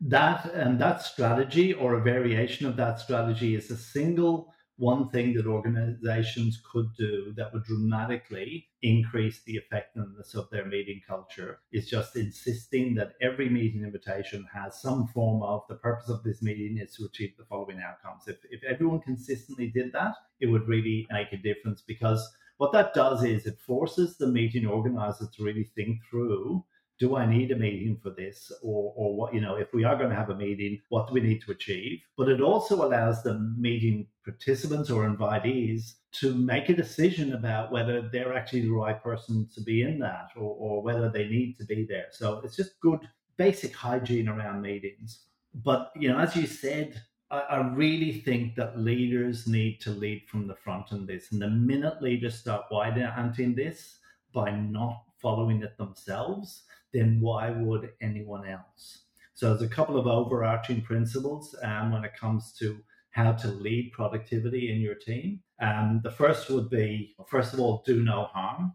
that 0.00 0.46
and 0.54 0.80
that 0.80 1.02
strategy 1.02 1.74
or 1.74 1.94
a 1.94 2.00
variation 2.00 2.66
of 2.66 2.76
that 2.76 2.98
strategy 2.98 3.54
is 3.54 3.70
a 3.70 3.76
single 3.76 4.52
one 4.82 5.08
thing 5.10 5.32
that 5.32 5.46
organizations 5.46 6.60
could 6.72 6.92
do 6.98 7.32
that 7.36 7.52
would 7.52 7.62
dramatically 7.62 8.66
increase 8.82 9.40
the 9.44 9.54
effectiveness 9.54 10.34
of 10.34 10.50
their 10.50 10.66
meeting 10.66 11.00
culture 11.06 11.60
is 11.70 11.88
just 11.88 12.16
insisting 12.16 12.92
that 12.92 13.12
every 13.22 13.48
meeting 13.48 13.84
invitation 13.84 14.44
has 14.52 14.82
some 14.82 15.06
form 15.14 15.40
of 15.44 15.62
the 15.68 15.76
purpose 15.76 16.08
of 16.08 16.24
this 16.24 16.42
meeting 16.42 16.78
is 16.78 16.96
to 16.96 17.04
achieve 17.04 17.32
the 17.38 17.44
following 17.44 17.80
outcomes. 17.80 18.24
If, 18.26 18.38
if 18.50 18.64
everyone 18.64 19.00
consistently 19.02 19.68
did 19.68 19.92
that, 19.92 20.16
it 20.40 20.46
would 20.46 20.66
really 20.66 21.06
make 21.12 21.32
a 21.32 21.36
difference 21.36 21.80
because 21.86 22.28
what 22.56 22.72
that 22.72 22.92
does 22.92 23.22
is 23.22 23.46
it 23.46 23.60
forces 23.60 24.16
the 24.16 24.26
meeting 24.26 24.66
organizer 24.66 25.28
to 25.36 25.44
really 25.44 25.70
think 25.76 26.00
through 26.10 26.64
do 26.98 27.16
I 27.16 27.26
need 27.26 27.50
a 27.50 27.56
meeting 27.56 27.98
for 28.00 28.10
this? 28.10 28.52
Or, 28.62 28.92
or 28.96 29.16
what, 29.16 29.34
you 29.34 29.40
know, 29.40 29.56
if 29.56 29.74
we 29.74 29.82
are 29.82 29.96
going 29.96 30.10
to 30.10 30.14
have 30.14 30.30
a 30.30 30.36
meeting, 30.36 30.80
what 30.88 31.08
do 31.08 31.14
we 31.14 31.20
need 31.20 31.40
to 31.42 31.50
achieve? 31.50 32.00
But 32.16 32.28
it 32.28 32.40
also 32.40 32.84
allows 32.84 33.22
the 33.22 33.34
meeting 33.58 34.06
participants 34.24 34.90
or 34.90 35.08
invitees 35.08 35.94
to 36.12 36.34
make 36.34 36.68
a 36.68 36.76
decision 36.76 37.34
about 37.34 37.72
whether 37.72 38.08
they're 38.08 38.34
actually 38.34 38.62
the 38.62 38.70
right 38.70 39.02
person 39.02 39.48
to 39.54 39.60
be 39.60 39.82
in 39.82 39.98
that 39.98 40.28
or, 40.36 40.54
or 40.58 40.82
whether 40.82 41.08
they 41.10 41.26
need 41.26 41.56
to 41.58 41.64
be 41.64 41.86
there. 41.88 42.06
So 42.10 42.40
it's 42.44 42.56
just 42.56 42.80
good 42.80 43.00
basic 43.36 43.74
hygiene 43.74 44.28
around 44.28 44.62
meetings. 44.62 45.24
But, 45.54 45.90
you 45.96 46.08
know, 46.08 46.18
as 46.18 46.36
you 46.36 46.46
said, 46.46 47.02
I, 47.30 47.40
I 47.40 47.68
really 47.68 48.20
think 48.20 48.54
that 48.56 48.78
leaders 48.78 49.46
need 49.46 49.80
to 49.80 49.90
lead 49.90 50.24
from 50.28 50.46
the 50.46 50.56
front 50.56 50.92
in 50.92 51.06
this. 51.06 51.32
And 51.32 51.40
the 51.40 51.48
minute 51.48 52.02
leaders 52.02 52.38
start 52.38 52.66
white 52.68 52.98
anting 52.98 53.54
this 53.54 53.98
by 54.32 54.50
not 54.50 55.02
following 55.20 55.62
it 55.62 55.76
themselves, 55.78 56.62
then 56.92 57.18
why 57.20 57.50
would 57.50 57.90
anyone 58.00 58.46
else? 58.46 59.04
So 59.34 59.48
there's 59.48 59.62
a 59.62 59.74
couple 59.74 59.98
of 59.98 60.06
overarching 60.06 60.82
principles 60.82 61.54
um, 61.62 61.92
when 61.92 62.04
it 62.04 62.12
comes 62.18 62.52
to 62.58 62.78
how 63.12 63.32
to 63.32 63.48
lead 63.48 63.92
productivity 63.92 64.72
in 64.72 64.80
your 64.80 64.94
team. 64.94 65.40
Um, 65.60 66.00
the 66.02 66.10
first 66.10 66.50
would 66.50 66.68
be, 66.68 67.14
first 67.28 67.54
of 67.54 67.60
all, 67.60 67.82
do 67.86 68.02
no 68.02 68.24
harm. 68.32 68.72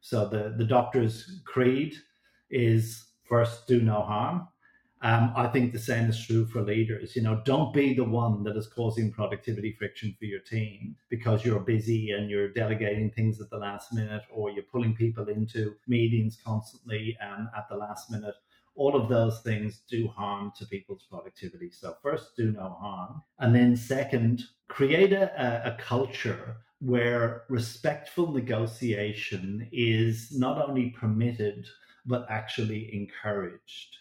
So 0.00 0.28
the, 0.28 0.54
the 0.56 0.64
doctor's 0.64 1.40
creed 1.44 1.94
is 2.50 3.06
first, 3.24 3.66
do 3.66 3.80
no 3.80 4.02
harm. 4.02 4.48
Um, 5.02 5.32
I 5.36 5.46
think 5.48 5.72
the 5.72 5.78
same 5.78 6.08
is 6.08 6.26
true 6.26 6.46
for 6.46 6.62
leaders. 6.62 7.14
You 7.14 7.22
know, 7.22 7.42
don't 7.44 7.72
be 7.72 7.94
the 7.94 8.04
one 8.04 8.42
that 8.44 8.56
is 8.56 8.66
causing 8.66 9.12
productivity 9.12 9.76
friction 9.78 10.16
for 10.18 10.24
your 10.24 10.40
team 10.40 10.96
because 11.10 11.44
you're 11.44 11.60
busy 11.60 12.12
and 12.12 12.30
you're 12.30 12.52
delegating 12.52 13.10
things 13.10 13.40
at 13.40 13.50
the 13.50 13.58
last 13.58 13.92
minute 13.92 14.22
or 14.32 14.50
you're 14.50 14.64
pulling 14.64 14.94
people 14.94 15.28
into 15.28 15.74
meetings 15.86 16.38
constantly 16.44 17.16
um, 17.22 17.50
at 17.56 17.68
the 17.68 17.76
last 17.76 18.10
minute. 18.10 18.34
All 18.76 18.94
of 18.94 19.08
those 19.08 19.40
things 19.40 19.80
do 19.88 20.08
harm 20.08 20.52
to 20.58 20.66
people's 20.66 21.06
productivity. 21.10 21.70
So, 21.70 21.96
first, 22.02 22.36
do 22.36 22.52
no 22.52 22.76
harm. 22.80 23.22
And 23.38 23.54
then, 23.54 23.76
second, 23.76 24.44
create 24.68 25.12
a, 25.12 25.74
a 25.74 25.82
culture 25.82 26.56
where 26.80 27.44
respectful 27.48 28.30
negotiation 28.32 29.68
is 29.72 30.38
not 30.38 30.68
only 30.68 30.90
permitted, 30.90 31.66
but 32.04 32.26
actually 32.28 32.94
encouraged. 32.94 33.96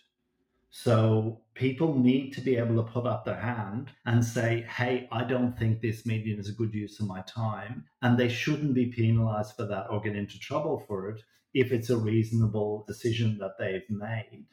So 0.70 1.40
people 1.54 1.98
need 1.98 2.34
to 2.34 2.42
be 2.42 2.58
able 2.58 2.76
to 2.76 2.92
put 2.92 3.08
up 3.08 3.24
their 3.24 3.40
hand 3.40 3.92
and 4.06 4.24
say, 4.24 4.66
hey, 4.70 5.08
I 5.10 5.24
don't 5.24 5.58
think 5.58 5.80
this 5.80 6.06
meeting 6.06 6.38
is 6.38 6.50
a 6.50 6.54
good 6.54 6.74
use 6.74 7.00
of 7.00 7.08
my 7.08 7.22
time. 7.22 7.86
And 8.02 8.18
they 8.18 8.28
shouldn't 8.28 8.74
be 8.74 8.88
penalized 8.88 9.56
for 9.56 9.66
that 9.68 9.88
or 9.90 10.02
get 10.02 10.18
into 10.18 10.38
trouble 10.38 10.84
for 10.86 11.10
it 11.10 11.22
if 11.54 11.72
it's 11.72 11.90
a 11.90 11.98
reasonable 11.98 12.84
decision 12.90 13.38
that 13.38 13.58
they've 13.58 13.90
made. 13.90 14.48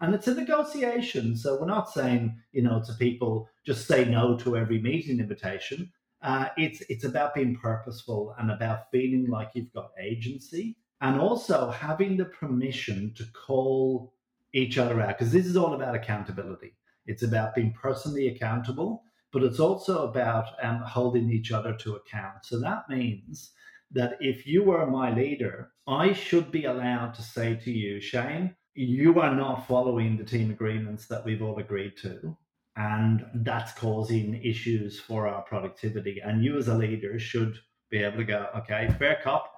And 0.00 0.14
it's 0.14 0.28
a 0.28 0.34
negotiation. 0.34 1.36
So 1.36 1.58
we're 1.60 1.66
not 1.66 1.90
saying, 1.90 2.36
you 2.52 2.62
know, 2.62 2.82
to 2.86 2.94
people, 2.94 3.48
just 3.66 3.86
say 3.86 4.04
no 4.04 4.36
to 4.38 4.56
every 4.56 4.80
meeting 4.80 5.18
invitation. 5.18 5.92
Uh, 6.22 6.48
it's 6.56 6.82
it's 6.88 7.04
about 7.04 7.34
being 7.34 7.56
purposeful 7.56 8.34
and 8.38 8.50
about 8.50 8.90
feeling 8.90 9.26
like 9.28 9.50
you've 9.54 9.72
got 9.72 9.90
agency 10.00 10.76
and 11.00 11.20
also 11.20 11.70
having 11.70 12.16
the 12.16 12.24
permission 12.24 13.12
to 13.16 13.24
call 13.32 14.12
each 14.52 14.78
other 14.78 15.00
out 15.00 15.18
because 15.18 15.32
this 15.32 15.46
is 15.46 15.56
all 15.56 15.74
about 15.74 15.94
accountability. 15.94 16.74
It's 17.06 17.22
about 17.22 17.54
being 17.54 17.72
personally 17.72 18.28
accountable, 18.28 19.02
but 19.32 19.42
it's 19.42 19.60
also 19.60 20.08
about 20.08 20.46
um, 20.62 20.80
holding 20.80 21.30
each 21.30 21.52
other 21.52 21.74
to 21.74 21.96
account. 21.96 22.44
So 22.44 22.58
that 22.60 22.88
means 22.88 23.52
that 23.92 24.16
if 24.20 24.46
you 24.46 24.64
were 24.64 24.86
my 24.86 25.14
leader, 25.14 25.70
I 25.86 26.12
should 26.12 26.50
be 26.50 26.64
allowed 26.64 27.14
to 27.14 27.22
say 27.22 27.54
to 27.64 27.70
you, 27.70 28.00
Shane, 28.00 28.54
you 28.78 29.20
are 29.20 29.34
not 29.34 29.66
following 29.66 30.16
the 30.16 30.22
team 30.24 30.52
agreements 30.52 31.06
that 31.06 31.24
we've 31.24 31.42
all 31.42 31.58
agreed 31.58 31.96
to. 31.96 32.36
And 32.76 33.26
that's 33.34 33.72
causing 33.72 34.40
issues 34.40 35.00
for 35.00 35.26
our 35.26 35.42
productivity. 35.42 36.20
And 36.24 36.44
you, 36.44 36.56
as 36.56 36.68
a 36.68 36.74
leader, 36.74 37.18
should 37.18 37.58
be 37.90 37.98
able 37.98 38.18
to 38.18 38.24
go, 38.24 38.46
okay, 38.58 38.94
fair 38.96 39.18
cop, 39.20 39.52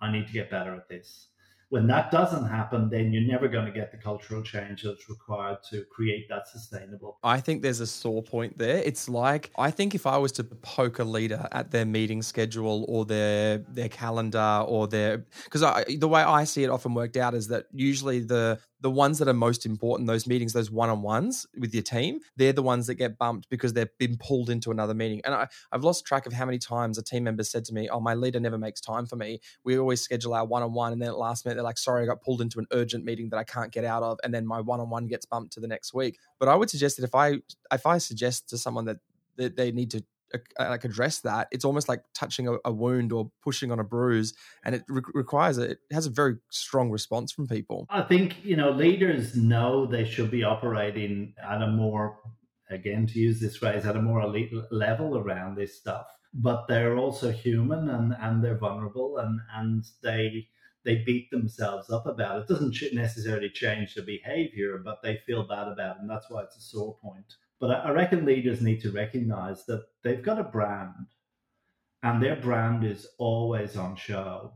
I 0.00 0.12
need 0.12 0.28
to 0.28 0.32
get 0.32 0.48
better 0.48 0.76
at 0.76 0.88
this 0.88 1.26
when 1.72 1.86
that 1.86 2.10
doesn't 2.10 2.46
happen, 2.46 2.90
then 2.90 3.14
you're 3.14 3.26
never 3.26 3.48
going 3.48 3.64
to 3.64 3.72
get 3.72 3.90
the 3.90 3.96
cultural 3.96 4.42
change 4.42 4.82
that's 4.82 5.08
required 5.08 5.56
to 5.70 5.84
create 5.84 6.28
that 6.28 6.46
sustainable. 6.46 7.16
I 7.24 7.40
think 7.40 7.62
there's 7.62 7.80
a 7.80 7.86
sore 7.86 8.22
point 8.22 8.58
there. 8.58 8.76
It's 8.76 9.08
like 9.08 9.50
I 9.56 9.70
think 9.70 9.94
if 9.94 10.06
I 10.06 10.18
was 10.18 10.32
to 10.32 10.44
poke 10.44 10.98
a 10.98 11.04
leader 11.04 11.48
at 11.50 11.70
their 11.70 11.86
meeting 11.86 12.20
schedule 12.20 12.84
or 12.88 13.06
their 13.06 13.56
their 13.68 13.88
calendar 13.88 14.66
or 14.68 14.86
their 14.86 15.24
because 15.44 15.62
the 15.98 16.08
way 16.08 16.20
I 16.20 16.44
see 16.44 16.62
it 16.62 16.68
often 16.68 16.92
worked 16.92 17.16
out 17.16 17.32
is 17.32 17.48
that 17.48 17.64
usually 17.72 18.20
the 18.20 18.58
the 18.82 18.90
ones 18.90 19.18
that 19.20 19.28
are 19.28 19.34
most 19.34 19.64
important, 19.64 20.08
those 20.08 20.26
meetings, 20.26 20.52
those 20.52 20.70
one 20.70 20.90
on 20.90 21.02
ones 21.02 21.46
with 21.56 21.72
your 21.72 21.84
team, 21.84 22.18
they're 22.36 22.52
the 22.52 22.64
ones 22.64 22.88
that 22.88 22.96
get 22.96 23.16
bumped 23.16 23.48
because 23.48 23.72
they've 23.72 23.96
been 23.96 24.16
pulled 24.18 24.50
into 24.50 24.72
another 24.72 24.92
meeting. 24.92 25.20
And 25.24 25.34
I, 25.34 25.46
have 25.70 25.84
lost 25.84 26.04
track 26.04 26.26
of 26.26 26.32
how 26.32 26.44
many 26.44 26.58
times 26.58 26.98
a 26.98 27.02
team 27.02 27.22
member 27.22 27.44
said 27.44 27.64
to 27.66 27.74
me, 27.74 27.88
Oh, 27.88 28.00
my 28.00 28.14
leader 28.14 28.40
never 28.40 28.58
makes 28.58 28.80
time 28.80 29.06
for 29.06 29.14
me. 29.14 29.40
We 29.64 29.78
always 29.78 30.02
schedule 30.02 30.34
our 30.34 30.44
one 30.44 30.64
on 30.64 30.72
one. 30.72 30.92
And 30.92 31.00
then 31.00 31.08
at 31.08 31.16
last 31.16 31.44
minute, 31.44 31.54
they're 31.54 31.64
like, 31.64 31.78
Sorry, 31.78 32.02
I 32.02 32.06
got 32.06 32.22
pulled 32.22 32.40
into 32.40 32.58
an 32.58 32.66
urgent 32.72 33.04
meeting 33.04 33.28
that 33.30 33.38
I 33.38 33.44
can't 33.44 33.70
get 33.70 33.84
out 33.84 34.02
of. 34.02 34.18
And 34.24 34.34
then 34.34 34.46
my 34.46 34.60
one 34.60 34.80
on 34.80 34.90
one 34.90 35.06
gets 35.06 35.26
bumped 35.26 35.52
to 35.52 35.60
the 35.60 35.68
next 35.68 35.94
week. 35.94 36.18
But 36.40 36.48
I 36.48 36.56
would 36.56 36.68
suggest 36.68 36.96
that 36.96 37.04
if 37.04 37.14
I, 37.14 37.36
if 37.72 37.86
I 37.86 37.98
suggest 37.98 38.48
to 38.48 38.58
someone 38.58 38.86
that, 38.86 38.98
that 39.36 39.56
they 39.56 39.70
need 39.70 39.92
to 39.92 40.04
Uh, 40.34 40.68
like 40.70 40.84
address 40.84 41.20
that 41.20 41.48
it's 41.50 41.64
almost 41.64 41.88
like 41.88 42.02
touching 42.14 42.48
a, 42.48 42.56
a 42.64 42.72
wound 42.72 43.12
or 43.12 43.30
pushing 43.42 43.70
on 43.70 43.78
a 43.78 43.84
bruise 43.84 44.32
and 44.64 44.74
it 44.74 44.82
re- 44.88 45.02
requires 45.12 45.58
a, 45.58 45.72
it 45.72 45.78
has 45.90 46.06
a 46.06 46.10
very 46.10 46.36
strong 46.50 46.90
response 46.90 47.32
from 47.32 47.46
people. 47.46 47.86
I 47.90 48.02
think 48.02 48.36
you 48.44 48.56
know 48.56 48.70
leaders 48.70 49.36
know 49.36 49.86
they 49.86 50.04
should 50.04 50.30
be 50.30 50.44
operating 50.44 51.34
at 51.42 51.62
a 51.62 51.66
more 51.66 52.18
again 52.70 53.06
to 53.08 53.18
use 53.18 53.40
this 53.40 53.56
phrase 53.56 53.84
at 53.84 53.96
a 53.96 54.02
more 54.02 54.22
elite 54.22 54.52
level 54.70 55.18
around 55.18 55.56
this 55.56 55.78
stuff. 55.78 56.06
But 56.34 56.66
they're 56.66 56.96
also 56.96 57.30
human 57.30 57.88
and 57.90 58.14
and 58.18 58.42
they're 58.42 58.58
vulnerable 58.58 59.18
and 59.18 59.40
and 59.54 59.84
they 60.02 60.48
they 60.84 61.02
beat 61.06 61.30
themselves 61.30 61.90
up 61.90 62.06
about 62.06 62.38
it. 62.38 62.42
it 62.42 62.48
doesn't 62.48 62.94
necessarily 62.94 63.50
change 63.50 63.94
their 63.94 64.04
behavior 64.04 64.80
but 64.84 65.00
they 65.02 65.16
feel 65.26 65.46
bad 65.46 65.68
about 65.68 65.96
it 65.96 66.00
and 66.00 66.10
that's 66.10 66.28
why 66.28 66.42
it's 66.42 66.56
a 66.56 66.60
sore 66.60 66.96
point 67.00 67.34
but 67.62 67.86
I 67.86 67.90
reckon 67.90 68.24
leaders 68.24 68.60
need 68.60 68.80
to 68.80 68.90
recognize 68.90 69.64
that 69.66 69.84
they've 70.02 70.20
got 70.20 70.40
a 70.40 70.42
brand 70.42 71.06
and 72.02 72.20
their 72.20 72.34
brand 72.34 72.82
is 72.82 73.06
always 73.18 73.76
on 73.76 73.94
show. 73.94 74.54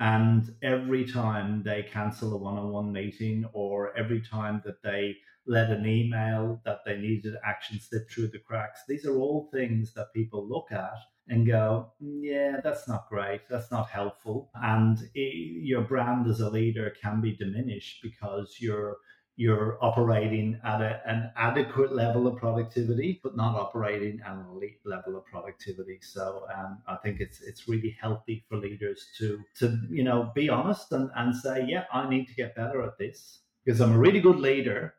And 0.00 0.52
every 0.60 1.04
time 1.04 1.62
they 1.62 1.84
cancel 1.84 2.34
a 2.34 2.36
one 2.36 2.58
on 2.58 2.72
one 2.72 2.92
meeting 2.92 3.44
or 3.52 3.96
every 3.96 4.20
time 4.20 4.60
that 4.64 4.82
they 4.82 5.18
let 5.46 5.70
an 5.70 5.86
email 5.86 6.60
that 6.64 6.80
they 6.84 6.96
needed 6.98 7.34
action 7.46 7.78
slip 7.78 8.10
through 8.10 8.30
the 8.32 8.40
cracks, 8.40 8.80
these 8.88 9.06
are 9.06 9.16
all 9.16 9.48
things 9.52 9.94
that 9.94 10.12
people 10.12 10.44
look 10.48 10.72
at 10.72 10.98
and 11.28 11.46
go, 11.46 11.92
mm, 12.02 12.22
yeah, 12.22 12.56
that's 12.60 12.88
not 12.88 13.08
great. 13.08 13.42
That's 13.48 13.70
not 13.70 13.88
helpful. 13.88 14.50
And 14.56 14.98
it, 15.14 15.62
your 15.62 15.82
brand 15.82 16.26
as 16.26 16.40
a 16.40 16.50
leader 16.50 16.92
can 17.00 17.20
be 17.20 17.36
diminished 17.36 18.00
because 18.02 18.56
you're 18.58 18.96
you're 19.42 19.76
operating 19.80 20.48
at 20.64 20.80
a, 20.80 21.00
an 21.04 21.32
adequate 21.36 21.92
level 21.92 22.28
of 22.28 22.36
productivity, 22.36 23.20
but 23.24 23.36
not 23.36 23.56
operating 23.56 24.20
at 24.24 24.32
an 24.32 24.46
elite 24.52 24.80
level 24.84 25.16
of 25.16 25.24
productivity. 25.26 25.98
So 26.00 26.46
um, 26.56 26.78
I 26.86 26.96
think 27.02 27.20
it's 27.20 27.40
it's 27.40 27.68
really 27.68 27.96
healthy 28.00 28.44
for 28.48 28.56
leaders 28.56 29.08
to 29.18 29.26
to 29.58 29.64
you 29.90 30.04
know 30.04 30.30
be 30.34 30.48
honest 30.48 30.92
and, 30.92 31.10
and 31.16 31.34
say, 31.34 31.66
yeah, 31.68 31.84
I 31.92 32.08
need 32.08 32.26
to 32.28 32.34
get 32.34 32.54
better 32.54 32.82
at 32.82 32.98
this 32.98 33.40
because 33.64 33.80
I'm 33.80 33.94
a 33.94 33.98
really 33.98 34.20
good 34.20 34.38
leader 34.38 34.94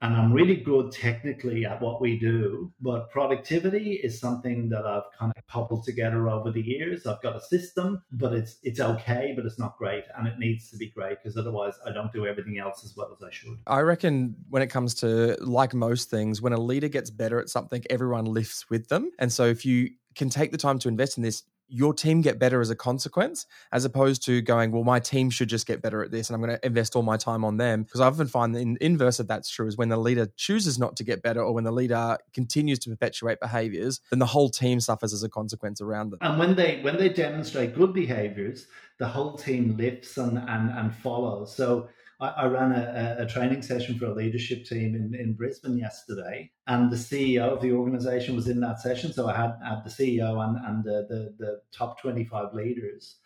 and 0.00 0.14
I'm 0.14 0.32
really 0.32 0.56
good 0.56 0.92
technically 0.92 1.64
at 1.64 1.80
what 1.82 2.00
we 2.00 2.18
do, 2.18 2.72
but 2.80 3.10
productivity 3.10 3.94
is 3.94 4.20
something 4.20 4.68
that 4.68 4.86
I've 4.86 5.10
kind 5.18 5.32
of 5.36 5.46
coupled 5.48 5.84
together 5.84 6.28
over 6.28 6.52
the 6.52 6.62
years. 6.62 7.06
I've 7.06 7.20
got 7.20 7.34
a 7.34 7.40
system, 7.40 8.02
but 8.12 8.32
it's 8.32 8.58
it's 8.62 8.80
okay, 8.80 9.32
but 9.34 9.44
it's 9.44 9.58
not 9.58 9.76
great, 9.76 10.04
and 10.16 10.28
it 10.28 10.38
needs 10.38 10.70
to 10.70 10.76
be 10.76 10.90
great 10.90 11.18
because 11.22 11.36
otherwise 11.36 11.74
I 11.84 11.92
don't 11.92 12.12
do 12.12 12.26
everything 12.26 12.58
else 12.58 12.84
as 12.84 12.96
well 12.96 13.10
as 13.12 13.22
I 13.22 13.30
should. 13.30 13.58
I 13.66 13.80
reckon 13.80 14.36
when 14.48 14.62
it 14.62 14.68
comes 14.68 14.94
to 14.96 15.36
like 15.40 15.74
most 15.74 16.10
things, 16.10 16.40
when 16.40 16.52
a 16.52 16.60
leader 16.60 16.88
gets 16.88 17.10
better 17.10 17.40
at 17.40 17.48
something, 17.48 17.82
everyone 17.90 18.26
lifts 18.26 18.70
with 18.70 18.88
them, 18.88 19.10
and 19.18 19.32
so 19.32 19.46
if 19.46 19.66
you 19.66 19.90
can 20.14 20.30
take 20.30 20.52
the 20.52 20.58
time 20.58 20.78
to 20.80 20.88
invest 20.88 21.16
in 21.16 21.22
this, 21.22 21.42
your 21.68 21.92
team 21.92 22.20
get 22.22 22.38
better 22.38 22.60
as 22.60 22.70
a 22.70 22.76
consequence, 22.76 23.46
as 23.72 23.84
opposed 23.84 24.24
to 24.24 24.40
going, 24.40 24.72
well, 24.72 24.84
my 24.84 24.98
team 24.98 25.30
should 25.30 25.48
just 25.48 25.66
get 25.66 25.82
better 25.82 26.02
at 26.02 26.10
this 26.10 26.28
and 26.28 26.34
I'm 26.34 26.40
going 26.40 26.58
to 26.58 26.66
invest 26.66 26.96
all 26.96 27.02
my 27.02 27.16
time 27.16 27.44
on 27.44 27.56
them. 27.58 27.82
Because 27.82 28.00
I 28.00 28.06
often 28.06 28.26
find 28.26 28.54
the 28.54 28.76
inverse 28.80 29.18
of 29.18 29.28
that's 29.28 29.50
true 29.50 29.66
is 29.66 29.76
when 29.76 29.88
the 29.88 29.96
leader 29.96 30.28
chooses 30.36 30.78
not 30.78 30.96
to 30.96 31.04
get 31.04 31.22
better 31.22 31.42
or 31.42 31.52
when 31.52 31.64
the 31.64 31.72
leader 31.72 32.16
continues 32.32 32.78
to 32.80 32.90
perpetuate 32.90 33.40
behaviors, 33.40 34.00
then 34.10 34.18
the 34.18 34.26
whole 34.26 34.48
team 34.48 34.80
suffers 34.80 35.12
as 35.12 35.22
a 35.22 35.28
consequence 35.28 35.80
around 35.80 36.10
them. 36.10 36.18
And 36.22 36.38
when 36.38 36.56
they 36.56 36.80
when 36.80 36.96
they 36.96 37.08
demonstrate 37.08 37.74
good 37.74 37.92
behaviors, 37.92 38.66
the 38.98 39.08
whole 39.08 39.36
team 39.36 39.76
lifts 39.76 40.16
and 40.16 40.38
and, 40.38 40.70
and 40.70 40.94
follows. 40.94 41.54
So 41.54 41.88
I, 42.20 42.28
I 42.28 42.46
ran 42.46 42.72
a, 42.72 43.16
a, 43.20 43.26
training 43.26 43.62
session 43.62 43.98
for 43.98 44.06
a 44.06 44.14
leadership 44.14 44.64
team 44.64 44.94
in, 44.94 45.14
in 45.14 45.34
Brisbane 45.34 45.78
yesterday, 45.78 46.50
and 46.66 46.90
the 46.90 46.96
CEO 46.96 47.42
of 47.42 47.60
the 47.60 47.72
organization 47.72 48.34
was 48.34 48.48
in 48.48 48.60
that 48.60 48.80
session. 48.80 49.12
So 49.12 49.28
I 49.28 49.36
had, 49.36 49.54
had 49.64 49.84
the 49.84 49.90
CEO 49.90 50.44
and, 50.44 50.56
and 50.64 50.84
the, 50.84 51.06
the, 51.08 51.34
the 51.38 51.60
top 51.72 52.00
25 52.00 52.54
leaders. 52.54 53.16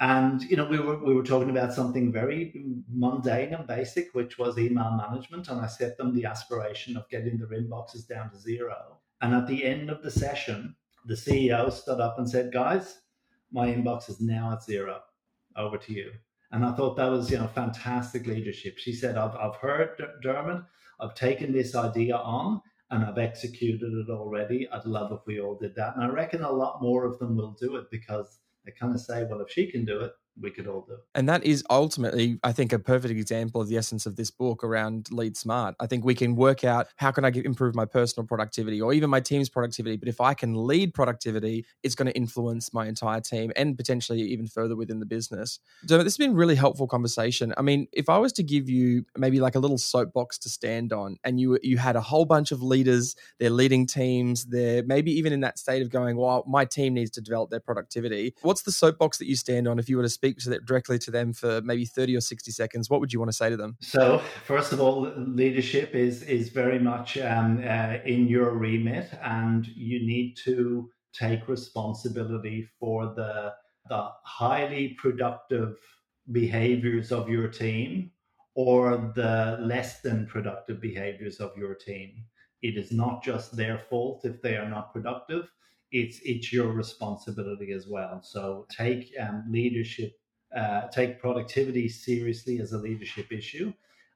And 0.00 0.42
you 0.42 0.56
know, 0.56 0.66
we 0.66 0.80
were 0.80 0.98
we 0.98 1.14
were 1.14 1.22
talking 1.22 1.50
about 1.50 1.72
something 1.72 2.10
very 2.12 2.52
mundane 2.92 3.54
and 3.54 3.66
basic, 3.66 4.12
which 4.12 4.38
was 4.38 4.58
email 4.58 4.90
management. 4.90 5.48
And 5.48 5.60
I 5.60 5.68
set 5.68 5.96
them 5.96 6.12
the 6.12 6.24
aspiration 6.24 6.96
of 6.96 7.08
getting 7.08 7.38
their 7.38 7.58
inboxes 7.58 8.06
down 8.08 8.30
to 8.30 8.38
zero. 8.38 8.98
And 9.20 9.34
at 9.34 9.46
the 9.46 9.64
end 9.64 9.90
of 9.90 10.02
the 10.02 10.10
session, 10.10 10.74
the 11.06 11.14
CEO 11.14 11.72
stood 11.72 12.00
up 12.00 12.18
and 12.18 12.28
said, 12.28 12.52
"Guys, 12.52 12.98
my 13.52 13.68
inbox 13.68 14.10
is 14.10 14.20
now 14.20 14.52
at 14.52 14.64
zero. 14.64 15.00
Over 15.56 15.78
to 15.78 15.92
you." 15.92 16.10
And 16.54 16.64
I 16.64 16.70
thought 16.72 16.96
that 16.96 17.10
was 17.10 17.32
you 17.32 17.38
know 17.38 17.48
fantastic 17.48 18.26
leadership. 18.26 18.78
She 18.78 18.92
said, 18.92 19.16
"I've 19.16 19.34
I've 19.34 19.56
heard 19.56 20.00
Dermot. 20.22 20.62
I've 21.00 21.16
taken 21.16 21.52
this 21.52 21.74
idea 21.74 22.16
on." 22.16 22.62
And 22.90 23.04
I've 23.04 23.18
executed 23.18 23.92
it 23.92 24.10
already. 24.10 24.68
I'd 24.70 24.84
love 24.84 25.10
if 25.10 25.26
we 25.26 25.40
all 25.40 25.56
did 25.56 25.74
that. 25.74 25.96
And 25.96 26.04
I 26.04 26.08
reckon 26.08 26.42
a 26.44 26.52
lot 26.52 26.80
more 26.80 27.04
of 27.06 27.18
them 27.18 27.36
will 27.36 27.56
do 27.60 27.74
it 27.76 27.86
because 27.90 28.38
they 28.64 28.72
kind 28.72 28.94
of 28.94 29.00
say, 29.00 29.24
well, 29.28 29.40
if 29.40 29.50
she 29.50 29.68
can 29.68 29.84
do 29.84 30.00
it, 30.00 30.12
we 30.40 30.50
could 30.50 30.66
all 30.66 30.84
do. 30.86 30.96
And 31.14 31.28
that 31.28 31.44
is 31.44 31.64
ultimately, 31.70 32.38
I 32.42 32.52
think, 32.52 32.72
a 32.72 32.78
perfect 32.78 33.12
example 33.12 33.60
of 33.60 33.68
the 33.68 33.76
essence 33.76 34.06
of 34.06 34.16
this 34.16 34.30
book 34.30 34.64
around 34.64 35.10
Lead 35.12 35.36
Smart. 35.36 35.76
I 35.78 35.86
think 35.86 36.04
we 36.04 36.14
can 36.14 36.34
work 36.34 36.64
out 36.64 36.88
how 36.96 37.10
can 37.10 37.24
I 37.24 37.30
improve 37.30 37.74
my 37.74 37.84
personal 37.84 38.26
productivity 38.26 38.80
or 38.80 38.92
even 38.92 39.10
my 39.10 39.20
team's 39.20 39.48
productivity. 39.48 39.96
But 39.96 40.08
if 40.08 40.20
I 40.20 40.34
can 40.34 40.66
lead 40.66 40.94
productivity, 40.94 41.66
it's 41.82 41.94
going 41.94 42.06
to 42.06 42.16
influence 42.16 42.72
my 42.72 42.86
entire 42.86 43.20
team 43.20 43.52
and 43.56 43.76
potentially 43.76 44.22
even 44.22 44.46
further 44.46 44.76
within 44.76 44.98
the 44.98 45.06
business. 45.06 45.60
So 45.86 45.98
this 45.98 46.04
has 46.04 46.16
been 46.16 46.34
really 46.34 46.56
helpful 46.56 46.88
conversation. 46.88 47.54
I 47.56 47.62
mean, 47.62 47.86
if 47.92 48.08
I 48.08 48.18
was 48.18 48.32
to 48.34 48.42
give 48.42 48.68
you 48.68 49.04
maybe 49.16 49.40
like 49.40 49.54
a 49.54 49.60
little 49.60 49.78
soapbox 49.78 50.38
to 50.38 50.48
stand 50.48 50.92
on, 50.92 51.16
and 51.22 51.38
you 51.38 51.58
you 51.62 51.78
had 51.78 51.96
a 51.96 52.00
whole 52.00 52.24
bunch 52.24 52.50
of 52.50 52.62
leaders, 52.62 53.14
they're 53.38 53.50
leading 53.50 53.86
teams, 53.86 54.46
they're 54.46 54.82
maybe 54.82 55.12
even 55.12 55.32
in 55.32 55.40
that 55.40 55.58
state 55.58 55.82
of 55.82 55.90
going, 55.90 56.16
well, 56.16 56.44
my 56.46 56.64
team 56.64 56.94
needs 56.94 57.10
to 57.12 57.20
develop 57.20 57.50
their 57.50 57.60
productivity. 57.60 58.34
What's 58.42 58.62
the 58.62 58.72
soapbox 58.72 59.18
that 59.18 59.26
you 59.26 59.36
stand 59.36 59.68
on 59.68 59.78
if 59.78 59.88
you 59.88 59.96
were 59.96 60.02
to 60.02 60.08
speak 60.08 60.23
to 60.32 60.50
that 60.50 60.64
directly 60.64 60.98
to 61.00 61.10
them 61.10 61.32
for 61.32 61.60
maybe 61.62 61.84
30 61.84 62.16
or 62.16 62.20
60 62.20 62.50
seconds, 62.50 62.90
what 62.90 63.00
would 63.00 63.12
you 63.12 63.18
want 63.18 63.30
to 63.30 63.36
say 63.36 63.50
to 63.50 63.56
them? 63.56 63.76
So, 63.80 64.20
first 64.44 64.72
of 64.72 64.80
all, 64.80 65.12
leadership 65.16 65.94
is 65.94 66.22
is 66.22 66.48
very 66.48 66.78
much 66.78 67.18
um, 67.18 67.62
uh, 67.66 67.98
in 68.04 68.26
your 68.28 68.50
remit, 68.50 69.10
and 69.22 69.66
you 69.66 70.04
need 70.06 70.36
to 70.44 70.90
take 71.12 71.48
responsibility 71.48 72.68
for 72.78 73.14
the 73.14 73.52
the 73.88 74.08
highly 74.24 74.96
productive 74.98 75.76
behaviors 76.32 77.12
of 77.12 77.28
your 77.28 77.48
team 77.48 78.10
or 78.54 79.12
the 79.14 79.58
less 79.60 80.00
than 80.00 80.26
productive 80.26 80.80
behaviors 80.80 81.38
of 81.38 81.56
your 81.56 81.74
team. 81.74 82.24
It 82.62 82.78
is 82.78 82.92
not 82.92 83.22
just 83.22 83.56
their 83.56 83.78
fault 83.90 84.24
if 84.24 84.40
they 84.40 84.56
are 84.56 84.68
not 84.68 84.92
productive. 84.92 85.50
It's 85.94 86.18
it's 86.24 86.52
your 86.52 86.70
responsibility 86.72 87.72
as 87.72 87.86
well. 87.86 88.20
So 88.22 88.66
take 88.70 89.12
um, 89.20 89.44
leadership 89.48 90.12
uh, 90.56 90.88
take 90.88 91.20
productivity 91.20 91.88
seriously 91.88 92.60
as 92.60 92.72
a 92.72 92.78
leadership 92.78 93.32
issue. 93.32 93.72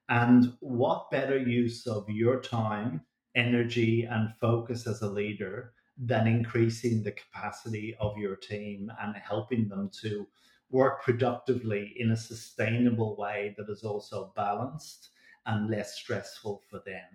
And 0.07 0.53
what 0.61 1.11
better 1.11 1.37
use 1.37 1.85
of 1.85 2.09
your 2.09 2.41
time, 2.41 3.01
energy, 3.35 4.07
and 4.09 4.33
focus 4.39 4.87
as 4.87 5.01
a 5.01 5.09
leader 5.09 5.73
than 5.97 6.27
increasing 6.27 7.03
the 7.03 7.11
capacity 7.11 7.95
of 7.99 8.17
your 8.17 8.35
team 8.35 8.91
and 9.01 9.15
helping 9.17 9.67
them 9.67 9.91
to 10.01 10.25
work 10.71 11.03
productively 11.03 11.93
in 11.97 12.11
a 12.11 12.17
sustainable 12.17 13.17
way 13.17 13.53
that 13.57 13.69
is 13.69 13.83
also 13.83 14.31
balanced 14.35 15.09
and 15.45 15.69
less 15.69 15.95
stressful 15.95 16.61
for 16.69 16.81
them. 16.85 17.09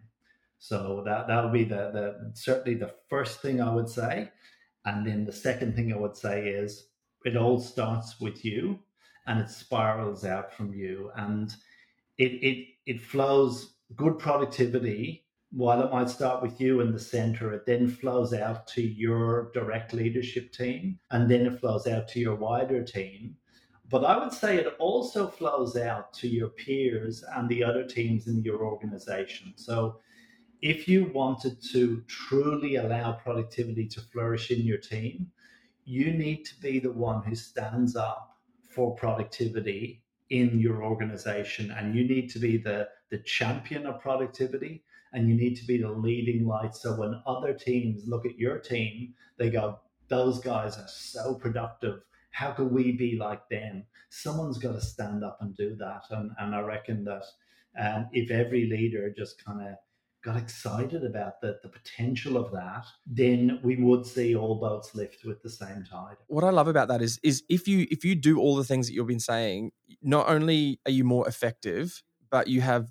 So 0.58 1.02
that 1.06 1.26
that 1.28 1.42
would 1.42 1.52
be 1.52 1.64
the, 1.64 1.90
the 1.92 2.32
certainly 2.34 2.78
the 2.78 2.94
first 3.08 3.40
thing 3.40 3.60
I 3.60 3.74
would 3.74 3.88
say. 3.88 4.30
And 4.85 5.07
then 5.07 5.24
the 5.24 5.32
second 5.32 5.74
thing 5.74 5.93
I 5.93 5.97
would 5.97 6.16
say 6.16 6.49
is 6.49 6.89
it 7.24 7.37
all 7.37 7.59
starts 7.59 8.20
with 8.20 8.45
you 8.45 8.78
and 9.26 9.41
it 9.41 9.51
spirals 9.51 10.24
out 10.24 10.53
from 10.53 10.74
you 10.74 11.11
and 11.16 11.55
it 12.18 12.32
it 12.43 12.66
it 12.87 13.01
flows 13.01 13.74
good 13.97 14.18
productivity. 14.18 15.24
While 15.51 15.82
it 15.82 15.93
might 15.93 16.11
start 16.11 16.43
with 16.43 16.61
you 16.61 16.80
in 16.80 16.93
the 16.93 16.99
center 16.99 17.53
it 17.53 17.64
then 17.64 17.89
flows 17.89 18.35
out 18.35 18.66
to 18.68 18.82
your 18.82 19.51
direct 19.55 19.93
leadership 19.93 20.53
team 20.53 20.99
and 21.11 21.30
then 21.30 21.47
it 21.47 21.61
flows 21.61 21.87
out 21.87 22.09
to 22.09 22.20
your 22.20 22.35
wider 22.35 22.82
team. 22.85 23.37
But 23.91 24.05
i 24.05 24.16
would 24.18 24.32
say 24.32 24.57
it 24.57 24.74
also 24.78 25.28
flows 25.28 25.76
out 25.76 26.12
to 26.14 26.28
your 26.28 26.49
peers 26.49 27.22
and 27.37 27.49
the 27.49 27.62
other 27.62 27.85
teams 27.85 28.26
in 28.26 28.43
your 28.43 28.64
organization. 28.64 29.55
So 29.57 30.01
if 30.64 30.88
you 30.88 31.04
wanted 31.12 31.62
to 31.62 32.02
truly 32.08 32.76
allow 32.76 33.12
productivity 33.12 33.86
to 33.86 34.00
flourish 34.00 34.50
in 34.50 34.62
your 34.62 34.78
team 34.78 35.30
you 35.84 36.12
need 36.12 36.44
to 36.46 36.58
be 36.60 36.78
the 36.78 36.92
one 36.92 37.22
who 37.22 37.34
stands 37.34 37.94
up 37.94 38.38
for 38.70 38.94
productivity 38.96 40.02
in 40.30 40.58
your 40.58 40.82
organization. 40.82 41.70
And 41.70 41.94
you 41.94 42.04
need 42.04 42.30
to 42.30 42.38
be 42.38 42.56
the 42.56 42.88
the 43.10 43.18
champion 43.18 43.86
of 43.86 44.00
productivity 44.00 44.82
and 45.12 45.28
you 45.28 45.36
need 45.36 45.54
to 45.56 45.66
be 45.66 45.78
the 45.80 45.90
leading 45.90 46.46
light. 46.46 46.74
So 46.74 46.96
when 46.96 47.22
other 47.26 47.52
teams 47.52 48.08
look 48.08 48.26
at 48.26 48.38
your 48.38 48.58
team 48.58 49.14
they 49.38 49.50
go 49.50 49.78
those 50.08 50.40
guys 50.40 50.76
are 50.76 50.88
so 50.88 51.34
productive. 51.34 52.00
How 52.30 52.50
can 52.52 52.72
we 52.72 52.92
be 52.92 53.16
like 53.16 53.48
them? 53.48 53.84
Someone's 54.10 54.58
got 54.58 54.72
to 54.72 54.80
stand 54.80 55.24
up 55.24 55.38
and 55.40 55.56
do 55.56 55.76
that. 55.76 56.02
And, 56.10 56.30
and 56.38 56.54
i 56.54 56.60
reckon 56.60 57.04
that 57.04 57.24
um, 57.80 58.08
if 58.12 58.30
every 58.30 58.66
leader 58.66 59.12
just 59.16 59.44
kind 59.44 59.60
of 59.60 59.74
got 60.24 60.36
excited 60.36 61.04
about 61.04 61.40
the, 61.40 61.58
the 61.62 61.68
potential 61.68 62.36
of 62.36 62.50
that, 62.52 62.84
then 63.06 63.60
we 63.62 63.76
would 63.76 64.06
see 64.06 64.34
all 64.34 64.56
boats 64.56 64.94
lift 64.94 65.24
with 65.24 65.42
the 65.42 65.50
same 65.50 65.84
tide. 65.88 66.16
What 66.28 66.44
I 66.44 66.50
love 66.50 66.68
about 66.68 66.88
that 66.88 67.02
is 67.02 67.20
is 67.22 67.42
if 67.48 67.68
you 67.68 67.86
if 67.90 68.04
you 68.04 68.14
do 68.14 68.40
all 68.40 68.56
the 68.56 68.64
things 68.64 68.86
that 68.86 68.94
you've 68.94 69.06
been 69.06 69.20
saying, 69.20 69.72
not 70.02 70.28
only 70.28 70.80
are 70.86 70.92
you 70.92 71.04
more 71.04 71.28
effective, 71.28 72.02
but 72.30 72.48
you 72.48 72.60
have 72.62 72.88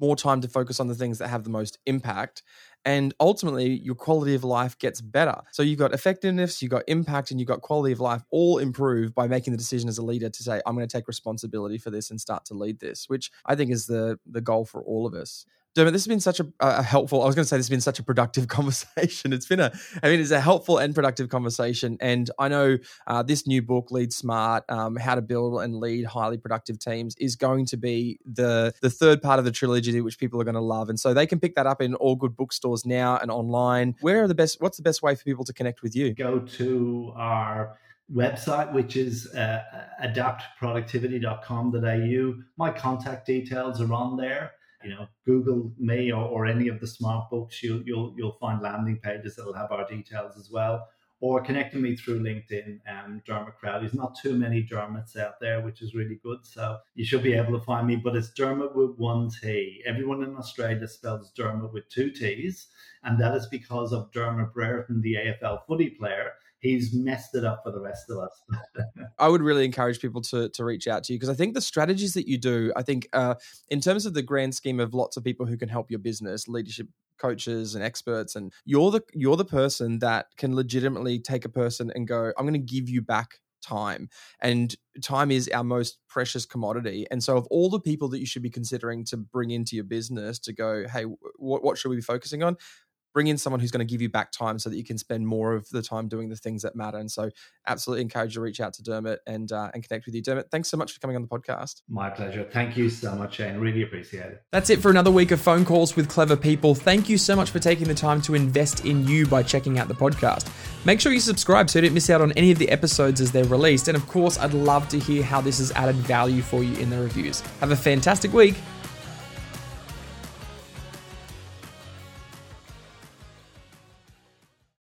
more 0.00 0.16
time 0.16 0.40
to 0.40 0.48
focus 0.48 0.80
on 0.80 0.88
the 0.88 0.94
things 0.94 1.18
that 1.18 1.28
have 1.28 1.44
the 1.44 1.50
most 1.50 1.78
impact 1.86 2.42
and 2.84 3.14
ultimately 3.18 3.78
your 3.78 3.94
quality 3.94 4.34
of 4.34 4.44
life 4.44 4.78
gets 4.78 5.00
better. 5.00 5.40
So 5.52 5.62
you've 5.62 5.78
got 5.78 5.94
effectiveness, 5.94 6.60
you've 6.60 6.70
got 6.70 6.82
impact, 6.86 7.30
and 7.30 7.40
you've 7.40 7.48
got 7.48 7.62
quality 7.62 7.92
of 7.92 8.00
life 8.00 8.22
all 8.30 8.58
improved 8.58 9.14
by 9.14 9.26
making 9.26 9.52
the 9.52 9.56
decision 9.56 9.88
as 9.88 9.98
a 9.98 10.04
leader 10.04 10.28
to 10.28 10.42
say, 10.42 10.60
I'm 10.66 10.74
going 10.74 10.86
to 10.86 10.96
take 10.96 11.08
responsibility 11.08 11.78
for 11.78 11.90
this 11.90 12.10
and 12.10 12.20
start 12.20 12.44
to 12.46 12.54
lead 12.54 12.80
this, 12.80 13.08
which 13.08 13.30
I 13.46 13.54
think 13.54 13.70
is 13.70 13.86
the 13.86 14.18
the 14.26 14.40
goal 14.40 14.64
for 14.64 14.82
all 14.82 15.06
of 15.06 15.14
us. 15.14 15.46
Dermot, 15.74 15.92
this 15.92 16.02
has 16.02 16.08
been 16.08 16.20
such 16.20 16.38
a, 16.38 16.46
a, 16.60 16.84
helpful. 16.84 17.22
I 17.22 17.26
was 17.26 17.34
going 17.34 17.44
to 17.44 17.48
say 17.48 17.56
this 17.56 17.66
has 17.66 17.70
been 17.70 17.80
such 17.80 17.98
a 17.98 18.04
productive 18.04 18.46
conversation. 18.48 19.32
It's 19.32 19.46
been 19.46 19.58
a, 19.58 19.72
I 20.02 20.08
mean, 20.08 20.20
it's 20.20 20.30
a 20.30 20.40
helpful 20.40 20.78
and 20.78 20.94
productive 20.94 21.28
conversation. 21.28 21.98
And 22.00 22.30
I 22.38 22.46
know 22.48 22.78
uh, 23.08 23.24
this 23.24 23.44
new 23.46 23.60
book, 23.60 23.90
Lead 23.90 24.12
Smart: 24.12 24.62
um, 24.68 24.94
How 24.96 25.16
to 25.16 25.22
Build 25.22 25.60
and 25.62 25.80
Lead 25.80 26.04
Highly 26.04 26.38
Productive 26.38 26.78
Teams, 26.78 27.16
is 27.16 27.34
going 27.34 27.66
to 27.66 27.76
be 27.76 28.20
the 28.24 28.72
the 28.82 28.90
third 28.90 29.20
part 29.20 29.40
of 29.40 29.44
the 29.44 29.50
trilogy, 29.50 30.00
which 30.00 30.16
people 30.18 30.40
are 30.40 30.44
going 30.44 30.54
to 30.54 30.60
love. 30.60 30.88
And 30.88 31.00
so 31.00 31.12
they 31.12 31.26
can 31.26 31.40
pick 31.40 31.56
that 31.56 31.66
up 31.66 31.82
in 31.82 31.96
all 31.96 32.14
good 32.14 32.36
bookstores 32.36 32.86
now 32.86 33.16
and 33.16 33.32
online. 33.32 33.96
Where 34.00 34.22
are 34.22 34.28
the 34.28 34.34
best? 34.34 34.60
What's 34.60 34.76
the 34.76 34.84
best 34.84 35.02
way 35.02 35.16
for 35.16 35.24
people 35.24 35.44
to 35.44 35.52
connect 35.52 35.82
with 35.82 35.96
you? 35.96 36.14
Go 36.14 36.38
to 36.38 37.12
our 37.16 37.76
website, 38.14 38.70
which 38.72 38.96
is 38.96 39.34
uh, 39.34 39.62
adaptproductivity.com.au. 40.04 42.42
My 42.56 42.70
contact 42.70 43.26
details 43.26 43.80
are 43.80 43.92
on 43.92 44.16
there 44.16 44.52
you 44.84 44.90
know, 44.90 45.08
Google 45.24 45.72
me 45.78 46.12
or, 46.12 46.24
or 46.24 46.46
any 46.46 46.68
of 46.68 46.80
the 46.80 46.86
smart 46.86 47.30
books, 47.30 47.62
you'll 47.62 47.82
you'll 47.82 48.14
you'll 48.16 48.38
find 48.40 48.62
landing 48.62 48.98
pages 48.98 49.36
that'll 49.36 49.54
have 49.54 49.72
our 49.72 49.86
details 49.88 50.36
as 50.38 50.50
well. 50.50 50.88
Or 51.20 51.40
connecting 51.40 51.80
me 51.80 51.96
through 51.96 52.20
LinkedIn, 52.20 52.80
um, 52.86 53.22
Dermot 53.24 53.56
Crowley. 53.58 53.80
There's 53.80 53.94
not 53.94 54.18
too 54.20 54.34
many 54.34 54.62
Dermots 54.62 55.16
out 55.16 55.40
there, 55.40 55.62
which 55.62 55.80
is 55.80 55.94
really 55.94 56.20
good. 56.22 56.40
So 56.42 56.78
you 56.94 57.04
should 57.04 57.22
be 57.22 57.32
able 57.32 57.58
to 57.58 57.64
find 57.64 57.86
me. 57.86 57.96
But 57.96 58.14
it's 58.14 58.30
Dermot 58.30 58.76
with 58.76 58.96
one 58.98 59.30
T. 59.40 59.82
Everyone 59.86 60.22
in 60.22 60.36
Australia 60.36 60.86
spells 60.86 61.30
Dermot 61.30 61.72
with 61.72 61.88
two 61.88 62.10
T's, 62.10 62.66
and 63.04 63.18
that 63.20 63.34
is 63.34 63.46
because 63.46 63.92
of 63.92 64.12
Dermot 64.12 64.52
Brereton, 64.52 65.00
the 65.00 65.14
AFL 65.14 65.60
footy 65.66 65.90
player 65.90 66.32
he's 66.64 66.94
messed 66.94 67.34
it 67.34 67.44
up 67.44 67.60
for 67.62 67.70
the 67.70 67.80
rest 67.80 68.10
of 68.10 68.18
us. 68.18 68.42
I 69.18 69.28
would 69.28 69.42
really 69.42 69.64
encourage 69.64 70.00
people 70.00 70.22
to 70.22 70.48
to 70.48 70.64
reach 70.64 70.88
out 70.88 71.04
to 71.04 71.12
you 71.12 71.18
because 71.18 71.28
I 71.28 71.34
think 71.34 71.54
the 71.54 71.60
strategies 71.60 72.14
that 72.14 72.26
you 72.26 72.38
do, 72.38 72.72
I 72.74 72.82
think 72.82 73.08
uh, 73.12 73.34
in 73.68 73.80
terms 73.80 74.06
of 74.06 74.14
the 74.14 74.22
grand 74.22 74.54
scheme 74.54 74.80
of 74.80 74.94
lots 74.94 75.16
of 75.16 75.22
people 75.22 75.46
who 75.46 75.56
can 75.56 75.68
help 75.68 75.90
your 75.90 76.00
business, 76.00 76.48
leadership 76.48 76.88
coaches 77.16 77.76
and 77.76 77.84
experts 77.84 78.34
and 78.34 78.52
you're 78.64 78.90
the 78.90 79.00
you're 79.12 79.36
the 79.36 79.44
person 79.44 80.00
that 80.00 80.26
can 80.36 80.56
legitimately 80.56 81.20
take 81.20 81.44
a 81.44 81.48
person 81.48 81.92
and 81.94 82.08
go 82.08 82.32
I'm 82.36 82.44
going 82.44 82.54
to 82.54 82.58
give 82.58 82.88
you 82.88 83.02
back 83.02 83.38
time 83.62 84.08
and 84.40 84.74
time 85.02 85.30
is 85.30 85.48
our 85.54 85.64
most 85.64 85.98
precious 86.08 86.44
commodity 86.44 87.06
and 87.10 87.22
so 87.22 87.36
of 87.36 87.46
all 87.50 87.70
the 87.70 87.80
people 87.80 88.08
that 88.08 88.18
you 88.18 88.26
should 88.26 88.42
be 88.42 88.50
considering 88.50 89.04
to 89.04 89.16
bring 89.16 89.52
into 89.52 89.74
your 89.76 89.84
business 89.84 90.38
to 90.40 90.52
go 90.52 90.86
hey 90.92 91.04
what, 91.36 91.62
what 91.62 91.78
should 91.78 91.88
we 91.88 91.96
be 91.96 92.02
focusing 92.02 92.42
on 92.42 92.56
bring 93.14 93.28
in 93.28 93.38
someone 93.38 93.60
who's 93.60 93.70
going 93.70 93.86
to 93.86 93.90
give 93.90 94.02
you 94.02 94.10
back 94.10 94.32
time 94.32 94.58
so 94.58 94.68
that 94.68 94.76
you 94.76 94.84
can 94.84 94.98
spend 94.98 95.26
more 95.26 95.54
of 95.54 95.68
the 95.70 95.80
time 95.80 96.08
doing 96.08 96.28
the 96.28 96.36
things 96.36 96.62
that 96.62 96.76
matter. 96.76 96.98
And 96.98 97.10
so, 97.10 97.30
absolutely 97.66 98.02
encourage 98.02 98.32
you 98.32 98.34
to 98.34 98.40
reach 98.42 98.60
out 98.60 98.74
to 98.74 98.82
Dermot 98.82 99.20
and 99.26 99.50
uh, 99.50 99.70
and 99.72 99.86
connect 99.86 100.04
with 100.04 100.14
you. 100.14 100.22
Dermot, 100.22 100.50
thanks 100.50 100.68
so 100.68 100.76
much 100.76 100.92
for 100.92 101.00
coming 101.00 101.16
on 101.16 101.22
the 101.22 101.28
podcast. 101.28 101.82
My 101.88 102.10
pleasure. 102.10 102.46
Thank 102.52 102.76
you 102.76 102.90
so 102.90 103.14
much, 103.14 103.36
Shane. 103.36 103.56
Really 103.58 103.82
appreciate 103.82 104.26
it. 104.26 104.42
That's 104.52 104.68
it 104.68 104.80
for 104.80 104.90
another 104.90 105.10
week 105.10 105.30
of 105.30 105.40
phone 105.40 105.64
calls 105.64 105.96
with 105.96 106.08
clever 106.08 106.36
people. 106.36 106.74
Thank 106.74 107.08
you 107.08 107.16
so 107.16 107.34
much 107.36 107.50
for 107.50 107.58
taking 107.60 107.88
the 107.88 107.94
time 107.94 108.20
to 108.22 108.34
invest 108.34 108.84
in 108.84 109.06
you 109.06 109.26
by 109.26 109.42
checking 109.42 109.78
out 109.78 109.88
the 109.88 109.94
podcast. 109.94 110.50
Make 110.84 111.00
sure 111.00 111.12
you 111.12 111.20
subscribe 111.20 111.70
so 111.70 111.78
you 111.78 111.86
don't 111.86 111.94
miss 111.94 112.10
out 112.10 112.20
on 112.20 112.32
any 112.32 112.50
of 112.50 112.58
the 112.58 112.68
episodes 112.68 113.20
as 113.20 113.32
they're 113.32 113.44
released. 113.44 113.88
And 113.88 113.96
of 113.96 114.06
course, 114.08 114.38
I'd 114.38 114.54
love 114.54 114.88
to 114.88 114.98
hear 114.98 115.22
how 115.22 115.40
this 115.40 115.58
has 115.58 115.72
added 115.72 115.96
value 115.96 116.42
for 116.42 116.62
you 116.62 116.76
in 116.78 116.90
the 116.90 116.98
reviews. 116.98 117.40
Have 117.60 117.70
a 117.70 117.76
fantastic 117.76 118.32
week 118.32 118.56